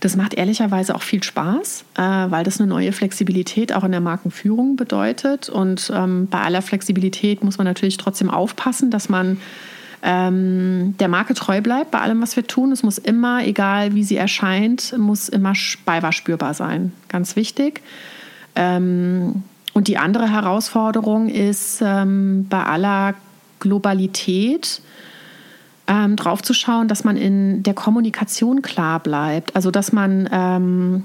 [0.00, 4.00] das macht ehrlicherweise auch viel Spaß, äh, weil das eine neue Flexibilität auch in der
[4.00, 5.50] Markenführung bedeutet.
[5.50, 9.38] Und ähm, bei aller Flexibilität muss man natürlich trotzdem aufpassen, dass man
[10.02, 12.72] ähm, der Marke treu bleibt bei allem, was wir tun.
[12.72, 15.52] Es muss immer, egal wie sie erscheint, muss immer
[15.84, 16.92] beiwahr spürbar sein.
[17.08, 17.82] Ganz wichtig.
[18.56, 23.14] Ähm, und die andere Herausforderung ist ähm, bei aller
[23.60, 24.80] Globalität
[25.86, 29.54] ähm, drauf zu schauen, dass man in der Kommunikation klar bleibt.
[29.54, 31.04] Also dass man ähm,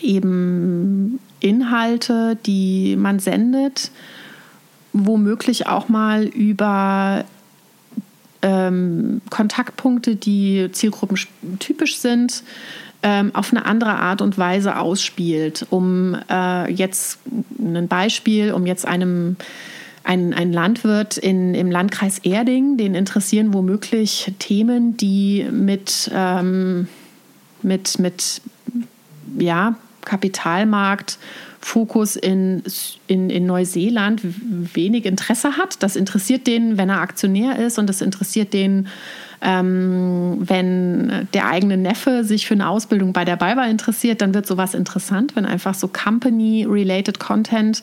[0.00, 3.90] eben Inhalte, die man sendet,
[4.92, 7.24] womöglich auch mal über
[8.46, 12.44] ähm, Kontaktpunkte, die zielgruppentypisch sind,
[13.02, 15.66] ähm, auf eine andere Art und Weise ausspielt.
[15.70, 17.18] Um äh, jetzt
[17.58, 19.36] ein Beispiel, um jetzt einem
[20.04, 26.86] ein, ein Landwirt in, im Landkreis Erding, den interessieren womöglich Themen, die mit, ähm,
[27.62, 28.40] mit, mit
[29.36, 29.74] ja,
[30.04, 31.18] Kapitalmarkt
[31.66, 32.62] Fokus in,
[33.08, 35.82] in, in Neuseeland wenig Interesse hat.
[35.82, 38.86] Das interessiert den, wenn er Aktionär ist und das interessiert den,
[39.42, 44.46] ähm, wenn der eigene Neffe sich für eine Ausbildung bei der BayWa interessiert, dann wird
[44.46, 47.82] sowas interessant, wenn einfach so Company-related Content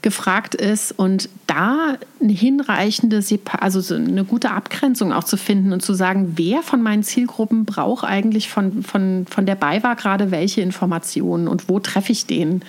[0.00, 3.20] gefragt ist und da eine hinreichende,
[3.58, 8.04] also eine gute Abgrenzung auch zu finden und zu sagen, wer von meinen Zielgruppen braucht
[8.04, 12.62] eigentlich von, von, von der BayWa gerade welche Informationen und wo treffe ich den?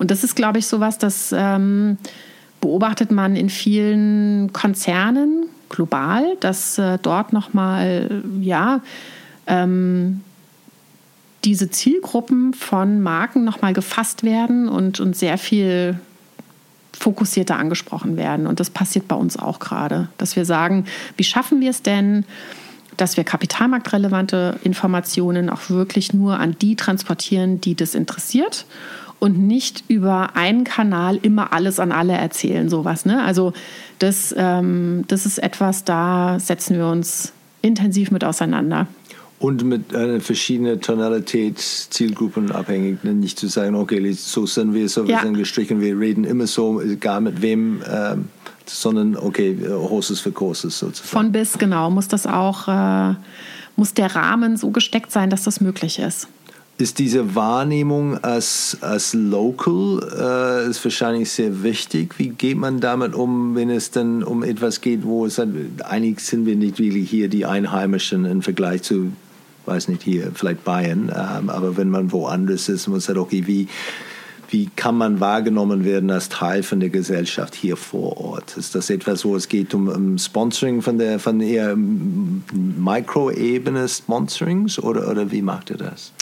[0.00, 1.98] Und das ist, glaube ich, sowas, das ähm,
[2.62, 8.80] beobachtet man in vielen Konzernen global, dass äh, dort nochmal, ja,
[9.46, 10.22] ähm,
[11.44, 16.00] diese Zielgruppen von Marken nochmal gefasst werden und, und sehr viel
[16.98, 18.46] fokussierter angesprochen werden.
[18.46, 20.86] Und das passiert bei uns auch gerade, dass wir sagen,
[21.18, 22.24] wie schaffen wir es denn,
[22.96, 28.64] dass wir kapitalmarktrelevante Informationen auch wirklich nur an die transportieren, die das interessiert
[29.20, 33.04] und nicht über einen Kanal immer alles an alle erzählen, sowas.
[33.04, 33.22] Ne?
[33.22, 33.52] Also
[33.98, 37.32] das, ähm, das ist etwas, da setzen wir uns
[37.62, 38.88] intensiv mit auseinander.
[39.38, 43.14] Und mit einer verschiedenen Tonalität, Zielgruppen abhängig, ne?
[43.14, 45.22] nicht zu sagen, okay, so sind wir, so wir ja.
[45.22, 48.28] sind gestrichen, wir reden immer so, egal mit wem, ähm,
[48.66, 51.08] sondern okay, Horses für Courses sozusagen.
[51.08, 53.14] Von bis, genau, muss das auch, äh,
[53.76, 56.28] muss der Rahmen so gesteckt sein, dass das möglich ist
[56.80, 62.18] ist diese Wahrnehmung als, als Local äh, ist wahrscheinlich sehr wichtig.
[62.18, 66.46] Wie geht man damit um, wenn es dann um etwas geht, wo es einig sind
[66.46, 69.12] wir nicht wirklich hier die Einheimischen im Vergleich zu,
[69.66, 73.46] weiß nicht hier, vielleicht Bayern, ähm, aber wenn man woanders ist, muss man sagt, okay,
[73.46, 73.68] wie
[74.50, 78.56] wie kann man wahrgenommen werden als Teil von der Gesellschaft hier vor Ort?
[78.56, 84.80] Ist das etwas, wo es geht um, um Sponsoring von der von eher Mikroebene Sponsorings
[84.80, 86.12] oder, oder wie macht ihr das?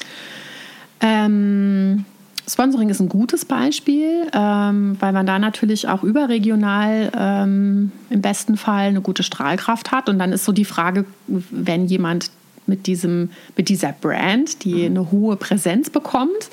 [1.00, 2.04] Ähm,
[2.48, 8.56] Sponsoring ist ein gutes Beispiel, ähm, weil man da natürlich auch überregional ähm, im besten
[8.56, 10.08] Fall eine gute Strahlkraft hat.
[10.08, 12.30] Und dann ist so die Frage, wenn jemand
[12.66, 14.96] mit, diesem, mit dieser Brand, die mhm.
[14.96, 16.50] eine hohe Präsenz bekommt,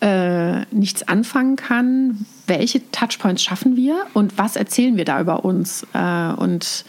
[0.00, 5.86] äh, nichts anfangen kann, welche Touchpoints schaffen wir und was erzählen wir da über uns?
[5.94, 6.84] Äh, und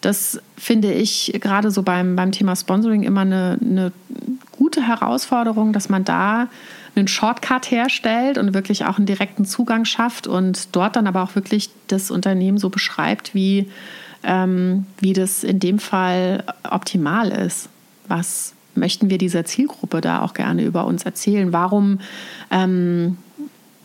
[0.00, 3.92] das finde ich gerade so beim, beim Thema Sponsoring immer eine, eine
[4.52, 6.48] gute Herausforderung, dass man da
[6.94, 11.34] einen Shortcut herstellt und wirklich auch einen direkten Zugang schafft und dort dann aber auch
[11.34, 13.68] wirklich das Unternehmen so beschreibt, wie,
[14.24, 17.68] ähm, wie das in dem Fall optimal ist.
[18.08, 21.52] Was möchten wir dieser Zielgruppe da auch gerne über uns erzählen?
[21.52, 22.00] Warum
[22.50, 23.18] ähm,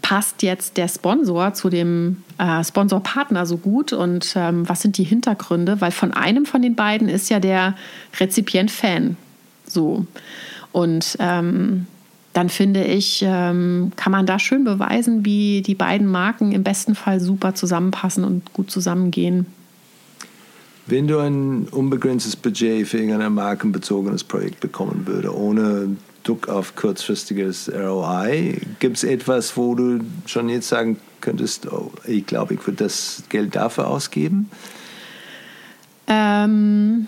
[0.05, 5.03] passt jetzt der Sponsor zu dem äh, Sponsorpartner so gut und ähm, was sind die
[5.03, 5.81] Hintergründe?
[5.81, 7.73] Weil von einem von den beiden ist ja der
[8.19, 9.17] Rezipient Fan.
[9.65, 10.05] So.
[10.71, 11.87] Und ähm,
[12.33, 16.93] dann finde ich, ähm, kann man da schön beweisen, wie die beiden Marken im besten
[16.93, 19.47] Fall super zusammenpassen und gut zusammengehen.
[20.85, 25.95] Wenn du ein unbegrenztes Budget für irgendein markenbezogenes Projekt bekommen würdest, ohne
[26.25, 32.25] Druck auf kurzfristiges ROI, gibt es etwas, wo du schon jetzt sagen könntest, oh, ich
[32.25, 34.49] glaube, ich würde das Geld dafür ausgeben?
[36.07, 37.07] Ähm,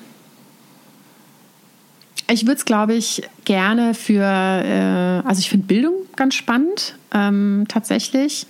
[2.29, 7.65] ich würde es, glaube ich, gerne für, äh, also ich finde Bildung ganz spannend, ähm,
[7.67, 8.47] tatsächlich.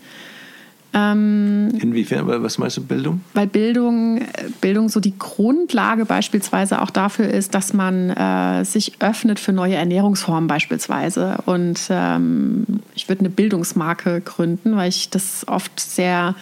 [0.93, 2.27] Ähm, Inwiefern?
[2.27, 3.22] Was meinst du Bildung?
[3.34, 4.22] Weil Bildung,
[4.61, 9.76] Bildung so die Grundlage beispielsweise auch dafür ist, dass man äh, sich öffnet für neue
[9.76, 11.38] Ernährungsformen beispielsweise.
[11.45, 12.65] Und ähm,
[12.95, 16.35] ich würde eine Bildungsmarke gründen, weil ich das oft sehr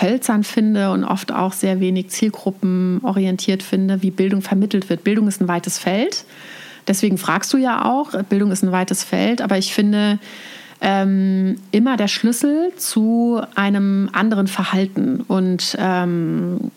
[0.00, 5.04] hölzern finde und oft auch sehr wenig zielgruppenorientiert finde, wie Bildung vermittelt wird.
[5.04, 6.24] Bildung ist ein weites Feld.
[6.86, 10.18] Deswegen fragst du ja auch, Bildung ist ein weites Feld, aber ich finde,
[10.80, 15.22] ähm, immer der Schlüssel zu einem anderen Verhalten.
[15.26, 16.70] Und ähm,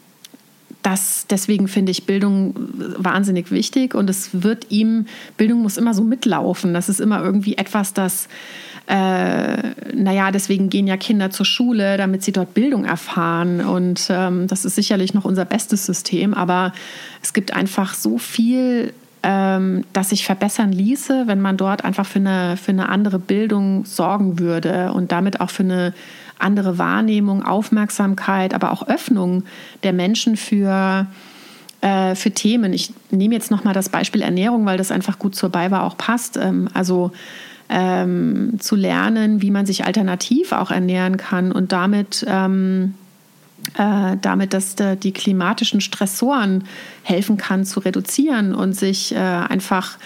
[0.82, 2.56] das, deswegen finde ich Bildung
[2.98, 6.74] wahnsinnig wichtig und es wird ihm, Bildung muss immer so mitlaufen.
[6.74, 8.30] Das ist immer irgendwie etwas, das,
[8.88, 9.58] äh,
[9.94, 14.64] naja, deswegen gehen ja Kinder zur Schule, damit sie dort Bildung erfahren und ähm, das
[14.64, 16.72] ist sicherlich noch unser bestes System, aber
[17.22, 18.94] es gibt einfach so viel
[19.24, 23.86] ähm, das sich verbessern ließe, wenn man dort einfach für eine, für eine andere Bildung
[23.86, 25.94] sorgen würde und damit auch für eine
[26.38, 29.44] andere Wahrnehmung, Aufmerksamkeit, aber auch Öffnung
[29.84, 31.08] der Menschen für,
[31.82, 32.72] äh, für Themen.
[32.74, 36.38] Ich nehme jetzt nochmal das Beispiel Ernährung, weil das einfach gut zur BayWa auch passt.
[36.38, 37.12] Ähm, also
[37.70, 43.09] ähm, zu lernen, wie man sich alternativ auch ernähren kann und damit ähm, äh,
[43.76, 46.64] damit, dass die klimatischen Stressoren
[47.04, 49.98] helfen kann zu reduzieren und sich äh, einfach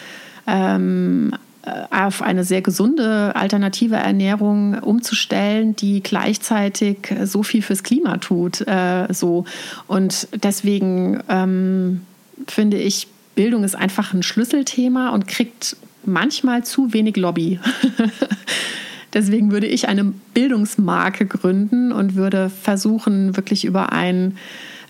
[0.48, 1.34] ähm,
[1.66, 8.62] äh, auf eine sehr gesunde alternative Ernährung umzustellen, die gleichzeitig so viel fürs Klima tut.
[8.68, 9.46] Äh, so.
[9.88, 12.02] Und deswegen ähm,
[12.48, 17.60] finde ich, Bildung ist einfach ein Schlüsselthema und kriegt manchmal zu wenig Lobby.
[19.14, 24.38] Deswegen würde ich eine Bildungsmarke gründen und würde versuchen, wirklich über ein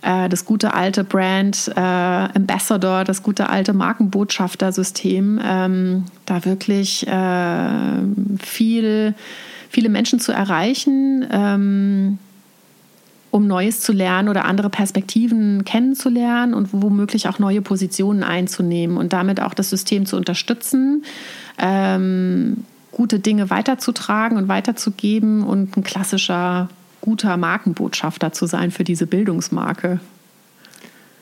[0.01, 7.69] äh, das gute alte Brand äh, Ambassador, das gute alte Markenbotschafter-System, ähm, da wirklich äh,
[8.41, 9.15] viel,
[9.69, 11.25] viele Menschen zu erreichen.
[11.31, 12.19] Ähm,
[13.31, 19.11] um Neues zu lernen oder andere Perspektiven kennenzulernen und womöglich auch neue Positionen einzunehmen und
[19.11, 21.03] damit auch das System zu unterstützen,
[21.57, 22.57] ähm,
[22.93, 26.69] gute Dinge weiterzutragen und weiterzugeben und ein klassischer
[27.01, 29.99] guter Markenbotschafter zu sein für diese Bildungsmarke.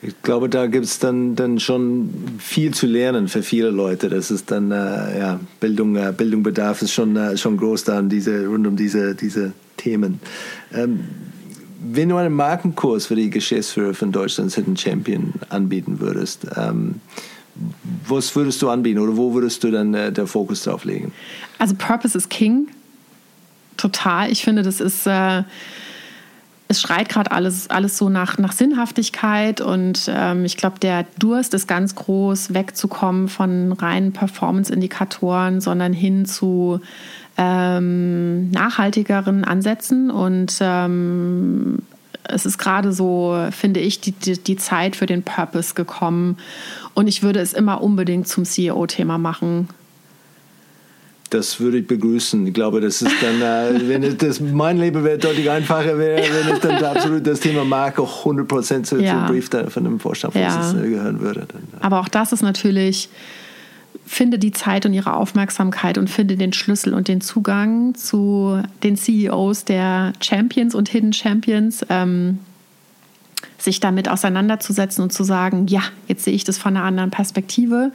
[0.04, 4.08] Ich glaube, da gibt es dann, dann schon viel zu lernen für viele Leute.
[4.08, 8.46] Das ist dann, äh, ja, Bildung, äh, Bildung ist schon, äh, schon groß da diese,
[8.46, 10.20] rund um diese, diese Themen.
[10.72, 11.04] Ähm,
[11.84, 16.96] wenn du einen Markenkurs für die Geschäftsführer von Deutschlands Hidden Champion anbieten würdest, ähm,
[18.06, 21.12] was würdest du anbieten oder wo würdest du dann äh, der Fokus drauf legen?
[21.58, 22.68] Also Purpose is King.
[23.76, 24.30] Total.
[24.30, 25.42] Ich finde, das ist, äh,
[26.68, 31.52] es schreit gerade alles, alles so nach, nach Sinnhaftigkeit und ähm, ich glaube, der Durst
[31.54, 36.80] ist ganz groß, wegzukommen von reinen Performance-Indikatoren, sondern hin zu
[37.36, 41.78] ähm, nachhaltigeren Ansätzen und ähm,
[42.24, 46.36] es ist gerade so, finde ich, die, die, die, Zeit für den Purpose gekommen.
[46.94, 49.68] Und ich würde es immer unbedingt zum CEO-Thema machen.
[51.30, 52.46] Das würde ich begrüßen.
[52.46, 56.54] Ich glaube, das ist dann, äh, wenn das, mein Leben wäre deutlich einfacher wäre, wenn
[56.54, 59.12] es dann absolut das Thema Marke auch 100% zu, ja.
[59.12, 60.98] zum Brief von einem Vorstandsvorsitzenden ja.
[60.98, 61.46] gehören würde.
[61.48, 61.78] Dann, ja.
[61.80, 63.08] Aber auch das ist natürlich
[64.12, 68.96] finde die Zeit und ihre Aufmerksamkeit und finde den Schlüssel und den Zugang zu den
[68.96, 72.38] CEOs der Champions und Hidden Champions, ähm,
[73.56, 77.90] sich damit auseinanderzusetzen und zu sagen, ja, jetzt sehe ich das von einer anderen Perspektive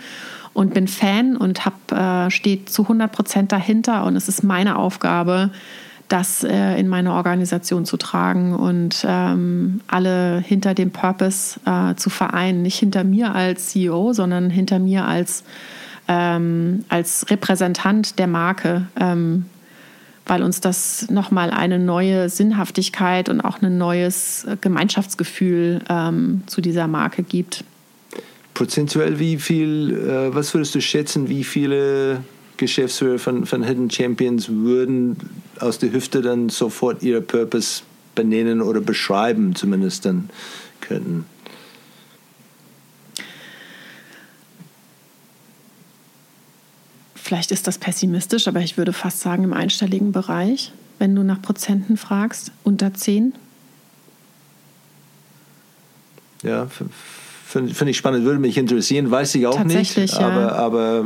[0.54, 4.78] und bin Fan und hab, äh, steht zu 100 Prozent dahinter und es ist meine
[4.78, 5.52] Aufgabe,
[6.08, 12.10] das äh, in meine Organisation zu tragen und ähm, alle hinter dem Purpose äh, zu
[12.10, 12.64] vereinen.
[12.64, 15.44] Nicht hinter mir als CEO, sondern hinter mir als
[16.08, 19.46] ähm, als Repräsentant der Marke, ähm,
[20.26, 26.88] weil uns das nochmal eine neue Sinnhaftigkeit und auch ein neues Gemeinschaftsgefühl ähm, zu dieser
[26.88, 27.64] Marke gibt.
[28.54, 32.22] Prozentuell, wie viel, äh, was würdest du schätzen, wie viele
[32.58, 35.18] Geschäftsführer von, von Hidden Champions würden
[35.60, 37.84] aus der Hüfte dann sofort ihre Purpose
[38.16, 40.30] benennen oder beschreiben, zumindest dann
[40.82, 41.26] könnten?
[47.28, 51.42] Vielleicht ist das pessimistisch, aber ich würde fast sagen im einstelligen Bereich, wenn du nach
[51.42, 53.34] Prozenten fragst, unter 10.
[56.42, 56.68] Ja,
[57.46, 59.98] Finde find ich spannend, würde mich interessieren, weiß ich auch nicht.
[59.98, 60.20] Ja.
[60.20, 61.06] Aber, aber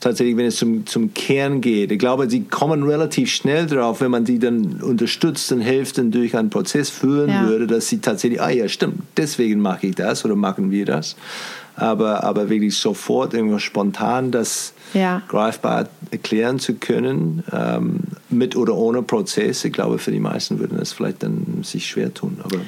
[0.00, 1.92] tatsächlich, wenn es zum, zum Kern geht.
[1.92, 6.10] Ich glaube, sie kommen relativ schnell drauf, wenn man sie dann unterstützt und hilft und
[6.10, 7.46] durch einen Prozess führen ja.
[7.46, 11.14] würde, dass sie tatsächlich, ah ja, stimmt, deswegen mache ich das oder machen wir das.
[11.78, 15.22] Aber, aber wirklich sofort irgendwas spontan das ja.
[15.28, 18.00] greifbar erklären zu können, ähm,
[18.30, 22.12] mit oder ohne Prozess, ich glaube, für die meisten würden das vielleicht dann sich schwer
[22.12, 22.38] tun.
[22.42, 22.58] Aber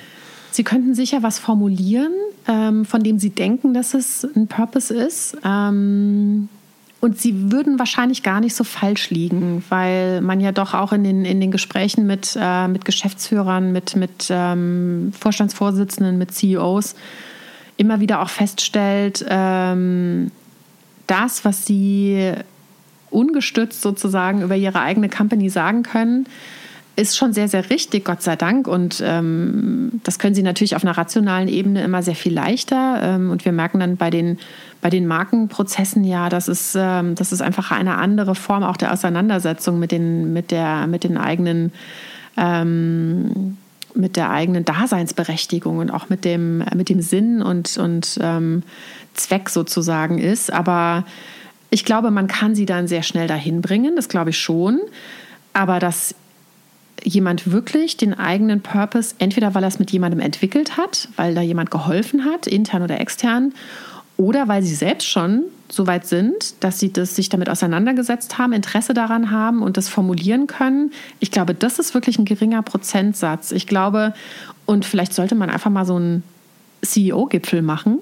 [0.52, 2.12] Sie könnten sicher was formulieren,
[2.48, 5.36] ähm, von dem Sie denken, dass es ein Purpose ist.
[5.44, 6.48] Ähm
[7.00, 11.02] und sie würden wahrscheinlich gar nicht so falsch liegen, weil man ja doch auch in
[11.02, 16.94] den, in den Gesprächen mit, äh, mit Geschäftsführern, mit, mit ähm, Vorstandsvorsitzenden, mit CEOs
[17.80, 20.30] immer wieder auch feststellt, ähm,
[21.06, 22.32] das, was sie
[23.08, 26.26] ungestützt sozusagen über ihre eigene Company sagen können,
[26.94, 28.68] ist schon sehr, sehr richtig, Gott sei Dank.
[28.68, 33.00] Und ähm, das können sie natürlich auf einer rationalen Ebene immer sehr viel leichter.
[33.02, 34.38] Ähm, und wir merken dann bei den,
[34.82, 38.92] bei den Markenprozessen ja, das ist, ähm, das ist einfach eine andere Form auch der
[38.92, 41.72] Auseinandersetzung mit den, mit der, mit den eigenen
[42.36, 43.56] ähm,
[43.94, 48.62] mit der eigenen Daseinsberechtigung und auch mit dem, mit dem Sinn und, und ähm,
[49.14, 50.52] Zweck sozusagen ist.
[50.52, 51.04] Aber
[51.70, 54.80] ich glaube, man kann sie dann sehr schnell dahin bringen, das glaube ich schon.
[55.52, 56.14] Aber dass
[57.02, 61.40] jemand wirklich den eigenen Purpose, entweder weil er es mit jemandem entwickelt hat, weil da
[61.40, 63.54] jemand geholfen hat, intern oder extern,
[64.20, 68.52] oder weil sie selbst schon so weit sind, dass sie das, sich damit auseinandergesetzt haben,
[68.52, 70.92] Interesse daran haben und das formulieren können.
[71.20, 73.50] Ich glaube, das ist wirklich ein geringer Prozentsatz.
[73.50, 74.12] Ich glaube,
[74.66, 76.22] und vielleicht sollte man einfach mal so einen
[76.82, 78.00] CEO-Gipfel machen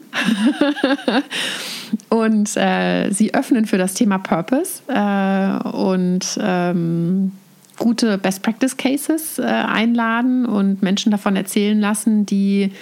[2.09, 7.31] und äh, sie öffnen für das Thema Purpose äh, und ähm,
[7.79, 12.73] gute Best Practice Cases äh, einladen und Menschen davon erzählen lassen, die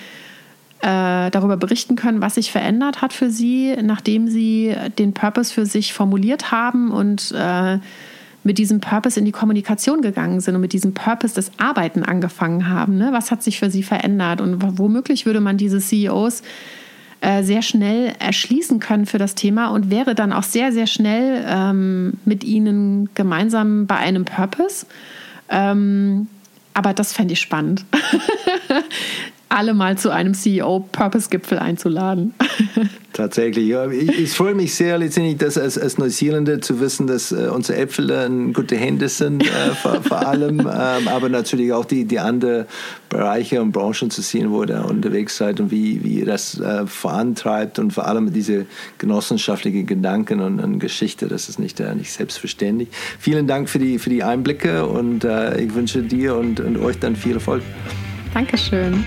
[0.80, 5.66] äh, darüber berichten können, was sich verändert hat für sie, nachdem sie den Purpose für
[5.66, 7.78] sich formuliert haben und äh,
[8.46, 12.68] mit diesem Purpose in die Kommunikation gegangen sind und mit diesem Purpose das Arbeiten angefangen
[12.68, 12.96] haben.
[12.96, 13.08] Ne?
[13.10, 14.40] Was hat sich für sie verändert?
[14.40, 16.42] Und womöglich würde man diese CEOs
[17.20, 21.44] äh, sehr schnell erschließen können für das Thema und wäre dann auch sehr, sehr schnell
[21.48, 24.86] ähm, mit ihnen gemeinsam bei einem Purpose.
[25.48, 26.28] Ähm,
[26.72, 27.84] aber das fände ich spannend.
[29.48, 32.34] alle mal zu einem CEO-Purpose-Gipfel einzuladen.
[33.12, 33.90] Tatsächlich, ja.
[33.90, 37.78] Ich, ich, freue mich sehr letztendlich, dass als, als Neuseeländer zu wissen, dass äh, unsere
[37.78, 42.18] Äpfel in gute Hände sind, äh, vor, vor, allem, ähm, aber natürlich auch die, die
[42.18, 42.66] anderen
[43.08, 46.86] Bereiche und Branchen zu sehen, wo ihr unterwegs seid und wie, wie ihr das äh,
[46.86, 48.66] vorantreibt und vor allem diese
[48.98, 52.88] genossenschaftlichen Gedanken und, und Geschichte, das ist nicht, äh, nicht selbstverständlich.
[53.18, 56.98] Vielen Dank für die, für die Einblicke und äh, ich wünsche dir und, und euch
[56.98, 57.62] dann viel Erfolg.
[58.36, 59.02] Dankeschön.